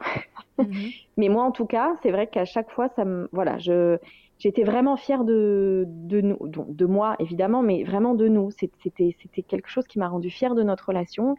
Mhm. 0.58 0.90
mais 1.16 1.28
moi 1.28 1.42
en 1.42 1.50
tout 1.50 1.66
cas, 1.66 1.96
c'est 2.02 2.12
vrai 2.12 2.28
qu'à 2.28 2.44
chaque 2.44 2.70
fois, 2.70 2.88
ça 2.94 3.04
me, 3.04 3.28
voilà, 3.32 3.58
je, 3.58 3.98
j'étais 4.42 4.64
vraiment 4.64 4.96
fière 4.96 5.22
de, 5.22 5.84
de 5.86 6.20
nous, 6.20 6.36
de 6.42 6.84
moi 6.84 7.14
évidemment, 7.20 7.62
mais 7.62 7.84
vraiment 7.84 8.14
de 8.14 8.26
nous. 8.26 8.50
C'était, 8.50 9.14
quelque 9.46 9.68
chose 9.68 9.86
qui 9.86 10.00
m'a 10.00 10.08
rendue 10.08 10.30
fière 10.30 10.56
de 10.56 10.64
notre 10.64 10.86
relation 10.88 11.36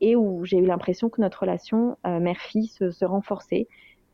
et 0.00 0.16
où 0.16 0.44
j'ai 0.46 0.56
eu 0.56 0.64
l'impression 0.64 1.10
que 1.10 1.20
notre 1.20 1.40
relation 1.40 1.98
euh, 2.06 2.18
mère-fille 2.18 2.68
se, 2.68 3.04
renforçait 3.04 3.68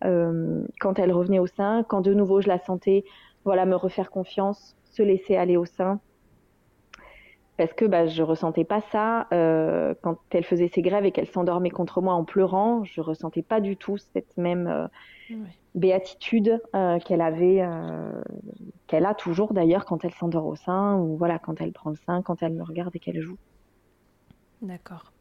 euh, 0.05 0.65
quand 0.81 0.99
elle 0.99 1.13
revenait 1.13 1.39
au 1.39 1.47
sein, 1.47 1.85
quand 1.89 2.01
de 2.01 2.13
nouveau 2.15 2.41
je 2.41 2.49
la 2.49 2.59
sentais, 2.59 3.05
voilà, 3.45 3.65
me 3.65 3.77
refaire 3.77 4.11
confiance, 4.11 4.77
se 4.85 5.05
laisser 5.05 5.37
aller 5.37 5.57
au 5.57 5.65
sein. 5.65 6.01
Parce 7.59 7.73
que 7.75 7.85
bah, 7.85 8.09
je 8.09 8.25
ressentais 8.25 8.65
pas 8.65 8.81
ça 8.91 9.29
euh, 9.33 9.95
quand 10.03 10.19
elle 10.31 10.45
faisait 10.45 10.69
ses 10.69 10.83
grèves 10.83 11.05
et 11.05 11.13
qu'elle 11.13 11.29
s'endormait 11.29 11.71
contre 11.71 12.01
moi 12.01 12.15
en 12.15 12.25
pleurant. 12.25 12.83
Je 12.83 13.01
ressentais 13.01 13.43
pas 13.43 13.61
du 13.61 13.77
tout 13.77 13.99
cette 13.99 14.37
même. 14.37 14.89
Béatitude 15.75 16.61
euh, 16.75 16.99
qu'elle 16.99 17.21
avait, 17.21 17.63
euh, 17.63 18.23
qu'elle 18.87 19.07
a 19.07 19.15
toujours 19.15 19.55
d'ailleurs 19.55 19.85
quand 19.85 20.05
elle 20.05 20.13
s'endort 20.13 20.47
au 20.47 20.57
sein 20.57 20.97
ou 20.97 21.17
voilà 21.17 21.39
quand 21.39 21.61
elle 21.61 21.73
prend 21.73 21.91
le 21.91 21.97
sein, 21.97 22.23
quand 22.23 22.43
elle 22.43 22.53
me 22.53 22.63
regarde 22.63 22.95
et 22.95 22.99
qu'elle 22.99 23.21
joue. 23.21 23.39
D'accord. 24.61 25.13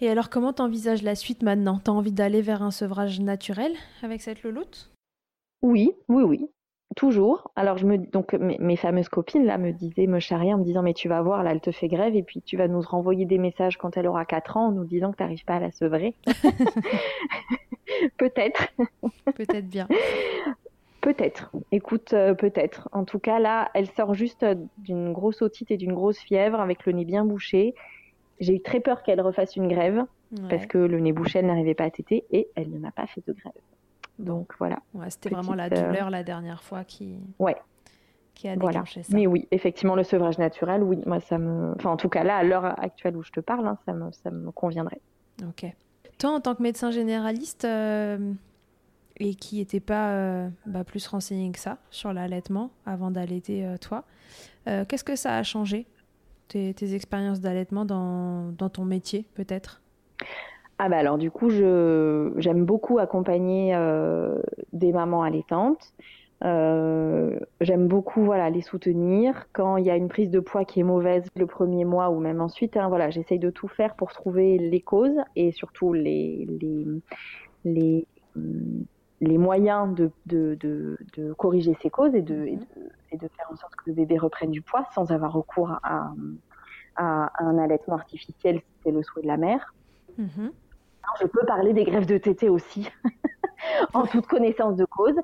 Et 0.00 0.08
alors, 0.08 0.28
comment 0.28 0.52
t'envisages 0.52 1.02
la 1.02 1.14
suite 1.14 1.42
maintenant? 1.42 1.80
T'as 1.82 1.92
envie 1.92 2.12
d'aller 2.12 2.42
vers 2.42 2.62
un 2.62 2.70
sevrage 2.70 3.20
naturel 3.20 3.72
avec 4.02 4.22
cette 4.22 4.42
louloute? 4.42 4.90
Oui, 5.62 5.92
oui, 6.08 6.22
oui, 6.22 6.50
toujours. 6.94 7.50
Alors 7.56 7.76
je 7.78 7.86
me 7.86 7.98
donc 7.98 8.34
mes, 8.34 8.58
mes 8.58 8.76
fameuses 8.76 9.08
copines 9.08 9.44
là 9.44 9.58
me 9.58 9.72
disaient, 9.72 10.06
me 10.06 10.20
charriaient 10.20 10.54
en 10.54 10.58
me 10.58 10.64
disant 10.64 10.82
mais 10.82 10.94
tu 10.94 11.08
vas 11.08 11.22
voir 11.22 11.42
là 11.42 11.52
elle 11.52 11.60
te 11.60 11.70
fait 11.70 11.88
grève 11.88 12.14
et 12.14 12.22
puis 12.22 12.42
tu 12.42 12.56
vas 12.56 12.68
nous 12.68 12.80
renvoyer 12.80 13.24
des 13.24 13.38
messages 13.38 13.76
quand 13.76 13.96
elle 13.96 14.06
aura 14.06 14.24
4 14.24 14.56
ans 14.56 14.66
en 14.68 14.72
nous 14.72 14.84
disant 14.84 15.12
que 15.12 15.16
tu 15.16 15.22
n'arrives 15.22 15.44
pas 15.44 15.54
à 15.54 15.60
la 15.60 15.70
sevrer. 15.70 16.14
Peut-être. 18.16 18.68
Peut-être 19.34 19.68
bien. 19.68 19.88
Peut-être. 21.00 21.50
Écoute, 21.70 22.14
euh, 22.14 22.32
peut-être. 22.32 22.88
En 22.92 23.04
tout 23.04 23.18
cas, 23.18 23.38
là, 23.38 23.70
elle 23.74 23.90
sort 23.90 24.14
juste 24.14 24.42
euh, 24.42 24.54
d'une 24.78 25.12
grosse 25.12 25.42
otite 25.42 25.70
et 25.70 25.76
d'une 25.76 25.92
grosse 25.92 26.18
fièvre 26.18 26.58
avec 26.60 26.86
le 26.86 26.92
nez 26.92 27.04
bien 27.04 27.26
bouché. 27.26 27.74
J'ai 28.40 28.54
eu 28.54 28.62
très 28.62 28.80
peur 28.80 29.02
qu'elle 29.02 29.20
refasse 29.20 29.54
une 29.56 29.68
grève 29.68 30.04
parce 30.48 30.66
que 30.66 30.78
le 30.78 30.98
nez 30.98 31.12
bouché, 31.12 31.40
elle 31.40 31.46
n'arrivait 31.46 31.74
pas 31.74 31.84
à 31.84 31.90
téter 31.90 32.24
et 32.32 32.48
elle 32.56 32.70
ne 32.70 32.78
m'a 32.78 32.90
pas 32.90 33.06
fait 33.06 33.22
de 33.26 33.32
grève. 33.32 33.52
Donc 34.18 34.52
voilà. 34.58 34.78
Ouais, 34.94 35.10
C'était 35.10 35.30
vraiment 35.30 35.54
la 35.54 35.68
douleur 35.68 36.10
la 36.10 36.22
dernière 36.22 36.62
fois 36.62 36.84
qui, 36.84 37.18
ouais. 37.38 37.56
qui 38.34 38.48
a 38.48 38.56
déclenché 38.56 39.02
ça. 39.02 39.14
Mais 39.14 39.26
oui, 39.26 39.48
effectivement, 39.50 39.96
le 39.96 40.04
sevrage 40.04 40.38
naturel, 40.38 40.82
oui, 40.82 41.00
moi 41.06 41.20
ça 41.20 41.38
me. 41.38 41.72
Enfin, 41.76 41.90
en 41.90 41.96
tout 41.96 42.08
cas, 42.08 42.22
là, 42.22 42.36
à 42.36 42.44
l'heure 42.44 42.64
actuelle 42.80 43.16
où 43.16 43.22
je 43.22 43.32
te 43.32 43.40
parle, 43.40 43.66
hein, 43.66 43.78
ça, 43.84 43.92
me, 43.92 44.12
ça 44.12 44.30
me 44.30 44.50
conviendrait. 44.50 45.00
Ok. 45.42 45.66
Toi, 46.18 46.30
en 46.30 46.40
tant 46.40 46.54
que 46.54 46.62
médecin 46.62 46.90
généraliste 46.92 47.64
et 47.64 49.34
qui 49.34 49.56
n'était 49.56 49.80
pas 49.80 50.48
bah, 50.64 50.84
plus 50.84 51.06
renseigné 51.08 51.50
que 51.50 51.58
ça 51.58 51.78
sur 51.90 52.12
l'allaitement 52.12 52.70
avant 52.86 53.10
d'allaiter 53.10 53.66
toi, 53.80 54.04
qu'est-ce 54.64 55.02
que 55.02 55.16
ça 55.16 55.36
a 55.36 55.42
changé 55.42 55.88
tes, 56.48 56.94
expériences 56.94 57.40
d'allaitement 57.40 57.84
dans, 57.84 58.52
dans, 58.52 58.68
ton 58.68 58.84
métier, 58.84 59.26
peut-être? 59.34 59.82
Ah 60.78 60.88
bah 60.88 60.96
alors 60.96 61.18
du 61.18 61.30
coup, 61.30 61.50
j'aime 61.50 62.64
beaucoup 62.64 62.98
accompagner 62.98 63.74
euh, 63.74 64.40
des 64.72 64.92
mamans 64.92 65.22
allaitantes. 65.22 65.92
Euh, 66.42 67.38
j'aime 67.60 67.86
beaucoup 67.86 68.22
voilà 68.22 68.50
les 68.50 68.60
soutenir 68.60 69.46
quand 69.52 69.76
il 69.76 69.86
y 69.86 69.90
a 69.90 69.96
une 69.96 70.08
prise 70.08 70.30
de 70.30 70.40
poids 70.40 70.64
qui 70.64 70.80
est 70.80 70.84
mauvaise 70.84 71.24
le 71.36 71.46
premier 71.46 71.84
mois 71.84 72.10
ou 72.10 72.18
même 72.18 72.40
ensuite. 72.40 72.76
Hein, 72.76 72.88
voilà, 72.88 73.10
j'essaye 73.10 73.38
de 73.38 73.50
tout 73.50 73.68
faire 73.68 73.94
pour 73.94 74.12
trouver 74.12 74.58
les 74.58 74.80
causes 74.80 75.16
et 75.36 75.52
surtout 75.52 75.92
les 75.92 76.46
moyens 79.20 79.94
de, 79.94 81.34
corriger 81.38 81.76
ces 81.80 81.90
causes 81.90 82.14
et 82.16 82.22
de, 82.22 82.58
faire 83.12 83.48
en 83.50 83.56
sorte 83.56 83.76
que 83.76 83.84
le 83.86 83.94
bébé 83.94 84.18
reprenne 84.18 84.50
du 84.50 84.60
poids 84.60 84.86
sans 84.92 85.12
avoir 85.12 85.32
recours 85.32 85.70
à, 85.84 86.12
à, 86.96 87.30
un 87.38 87.58
allaitement 87.58 87.94
artificiel 87.94 88.58
si 88.58 88.82
c'est 88.82 88.90
le 88.90 89.04
souhait 89.04 89.22
de 89.22 89.28
la 89.28 89.36
mère. 89.36 89.72
Mhm. 90.18 90.50
Je 91.20 91.26
peux 91.26 91.44
parler 91.46 91.72
des 91.72 91.84
greffes 91.84 92.06
de 92.06 92.18
tété 92.18 92.48
aussi, 92.48 92.90
en 93.94 94.06
toute 94.06 94.26
connaissance 94.26 94.76
de 94.76 94.84
cause. 94.84 95.16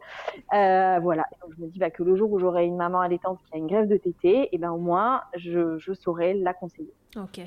Euh, 0.54 0.98
voilà, 1.00 1.24
Donc, 1.42 1.52
je 1.56 1.62
me 1.62 1.68
dis 1.68 1.78
bah, 1.78 1.90
que 1.90 2.02
le 2.02 2.16
jour 2.16 2.30
où 2.30 2.38
j'aurai 2.38 2.64
une 2.66 2.76
maman 2.76 3.00
allaitante 3.00 3.38
qui 3.44 3.54
a 3.54 3.58
une 3.58 3.66
greffe 3.66 3.88
de 3.88 3.96
tété, 3.96 4.42
et 4.42 4.48
eh 4.52 4.58
ben 4.58 4.70
au 4.70 4.78
moins 4.78 5.22
je, 5.36 5.78
je, 5.78 5.92
saurai 5.92 6.34
la 6.34 6.54
conseiller. 6.54 6.92
Ok. 7.16 7.40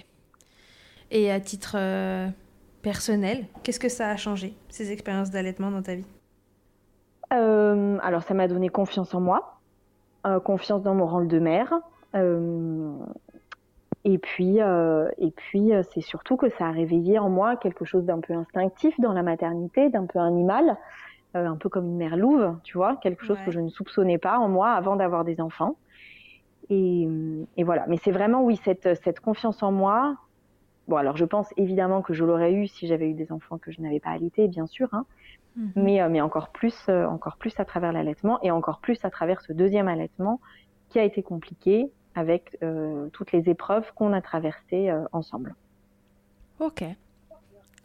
Et 1.12 1.32
à 1.32 1.40
titre 1.40 1.76
euh, 1.78 2.28
personnel, 2.82 3.46
qu'est-ce 3.64 3.80
que 3.80 3.90
ça 3.90 4.10
a 4.10 4.18
changé, 4.18 4.56
ces 4.70 4.92
expériences 4.92 5.32
d'allaitement 5.32 5.72
dans 5.72 5.82
ta 5.82 5.96
vie? 5.96 6.08
Euh, 7.34 7.98
Alors 8.02 8.24
ça 8.24 8.34
m'a 8.34 8.48
donné 8.48 8.70
confiance 8.70 9.14
en 9.14 9.22
moi, 9.22 9.60
confiance 10.44 10.82
dans 10.84 10.96
mon 10.96 11.06
rôle 11.06 11.28
de 11.28 11.40
mère. 11.40 11.74
Et 14.06 14.18
puis, 14.18 14.62
euh, 14.62 15.10
et 15.18 15.32
puis 15.32 15.74
euh, 15.74 15.82
c'est 15.94 16.02
surtout 16.02 16.36
que 16.36 16.50
ça 16.50 16.68
a 16.68 16.72
réveillé 16.72 17.20
en 17.20 17.30
moi 17.30 17.56
quelque 17.56 17.86
chose 17.86 18.04
d'un 18.04 18.20
peu 18.20 18.34
instinctif 18.34 19.00
dans 19.00 19.14
la 19.14 19.24
maternité, 19.24 19.90
d'un 19.90 20.06
peu 20.06 20.20
animal, 20.20 20.78
euh, 21.36 21.48
un 21.48 21.56
peu 21.56 21.70
comme 21.70 21.86
une 21.86 21.98
mère 21.98 22.18
louve, 22.18 22.58
tu 22.64 22.78
vois, 22.78 22.98
quelque 22.98 23.24
chose 23.24 23.38
que 23.46 23.52
je 23.52 23.62
ne 23.62 23.70
soupçonnais 23.70 24.18
pas 24.18 24.40
en 24.40 24.50
moi 24.50 24.72
avant 24.72 24.98
d'avoir 24.98 25.24
des 25.24 25.40
enfants. 25.40 25.78
Et, 26.70 27.08
et 27.58 27.64
voilà. 27.64 27.86
Mais 27.88 27.98
c'est 27.98 28.12
vraiment, 28.12 28.44
oui, 28.44 28.60
cette, 28.64 28.96
cette 29.04 29.20
confiance 29.20 29.64
en 29.64 29.72
moi. 29.72 30.18
Bon, 30.90 30.98
alors 30.98 31.16
je 31.16 31.24
pense 31.24 31.48
évidemment 31.56 32.02
que 32.02 32.14
je 32.14 32.26
l'aurais 32.26 32.52
eu 32.52 32.68
si 32.68 32.88
j'avais 32.88 33.10
eu 33.10 33.14
des 33.14 33.32
enfants 33.32 33.58
que 33.58 33.72
je 33.72 33.80
n'avais 33.80 34.02
pas 34.02 34.10
allaités, 34.10 34.50
bien 34.50 34.68
sûr, 34.68 34.90
hein. 34.92 35.06
Mhm. 35.56 35.72
mais, 35.76 36.10
mais 36.10 36.20
encore 36.20 36.50
plus, 36.50 36.90
encore 36.90 37.38
plus 37.38 37.58
à 37.60 37.64
travers 37.64 37.94
l'allaitement 37.94 38.40
et 38.42 38.50
encore 38.50 38.80
plus 38.80 39.06
à 39.06 39.12
travers 39.12 39.40
ce 39.42 39.54
deuxième 39.54 39.88
allaitement 39.88 40.42
qui 40.90 41.00
a 41.00 41.04
été 41.04 41.24
compliqué, 41.24 41.92
avec 42.16 42.58
euh, 42.64 43.10
toutes 43.14 43.32
les 43.32 43.50
épreuves 43.50 43.86
qu'on 43.96 44.14
a 44.14 44.22
traversées 44.22 44.90
euh, 44.90 45.04
ensemble. 45.12 45.56
Ok. 46.60 46.84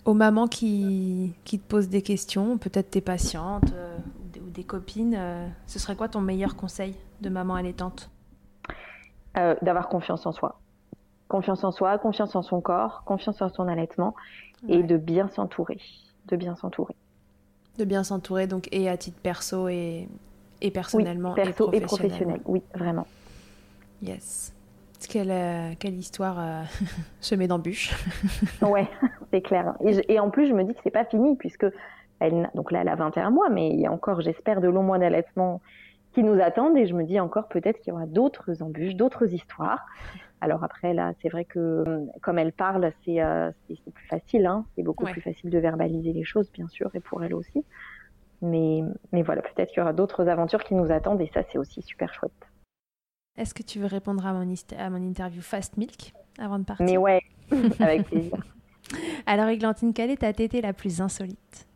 Aux 0.05 0.14
mamans 0.14 0.47
qui, 0.47 1.35
qui, 1.45 1.59
te 1.59 1.66
posent 1.66 1.89
des 1.89 2.03
questions, 2.03 2.59
peut-être 2.59 2.91
tes 2.91 3.01
patientes 3.01 3.72
euh, 3.74 3.97
ou 4.47 4.51
des 4.51 4.64
copines, 4.64 5.18
ce 5.66 5.79
serait 5.79 5.97
quoi 5.97 6.09
ton 6.09 6.20
meilleur 6.20 6.57
conseil 6.57 6.95
de 7.20 7.29
maman 7.29 7.55
allaitante? 7.57 8.11
D'avoir 9.35 9.89
confiance 9.89 10.26
en 10.26 10.33
soi. 10.33 10.59
Confiance 11.29 11.62
en 11.62 11.70
soi, 11.70 11.97
confiance 11.99 12.35
en 12.35 12.43
son 12.43 12.61
corps, 12.61 13.05
confiance 13.05 13.41
en 13.41 13.49
son 13.51 13.68
allaitement 13.68 14.16
et 14.66 14.83
de 14.83 14.97
bien 14.97 15.29
s'entourer. 15.29 15.79
De 16.26 16.37
bien 16.37 16.57
s'entourer. 16.57 16.97
De 17.79 17.85
bien 17.85 18.03
s'entourer, 18.03 18.49
donc, 18.49 18.68
et 18.72 18.89
à 18.89 18.97
titre 18.97 19.20
perso 19.20 19.68
et, 19.68 20.09
et 20.61 20.70
personnellement. 20.72 21.35
Oui, 21.37 21.43
perso 21.45 21.70
et 21.72 21.81
professionnel, 21.81 22.41
oui, 22.47 22.62
vraiment. 22.74 23.07
Yes. 24.03 24.55
Quelle, 25.09 25.30
euh, 25.30 25.72
quelle 25.78 25.94
histoire 25.94 26.38
euh, 26.38 26.62
semée 27.20 27.46
d'embûches. 27.46 27.94
ouais, 28.62 28.88
c'est 29.30 29.40
clair. 29.40 29.74
Et, 30.09 30.18
en 30.18 30.30
plus, 30.30 30.49
je 30.49 30.53
me 30.53 30.64
dis 30.64 30.74
que 30.74 30.80
c'est 30.82 30.90
pas 30.90 31.05
fini, 31.05 31.36
puisque 31.36 31.66
elle, 32.20 32.51
donc 32.55 32.72
là, 32.72 32.80
elle 32.80 32.88
a 32.88 32.96
21 32.96 33.30
mois, 33.30 33.49
mais 33.49 33.70
il 33.70 33.80
y 33.80 33.86
a 33.86 33.92
encore, 33.92 34.20
j'espère, 34.20 34.61
de 34.61 34.68
longs 34.68 34.82
mois 34.82 34.99
d'allaitement 34.99 35.61
qui 36.14 36.22
nous 36.22 36.40
attendent. 36.40 36.76
Et 36.76 36.86
je 36.86 36.94
me 36.94 37.05
dis 37.05 37.20
encore 37.20 37.49
peut-être 37.49 37.78
qu'il 37.80 37.92
y 37.92 37.96
aura 37.96 38.07
d'autres 38.07 38.62
embûches, 38.62 38.96
d'autres 38.96 39.32
histoires. 39.32 39.86
Alors 40.40 40.62
après, 40.62 40.94
là, 40.94 41.12
c'est 41.20 41.28
vrai 41.28 41.44
que 41.44 41.84
comme 42.20 42.38
elle 42.38 42.53
parle, 42.53 42.92
c'est 43.05 43.20
euh, 43.20 43.51
plus 43.66 44.07
facile. 44.09 44.46
Hein. 44.46 44.64
C'est 44.74 44.82
beaucoup 44.82 45.05
plus 45.05 45.20
facile 45.20 45.51
de 45.51 45.59
verbaliser 45.59 46.12
les 46.12 46.24
choses, 46.24 46.51
bien 46.53 46.68
sûr, 46.68 46.90
et 46.94 47.01
pour 47.01 47.22
elle 47.22 47.34
aussi. 47.34 47.64
Mais, 48.40 48.82
mais 49.12 49.22
voilà, 49.22 49.42
peut-être 49.42 49.70
qu'il 49.70 49.78
y 49.78 49.80
aura 49.80 49.92
d'autres 49.92 50.28
aventures 50.28 50.62
qui 50.62 50.74
nous 50.74 50.92
attendent, 50.92 51.20
et 51.20 51.30
ça, 51.34 51.42
c'est 51.51 51.59
aussi 51.59 51.82
super 51.82 52.14
chouette. 52.14 52.32
Est-ce 53.39 53.55
que 53.55 53.62
tu 53.62 53.78
veux 53.78 53.86
répondre 53.86 54.26
à 54.26 54.32
mon, 54.32 54.53
à 54.76 54.91
mon 54.91 54.97
interview 54.97 55.41
Fast 55.41 55.76
Milk 55.76 56.12
avant 56.41 56.59
de 56.59 56.64
partir? 56.64 56.84
Mais 56.84 56.97
ouais, 56.97 57.22
avec 57.78 58.07
plaisir. 58.07 58.36
Alors, 59.26 59.49
Églantine, 59.49 59.95
quelle 59.95 60.11
est 60.11 60.18
ta 60.18 60.32
tétée 60.32 60.61
la 60.61 60.72
plus 60.72 61.01
insolite? 61.01 61.68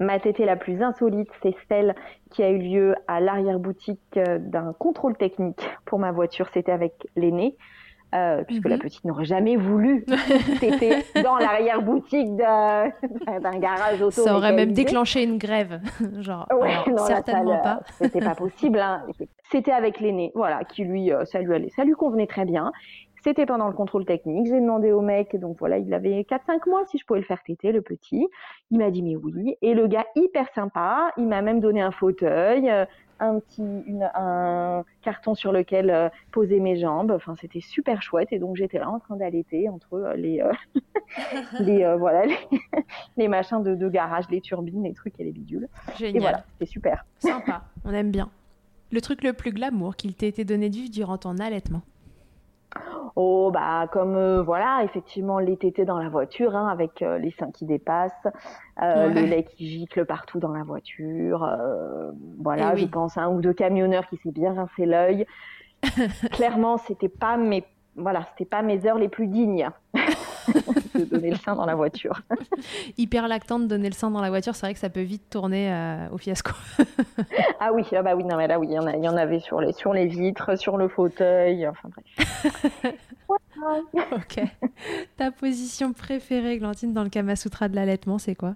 Ma 0.00 0.18
tétée 0.18 0.44
la 0.44 0.56
plus 0.56 0.82
insolite, 0.82 1.28
c'est 1.44 1.54
celle 1.68 1.94
qui 2.30 2.42
a 2.42 2.50
eu 2.50 2.58
lieu 2.58 2.94
à 3.06 3.20
l'arrière-boutique 3.20 4.00
euh, 4.16 4.38
d'un 4.40 4.72
contrôle 4.72 5.16
technique 5.16 5.62
pour 5.84 6.00
ma 6.00 6.10
voiture. 6.10 6.48
C'était 6.52 6.72
avec 6.72 6.92
l'aîné. 7.14 7.56
Euh, 8.14 8.44
puisque 8.44 8.68
la 8.68 8.76
mhm. 8.76 8.82
petite 8.82 9.04
n'aurait 9.04 9.24
jamais 9.24 9.56
voulu 9.56 10.04
téter 10.60 10.96
dans 11.22 11.36
l'arrière-boutique 11.36 12.36
d'un 12.36 13.58
garage 13.58 14.02
auto. 14.02 14.10
Ça 14.10 14.36
aurait 14.36 14.52
même 14.52 14.72
déclenché 14.72 15.22
une 15.22 15.38
grève, 15.38 15.80
genre. 16.20 16.46
Ouais, 16.52 16.74
certainement 17.06 17.62
pas. 17.62 17.80
C'était 17.98 18.20
pas 18.20 18.34
possible. 18.36 18.78
Hein. 18.78 19.06
C'était 19.50 19.72
avec 19.72 19.98
l'aîné, 19.98 20.30
voilà, 20.34 20.64
qui 20.64 20.84
lui, 20.84 21.10
euh, 21.10 21.24
ça 21.24 21.40
lui 21.40 21.54
allait, 21.54 21.70
ça 21.70 21.84
lui 21.84 21.94
convenait 21.94 22.26
très 22.26 22.44
bien. 22.44 22.72
C'était 23.22 23.46
pendant 23.46 23.68
le 23.68 23.72
contrôle 23.72 24.04
technique. 24.04 24.46
J'ai 24.48 24.60
demandé 24.60 24.90
au 24.92 25.00
mec, 25.00 25.38
donc 25.38 25.56
voilà, 25.58 25.78
il 25.78 25.94
avait 25.94 26.22
4-5 26.22 26.68
mois, 26.68 26.84
si 26.86 26.98
je 26.98 27.06
pouvais 27.06 27.20
le 27.20 27.26
faire 27.26 27.42
téter, 27.42 27.70
le 27.70 27.80
petit. 27.80 28.26
Il 28.70 28.78
m'a 28.78 28.90
dit 28.90 29.02
mais 29.02 29.16
oui. 29.16 29.56
Et 29.62 29.74
le 29.74 29.86
gars, 29.86 30.04
hyper 30.16 30.48
sympa, 30.54 31.12
il 31.16 31.28
m'a 31.28 31.40
même 31.40 31.60
donné 31.60 31.80
un 31.80 31.92
fauteuil, 31.92 32.68
euh, 32.68 32.84
un 33.22 33.38
petit 33.38 33.62
une, 33.62 34.10
un 34.14 34.84
carton 35.02 35.34
sur 35.34 35.52
lequel 35.52 35.90
euh, 35.90 36.08
poser 36.32 36.60
mes 36.60 36.76
jambes. 36.76 37.12
Enfin, 37.12 37.34
c'était 37.40 37.60
super 37.60 38.02
chouette. 38.02 38.28
Et 38.32 38.38
donc, 38.38 38.56
j'étais 38.56 38.78
là 38.78 38.90
en 38.90 38.98
train 38.98 39.16
d'allaiter 39.16 39.68
entre 39.68 39.94
euh, 39.94 40.16
les, 40.16 40.40
euh, 40.40 40.52
les 41.60 41.96
voilà, 41.96 42.24
les, 43.16 43.28
machins 43.28 43.62
de, 43.62 43.74
de, 43.74 43.88
garage, 43.88 44.24
les 44.30 44.40
turbines, 44.40 44.84
les 44.84 44.94
trucs 44.94 45.18
et 45.20 45.24
les 45.24 45.32
bidules. 45.32 45.68
Génial. 45.96 46.16
Et 46.16 46.20
voilà, 46.20 46.44
c'est 46.58 46.66
super. 46.66 47.04
Sympa. 47.18 47.64
On 47.84 47.92
aime 47.92 48.10
bien. 48.10 48.30
Le 48.90 49.00
truc 49.00 49.22
le 49.22 49.32
plus 49.32 49.52
glamour 49.52 49.96
qu'il 49.96 50.14
t'ait 50.14 50.28
été 50.28 50.44
donné 50.44 50.68
de 50.68 50.74
vivre 50.74 50.90
durant 50.90 51.16
ton 51.16 51.38
allaitement? 51.38 51.82
Oh, 53.14 53.50
bah, 53.52 53.88
comme 53.92 54.16
euh, 54.16 54.42
voilà, 54.42 54.82
effectivement, 54.84 55.38
les 55.38 55.56
tétés 55.56 55.84
dans 55.84 55.98
la 55.98 56.08
voiture, 56.08 56.56
hein, 56.56 56.68
avec 56.68 57.02
euh, 57.02 57.18
les 57.18 57.30
seins 57.32 57.50
qui 57.50 57.66
dépassent, 57.66 58.26
euh, 58.82 59.08
le 59.08 59.22
lait 59.22 59.44
qui 59.44 59.68
gicle 59.68 60.06
partout 60.06 60.38
dans 60.38 60.52
la 60.52 60.62
voiture. 60.62 61.48
voilà, 62.38 62.72
eh 62.74 62.78
je 62.78 62.86
pense 62.86 63.18
un 63.18 63.28
ou 63.28 63.40
deux 63.40 63.52
camionneurs 63.52 64.06
qui 64.08 64.16
s'est 64.18 64.32
bien 64.32 64.54
rincé 64.54 64.86
l'œil. 64.86 65.26
Clairement, 66.32 66.78
c'était 66.78 67.08
pas 67.08 67.36
mes 67.36 67.64
voilà, 67.94 68.26
c'était 68.30 68.48
pas 68.48 68.62
mes 68.62 68.86
heures 68.86 68.98
les 68.98 69.10
plus 69.10 69.26
dignes 69.26 69.68
de 70.94 71.04
donner 71.04 71.30
le 71.30 71.36
sein 71.36 71.54
dans 71.54 71.66
la 71.66 71.74
voiture. 71.74 72.20
Hyper 72.98 73.28
lactant 73.28 73.58
de 73.58 73.66
donner 73.66 73.88
le 73.88 73.94
sein 73.94 74.10
dans 74.10 74.20
la 74.20 74.30
voiture, 74.30 74.54
c'est 74.54 74.66
vrai 74.66 74.74
que 74.74 74.80
ça 74.80 74.90
peut 74.90 75.02
vite 75.02 75.28
tourner 75.30 75.72
euh, 75.72 76.08
au 76.12 76.18
fiasco. 76.18 76.52
ah 77.60 77.72
oui, 77.72 77.84
ah 77.92 78.02
bah 78.02 78.14
oui, 78.14 78.24
non 78.24 78.36
mais 78.36 78.46
là 78.46 78.58
oui, 78.58 78.68
il 78.70 78.74
y, 78.74 78.78
en 78.78 78.88
il 78.88 79.04
y 79.04 79.08
en 79.08 79.16
avait 79.16 79.40
sur 79.40 79.60
les, 79.60 79.72
sur 79.72 79.92
les 79.92 80.06
vitres, 80.06 80.58
sur 80.58 80.76
le 80.76 80.88
fauteuil, 80.88 81.66
enfin 81.66 81.88
bref. 81.90 82.94
ok. 84.12 84.44
Ta 85.16 85.30
position 85.30 85.92
préférée, 85.92 86.58
Glantine, 86.58 86.92
dans 86.92 87.04
le 87.04 87.10
Kama 87.10 87.36
Sutra 87.36 87.68
de 87.68 87.76
l'allaitement, 87.76 88.18
c'est 88.18 88.34
quoi? 88.34 88.54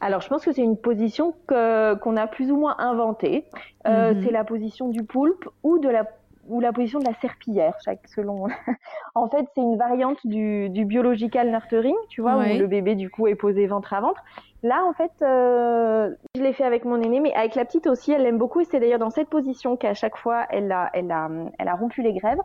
Alors, 0.00 0.20
je 0.20 0.28
pense 0.28 0.44
que 0.44 0.52
c'est 0.52 0.62
une 0.62 0.76
position 0.76 1.34
qu'on 1.48 2.16
a 2.16 2.26
plus 2.28 2.52
ou 2.52 2.56
moins 2.56 2.76
inventée. 2.78 3.44
Euh, 3.86 4.14
mhm. 4.14 4.22
C'est 4.22 4.30
la 4.30 4.44
position 4.44 4.88
du 4.88 5.02
poulpe 5.02 5.48
ou 5.62 5.78
de 5.78 5.88
la 5.88 6.04
ou 6.48 6.60
la 6.60 6.72
position 6.72 6.98
de 6.98 7.04
la 7.04 7.14
serpillière, 7.14 7.74
chaque, 7.84 8.06
selon. 8.08 8.46
en 9.14 9.28
fait, 9.28 9.46
c'est 9.54 9.60
une 9.60 9.76
variante 9.76 10.18
du, 10.24 10.70
du 10.70 10.84
biological 10.84 11.50
nurturing, 11.50 11.96
tu 12.08 12.22
vois, 12.22 12.36
où 12.36 12.42
le 12.42 12.66
bébé 12.66 12.94
du 12.94 13.10
coup 13.10 13.26
est 13.26 13.34
posé 13.34 13.66
ventre 13.66 13.92
à 13.92 14.00
ventre. 14.00 14.22
Là, 14.64 14.84
en 14.84 14.92
fait, 14.92 15.12
euh, 15.22 16.12
je 16.34 16.42
l'ai 16.42 16.52
fait 16.52 16.64
avec 16.64 16.84
mon 16.84 17.00
aîné, 17.00 17.20
mais 17.20 17.32
avec 17.32 17.54
la 17.54 17.64
petite 17.64 17.86
aussi, 17.86 18.10
elle 18.10 18.22
l'aime 18.22 18.38
beaucoup. 18.38 18.60
Et 18.60 18.64
c'est 18.64 18.80
d'ailleurs 18.80 18.98
dans 18.98 19.10
cette 19.10 19.28
position 19.28 19.76
qu'à 19.76 19.94
chaque 19.94 20.16
fois, 20.16 20.46
elle 20.50 20.72
a, 20.72 20.90
elle 20.94 21.12
a, 21.12 21.28
elle 21.58 21.68
a 21.68 21.74
rompu 21.74 22.02
les 22.02 22.12
grèves. 22.12 22.40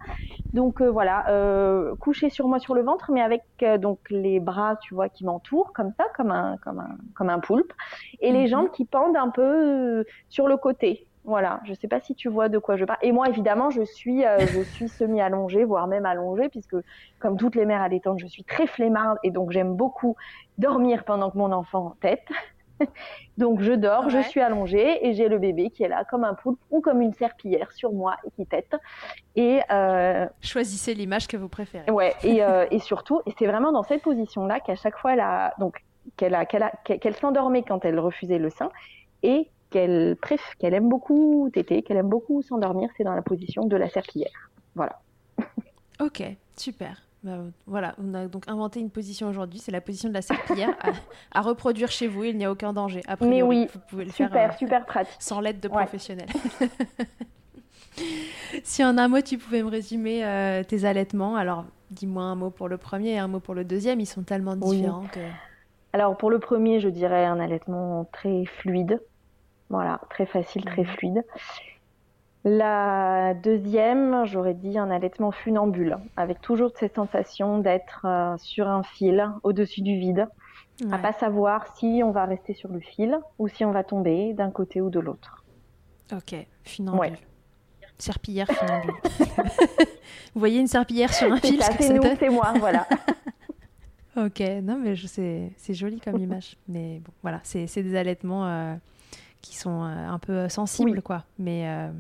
Donc 0.54 0.80
euh, 0.80 0.92
voilà, 0.92 1.28
euh, 1.30 1.96
couché 1.96 2.30
sur 2.30 2.48
moi 2.48 2.60
sur 2.60 2.76
le 2.76 2.84
ventre, 2.84 3.12
mais 3.12 3.22
avec 3.22 3.42
donc 3.80 3.98
les 4.12 4.40
bras, 4.40 4.76
tu 4.76 4.94
vois, 4.94 5.10
qui 5.10 5.26
m'entourent 5.26 5.74
comme 5.74 5.92
ça, 5.98 6.06
comme 6.16 6.30
un, 6.30 6.58
comme 6.58 6.80
un, 6.80 6.98
comme 7.16 7.30
un 7.30 7.40
poulpe, 7.40 7.74
et 8.20 8.32
les 8.32 8.42
mhm. 8.42 8.48
jambes 8.48 8.72
qui 8.72 8.86
pendent 8.86 9.18
un 9.18 9.30
peu 9.30 10.06
sur 10.30 10.48
le 10.48 10.58
côté. 10.58 11.08
Voilà, 11.26 11.62
je 11.64 11.74
sais 11.74 11.88
pas 11.88 12.02
si 12.02 12.16
tu 12.16 12.28
vois 12.28 12.50
de 12.50 12.58
quoi 12.58 12.76
je 12.76 12.84
parle. 12.84 13.00
Et 13.02 13.14
moi, 13.14 13.30
évidemment, 13.30 13.70
je 13.70 13.84
suis, 13.84 14.26
euh, 14.26 14.40
je 14.40 14.62
suis 14.62 14.90
semi-allongée, 14.90 15.64
voire 15.64 15.88
même 15.88 16.06
allongée, 16.06 16.50
puisque 16.50 16.76
comme 17.20 17.38
toutes 17.38 17.56
les 17.56 17.66
mères 17.66 17.82
allaitantes, 17.82 18.20
je 18.20 18.28
suis 18.28 18.44
très 18.44 18.68
flemmarde 18.68 19.18
et 19.24 19.32
donc 19.32 19.52
j'aime 19.52 19.76
beaucoup 19.76 20.18
dormir 20.58 21.06
pendant 21.06 21.32
que 21.32 21.38
mon 21.38 21.54
enfant 21.54 21.96
tête. 22.02 22.28
donc 23.38 23.62
je 23.62 23.72
dors, 23.72 24.10
je 24.10 24.20
suis 24.20 24.42
allongée 24.42 25.08
et 25.08 25.14
j'ai 25.14 25.30
le 25.30 25.40
bébé 25.40 25.70
qui 25.70 25.84
est 25.84 25.88
là 25.88 26.04
comme 26.04 26.26
un 26.26 26.34
poulpe 26.34 26.60
ou 26.72 26.82
comme 26.82 27.02
une 27.02 27.14
serpillière 27.14 27.72
sur 27.72 27.94
moi 27.94 28.18
et 28.26 28.32
qui 28.32 28.46
tête. 28.46 28.76
Et 29.38 29.62
euh... 29.72 30.28
choisissez 30.42 30.94
l'image 30.94 31.28
que 31.28 31.38
vous 31.38 31.48
préférez. 31.48 31.90
Ouais, 31.90 32.14
et, 32.24 32.44
euh, 32.44 32.66
et 32.70 32.80
surtout, 32.80 33.22
et 33.26 33.34
c'est 33.40 33.48
vraiment 33.48 33.72
dans 33.72 33.84
cette 33.84 34.02
position-là 34.02 34.60
qu'à 34.60 34.76
chaque 34.76 34.98
fois, 34.98 35.14
elle 35.14 35.22
a, 35.22 35.54
donc 35.58 35.84
qu'elle 36.18 36.36
a, 36.36 36.46
qu'elle, 36.46 36.64
a, 36.64 36.72
qu'elle 36.84 37.16
s'endormait 37.16 37.64
quand 37.64 37.86
elle 37.86 37.98
refusait 37.98 38.40
le 38.40 38.50
sein 38.50 38.70
et 39.22 39.50
qu'elle 39.74 40.16
qu'elle 40.60 40.74
aime 40.74 40.88
beaucoup 40.88 41.50
téter, 41.52 41.82
qu'elle 41.82 41.98
aime 41.98 42.10
beaucoup 42.10 42.42
s'endormir, 42.44 42.90
c'est 42.96 43.04
dans 43.04 43.16
la 43.16 43.24
position 43.24 43.66
de 43.66 43.76
la 43.76 43.90
serpillière. 43.90 44.50
Voilà. 44.76 45.00
ok, 46.00 46.24
super. 46.56 47.02
Bah, 47.24 47.38
voilà, 47.66 47.96
on 48.04 48.14
a 48.14 48.28
donc 48.28 48.48
inventé 48.48 48.82
une 48.82 48.90
position 48.90 49.30
aujourd'hui, 49.30 49.60
c'est 49.60 49.72
la 49.72 49.80
position 49.80 50.10
de 50.10 50.14
la 50.14 50.22
serpillière 50.22 50.76
à, 51.32 51.42
reproduire 51.42 51.90
chez 51.90 52.08
vous, 52.08 52.26
il 52.26 52.38
n'y 52.38 52.44
a 52.44 52.52
aucun 52.52 52.74
danger. 52.74 53.02
Après, 53.08 53.26
Mais 53.26 53.42
oui, 53.42 53.68
vous 53.74 53.80
pouvez 53.90 54.06
le 54.06 54.12
super, 54.12 54.32
faire 54.32 54.52
euh, 54.52 54.58
super 54.58 54.86
pratique. 54.86 55.16
sans 55.20 55.40
l'aide 55.40 55.62
de 55.62 55.70
professionnels. 55.70 56.28
si 58.64 58.84
en 58.84 58.98
un 58.98 59.08
mot 59.08 59.22
tu 59.22 59.38
pouvais 59.38 59.64
me 59.64 59.70
résumer 59.70 60.26
euh, 60.26 60.64
tes 60.64 60.84
allaitements, 60.84 61.38
alors 61.38 61.66
dis-moi 61.92 62.24
un 62.24 62.36
mot 62.36 62.50
pour 62.50 62.68
le 62.68 62.78
premier 62.78 63.12
et 63.12 63.20
un 63.20 63.30
mot 63.30 63.40
pour 63.40 63.54
le 63.54 63.64
deuxième, 63.64 64.02
ils 64.02 64.06
sont 64.06 64.24
tellement 64.24 64.58
différents 64.58 65.08
que... 65.08 65.22
Alors 65.94 66.18
pour 66.18 66.30
le 66.30 66.40
premier, 66.40 66.82
je 66.82 66.90
dirais 66.90 67.24
un 67.24 67.40
allaitement 67.40 68.10
très 68.12 68.44
fluide, 68.46 69.00
voilà, 69.70 70.00
très 70.10 70.26
facile, 70.26 70.66
très 70.66 70.84
mhm. 70.84 70.88
fluide. 70.88 71.24
La 72.46 73.34
deuxième, 73.36 74.26
j'aurais 74.26 74.54
dit 74.54 74.78
un 74.78 74.92
allaitement 74.92 75.32
funambule, 75.32 75.98
avec 76.18 76.42
toujours 76.42 76.72
cette 76.78 76.96
sensation 76.96 77.60
d'être 77.60 78.02
euh, 78.06 78.36
sur 78.38 78.68
un 78.68 78.84
fil, 78.84 79.30
au-dessus 79.44 79.82
du 79.82 79.98
vide, 79.98 80.28
à 80.92 80.98
pas 80.98 81.14
savoir 81.14 81.78
si 81.78 82.02
on 82.04 82.12
va 82.12 82.26
rester 82.26 82.54
sur 82.54 82.70
le 82.70 82.82
fil 82.82 83.18
ou 83.40 83.48
si 83.48 83.64
on 83.64 83.72
va 83.72 83.84
tomber 83.84 84.34
d'un 84.34 84.52
côté 84.52 84.82
ou 84.82 84.90
de 84.90 85.00
l'autre. 85.00 85.44
Ok, 86.12 86.36
funambule. 86.64 87.18
Serpillière 87.98 88.48
funambule. 88.48 88.94
Vous 90.34 90.40
voyez 90.40 90.60
une 90.60 90.68
serpillière 90.68 91.14
sur 91.14 91.32
un 91.32 91.38
fil 91.38 91.62
C'est 91.80 91.94
nous, 91.94 92.04
c'est 92.20 92.30
moi, 92.30 92.54
voilà. 92.60 92.88
ok, 94.18 94.42
non 94.62 94.78
mais 94.78 94.96
c'est 94.96 95.74
joli 95.74 96.02
comme 96.02 96.20
image. 96.20 96.58
Mais 96.68 97.00
bon, 97.00 97.14
voilà, 97.22 97.40
c'est 97.44 97.84
des 97.84 97.96
allaitements... 97.96 98.46
Euh, 98.48 98.76
qui 99.44 99.58
sont 99.58 99.84
euh, 99.84 100.08
un 100.08 100.18
peu 100.18 100.34
euh, 100.34 100.50
sensibles, 100.50 101.04
quoi. 101.04 101.26
Mais 101.38 101.68
euh, 101.68 101.92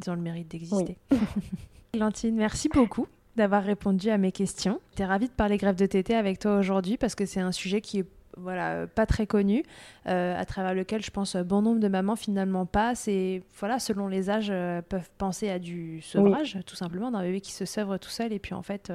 ils 0.00 0.10
ont 0.10 0.14
le 0.14 0.20
mérite 0.20 0.50
d'exister. 0.50 0.96
Oui. 1.12 2.00
merci 2.32 2.68
beaucoup 2.68 3.06
d'avoir 3.36 3.62
répondu 3.62 4.10
à 4.10 4.18
mes 4.18 4.32
questions. 4.32 4.80
J'étais 4.90 5.04
ravie 5.04 5.28
de 5.28 5.32
parler 5.32 5.58
grève 5.58 5.76
de 5.76 5.86
tété 5.86 6.16
avec 6.16 6.40
toi 6.40 6.58
aujourd'hui 6.58 6.96
parce 6.96 7.14
que 7.14 7.24
c'est 7.24 7.38
un 7.40 7.52
sujet 7.52 7.80
qui 7.80 8.00
est 8.00 8.06
voilà, 8.40 8.86
pas 8.86 9.06
très 9.06 9.26
connu, 9.26 9.62
à 10.04 10.44
travers 10.44 10.74
lequel 10.74 11.02
je 11.02 11.10
pense 11.10 11.36
bon 11.36 11.62
nombre 11.62 11.80
de 11.80 11.88
mamans 11.88 12.16
finalement 12.16 12.66
passent 12.66 13.08
et 13.08 13.42
voilà, 13.58 13.78
selon 13.78 14.08
les 14.08 14.30
âges, 14.30 14.52
peuvent 14.88 15.10
penser 15.18 15.50
à 15.50 15.58
du 15.58 16.00
sevrage, 16.02 16.58
tout 16.66 16.76
simplement, 16.76 17.10
d'un 17.10 17.22
bébé 17.22 17.40
qui 17.40 17.52
se 17.52 17.64
sèvre 17.64 17.98
tout 17.98 18.10
seul 18.10 18.32
et 18.32 18.38
puis 18.38 18.54
en 18.54 18.62
fait, 18.62 18.92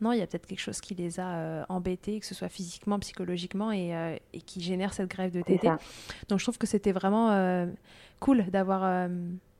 non, 0.00 0.12
il 0.12 0.18
y 0.18 0.22
a 0.22 0.26
peut-être 0.26 0.46
quelque 0.46 0.60
chose 0.60 0.80
qui 0.80 0.94
les 0.94 1.20
a 1.20 1.64
embêtés, 1.68 2.20
que 2.20 2.26
ce 2.26 2.34
soit 2.34 2.48
physiquement, 2.48 2.98
psychologiquement 2.98 3.72
et, 3.72 4.18
et 4.32 4.40
qui 4.40 4.60
génère 4.60 4.92
cette 4.92 5.10
grève 5.10 5.32
de 5.32 5.42
tété. 5.42 5.68
Donc 6.28 6.38
je 6.38 6.44
trouve 6.44 6.58
que 6.58 6.66
c'était 6.66 6.92
vraiment 6.92 7.66
cool 8.20 8.44
d'avoir 8.50 9.08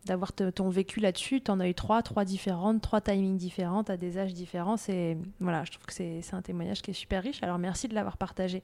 d'avoir 0.06 0.32
ton 0.32 0.70
vécu 0.70 0.98
là-dessus. 0.98 1.42
Tu 1.42 1.50
en 1.50 1.60
as 1.60 1.68
eu 1.68 1.74
trois, 1.74 2.02
trois 2.02 2.24
différentes, 2.24 2.80
trois 2.80 3.02
timings 3.02 3.36
différents, 3.36 3.82
à 3.82 3.98
des 3.98 4.16
âges 4.16 4.32
différents. 4.32 4.78
C'est 4.78 5.18
voilà, 5.40 5.64
je 5.64 5.72
trouve 5.72 5.84
que 5.84 5.92
c'est 5.92 6.22
un 6.32 6.40
témoignage 6.42 6.80
qui 6.80 6.90
est 6.90 6.94
super 6.94 7.22
riche. 7.22 7.42
Alors 7.42 7.58
merci 7.58 7.86
de 7.86 7.94
l'avoir 7.94 8.16
partagé 8.16 8.62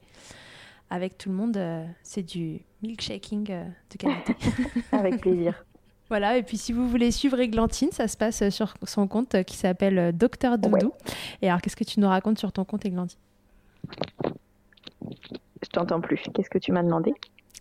avec 0.89 1.17
tout 1.17 1.29
le 1.29 1.35
monde. 1.35 1.57
Euh, 1.57 1.85
c'est 2.03 2.23
du 2.23 2.61
milkshaking 2.81 3.51
euh, 3.51 3.63
de 3.91 3.97
qualité. 3.97 4.35
avec 4.91 5.21
plaisir. 5.21 5.63
Voilà, 6.09 6.37
et 6.37 6.43
puis 6.43 6.55
si 6.55 6.71
vous 6.71 6.87
voulez 6.87 7.11
suivre 7.11 7.37
Églantine, 7.37 7.89
ça 7.91 8.07
se 8.07 8.15
passe 8.15 8.41
euh, 8.41 8.49
sur 8.49 8.75
son 8.83 9.09
compte 9.09 9.43
qui 9.43 9.57
s'appelle 9.57 10.15
Docteur 10.15 10.57
Doudou. 10.57 10.93
Et 11.41 11.49
alors, 11.49 11.59
qu'est-ce 11.59 11.75
que 11.75 11.83
tu 11.83 11.99
nous 11.99 12.07
racontes 12.07 12.39
sur 12.39 12.53
ton 12.53 12.63
compte, 12.63 12.85
Églantine? 12.85 13.19
Je 15.03 15.69
t'entends 15.69 15.99
plus. 15.99 16.23
Qu'est-ce 16.33 16.49
que 16.49 16.59
tu 16.59 16.71
m'as 16.71 16.81
demandé? 16.81 17.13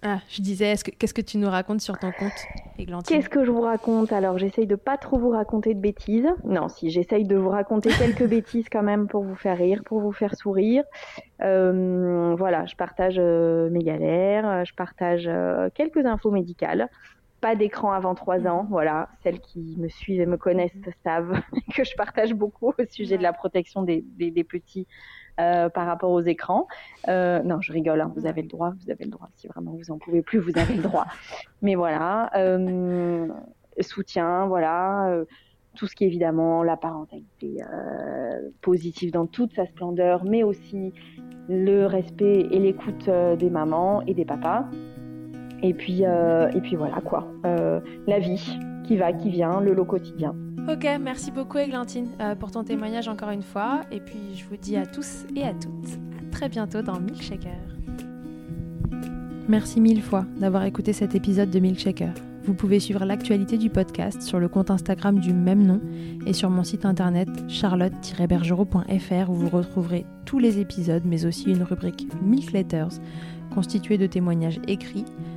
Ah, 0.02 0.18
je 0.28 0.42
disais, 0.42 0.74
qu'est-ce 0.98 1.14
que 1.14 1.22
tu 1.22 1.38
nous 1.38 1.48
racontes 1.48 1.80
sur 1.80 1.98
ton 1.98 2.12
compte, 2.12 2.32
Églantine? 2.78 3.16
Qu'est-ce 3.16 3.30
que 3.30 3.44
je 3.44 3.50
vous 3.50 3.62
raconte? 3.62 4.12
Alors, 4.12 4.36
j'essaye 4.36 4.66
de 4.66 4.74
pas 4.74 4.98
trop 4.98 5.18
vous 5.18 5.30
raconter 5.30 5.72
de 5.72 5.80
bêtises. 5.80 6.28
Non, 6.44 6.68
si, 6.68 6.90
j'essaye 6.90 7.24
de 7.24 7.36
vous 7.36 7.48
raconter 7.48 7.88
quelques 7.98 8.26
bêtises 8.26 8.66
quand 8.70 8.82
même 8.82 9.08
pour 9.08 9.22
vous 9.22 9.34
faire 9.34 9.56
rire, 9.56 9.82
pour 9.86 10.00
vous 10.00 10.12
faire 10.12 10.34
sourire. 10.36 10.84
Euh, 11.42 12.34
voilà, 12.36 12.66
je 12.66 12.76
partage 12.76 13.16
euh, 13.18 13.70
mes 13.70 13.82
galères, 13.82 14.64
je 14.66 14.74
partage 14.74 15.26
euh, 15.26 15.70
quelques 15.74 16.04
infos 16.04 16.30
médicales. 16.30 16.90
Pas 17.40 17.56
d'écran 17.56 17.92
avant 17.92 18.14
trois 18.14 18.46
ans, 18.46 18.66
voilà. 18.68 19.08
Celles 19.22 19.40
qui 19.40 19.76
me 19.78 19.88
suivent 19.88 20.20
et 20.20 20.26
me 20.26 20.36
connaissent 20.36 20.72
savent 21.04 21.40
que 21.74 21.84
je 21.84 21.94
partage 21.96 22.34
beaucoup 22.34 22.74
au 22.78 22.84
sujet 22.90 23.16
de 23.16 23.22
la 23.22 23.32
protection 23.32 23.82
des, 23.82 24.04
des, 24.16 24.30
des 24.30 24.44
petits 24.44 24.86
euh, 25.38 25.68
par 25.68 25.86
rapport 25.86 26.10
aux 26.10 26.22
écrans. 26.22 26.66
Euh, 27.08 27.42
non, 27.42 27.60
je 27.60 27.70
rigole, 27.70 28.00
hein, 28.00 28.10
vous 28.16 28.26
avez 28.26 28.40
le 28.40 28.48
droit, 28.48 28.72
vous 28.82 28.90
avez 28.90 29.04
le 29.04 29.10
droit. 29.10 29.28
Si 29.36 29.46
vraiment 29.48 29.72
vous 29.72 29.90
en 29.90 29.98
pouvez 29.98 30.22
plus, 30.22 30.38
vous 30.38 30.56
avez 30.56 30.74
le 30.74 30.82
droit. 30.82 31.06
Mais 31.62 31.74
voilà, 31.74 32.30
euh, 32.36 33.28
soutien, 33.80 34.46
voilà, 34.46 35.24
tout 35.74 35.86
ce 35.86 35.94
qui 35.94 36.04
est 36.04 36.06
évidemment 36.06 36.62
la 36.62 36.78
parentalité 36.78 37.58
positive 38.62 39.12
dans 39.12 39.26
toute 39.26 39.54
sa 39.54 39.66
splendeur, 39.66 40.24
mais 40.24 40.42
aussi 40.42 40.94
le 41.50 41.84
respect 41.84 42.48
et 42.50 42.58
l'écoute 42.58 43.10
des 43.38 43.50
mamans 43.50 44.00
et 44.06 44.14
des 44.14 44.24
papas. 44.24 44.64
Et 45.62 45.74
puis, 45.74 46.02
et 46.02 46.60
puis 46.62 46.76
voilà 46.76 47.00
quoi, 47.00 47.26
la 48.06 48.18
vie 48.18 48.58
qui 48.84 48.96
va, 48.96 49.12
qui 49.12 49.30
vient, 49.30 49.60
le 49.60 49.74
lot 49.74 49.84
quotidien. 49.84 50.34
Ok, 50.68 50.84
merci 51.00 51.30
beaucoup 51.30 51.58
Églantine 51.58 52.08
euh, 52.20 52.34
pour 52.34 52.50
ton 52.50 52.64
témoignage 52.64 53.06
encore 53.06 53.30
une 53.30 53.44
fois. 53.44 53.82
Et 53.92 54.00
puis 54.00 54.34
je 54.34 54.44
vous 54.46 54.56
dis 54.56 54.76
à 54.76 54.84
tous 54.84 55.24
et 55.36 55.44
à 55.44 55.52
toutes 55.52 56.00
à 56.18 56.30
très 56.32 56.48
bientôt 56.48 56.82
dans 56.82 56.98
Milkshaker. 56.98 57.52
Merci 59.48 59.80
mille 59.80 60.02
fois 60.02 60.24
d'avoir 60.40 60.64
écouté 60.64 60.92
cet 60.92 61.14
épisode 61.14 61.50
de 61.50 61.60
Milkshaker. 61.60 62.12
Vous 62.42 62.54
pouvez 62.54 62.80
suivre 62.80 63.04
l'actualité 63.04 63.58
du 63.58 63.70
podcast 63.70 64.22
sur 64.22 64.40
le 64.40 64.48
compte 64.48 64.72
Instagram 64.72 65.20
du 65.20 65.32
même 65.32 65.64
nom 65.64 65.80
et 66.26 66.32
sur 66.32 66.50
mon 66.50 66.64
site 66.64 66.84
internet 66.84 67.28
charlotte-bergerot.fr 67.46 69.30
où 69.30 69.34
vous 69.34 69.48
retrouverez 69.48 70.04
tous 70.24 70.40
les 70.40 70.58
épisodes 70.58 71.04
mais 71.04 71.26
aussi 71.26 71.50
une 71.50 71.62
rubrique 71.62 72.08
Milk 72.22 72.50
Letters 72.50 73.00
constituée 73.54 73.98
de 73.98 74.06
témoignages 74.06 74.60
écrits, 74.66 75.04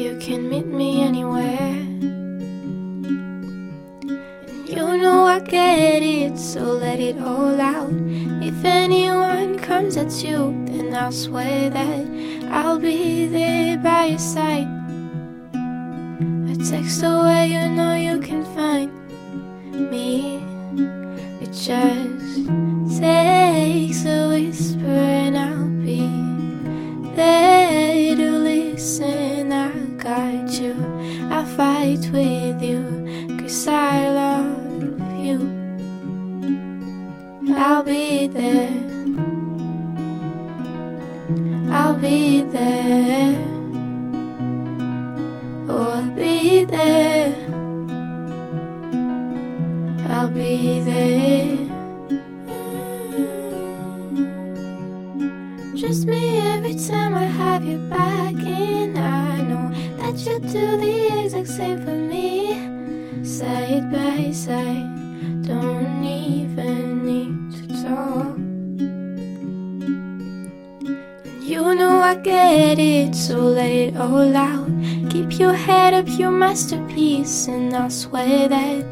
You 0.00 0.16
can 0.16 0.48
meet 0.48 0.66
me 0.66 1.02
anywhere. 1.02 1.76
And 3.50 4.66
you 4.66 4.96
know 4.96 5.26
I 5.26 5.40
get 5.40 6.02
it, 6.02 6.38
so 6.38 6.62
let 6.72 6.98
it 6.98 7.18
all 7.20 7.60
out. 7.60 7.92
If 8.40 8.64
anyone 8.64 9.58
comes 9.58 9.98
at 9.98 10.24
you, 10.24 10.54
then 10.64 10.94
I'll 10.94 11.12
swear 11.12 11.68
that 11.68 12.06
I'll 12.50 12.78
be 12.78 13.26
there 13.26 13.76
by 13.76 14.06
your 14.06 14.18
side. 14.18 14.68
A 15.52 16.56
text 16.56 17.02
away, 17.02 17.48
you 17.48 17.68
know 17.68 17.94
you 17.94 18.20
can 18.20 18.42
find 18.56 18.90
me. 19.90 20.40
It 21.42 21.52
just 21.52 22.09
and 77.50 77.74
I'll 77.74 77.90
swear 77.90 78.48
that 78.48 78.84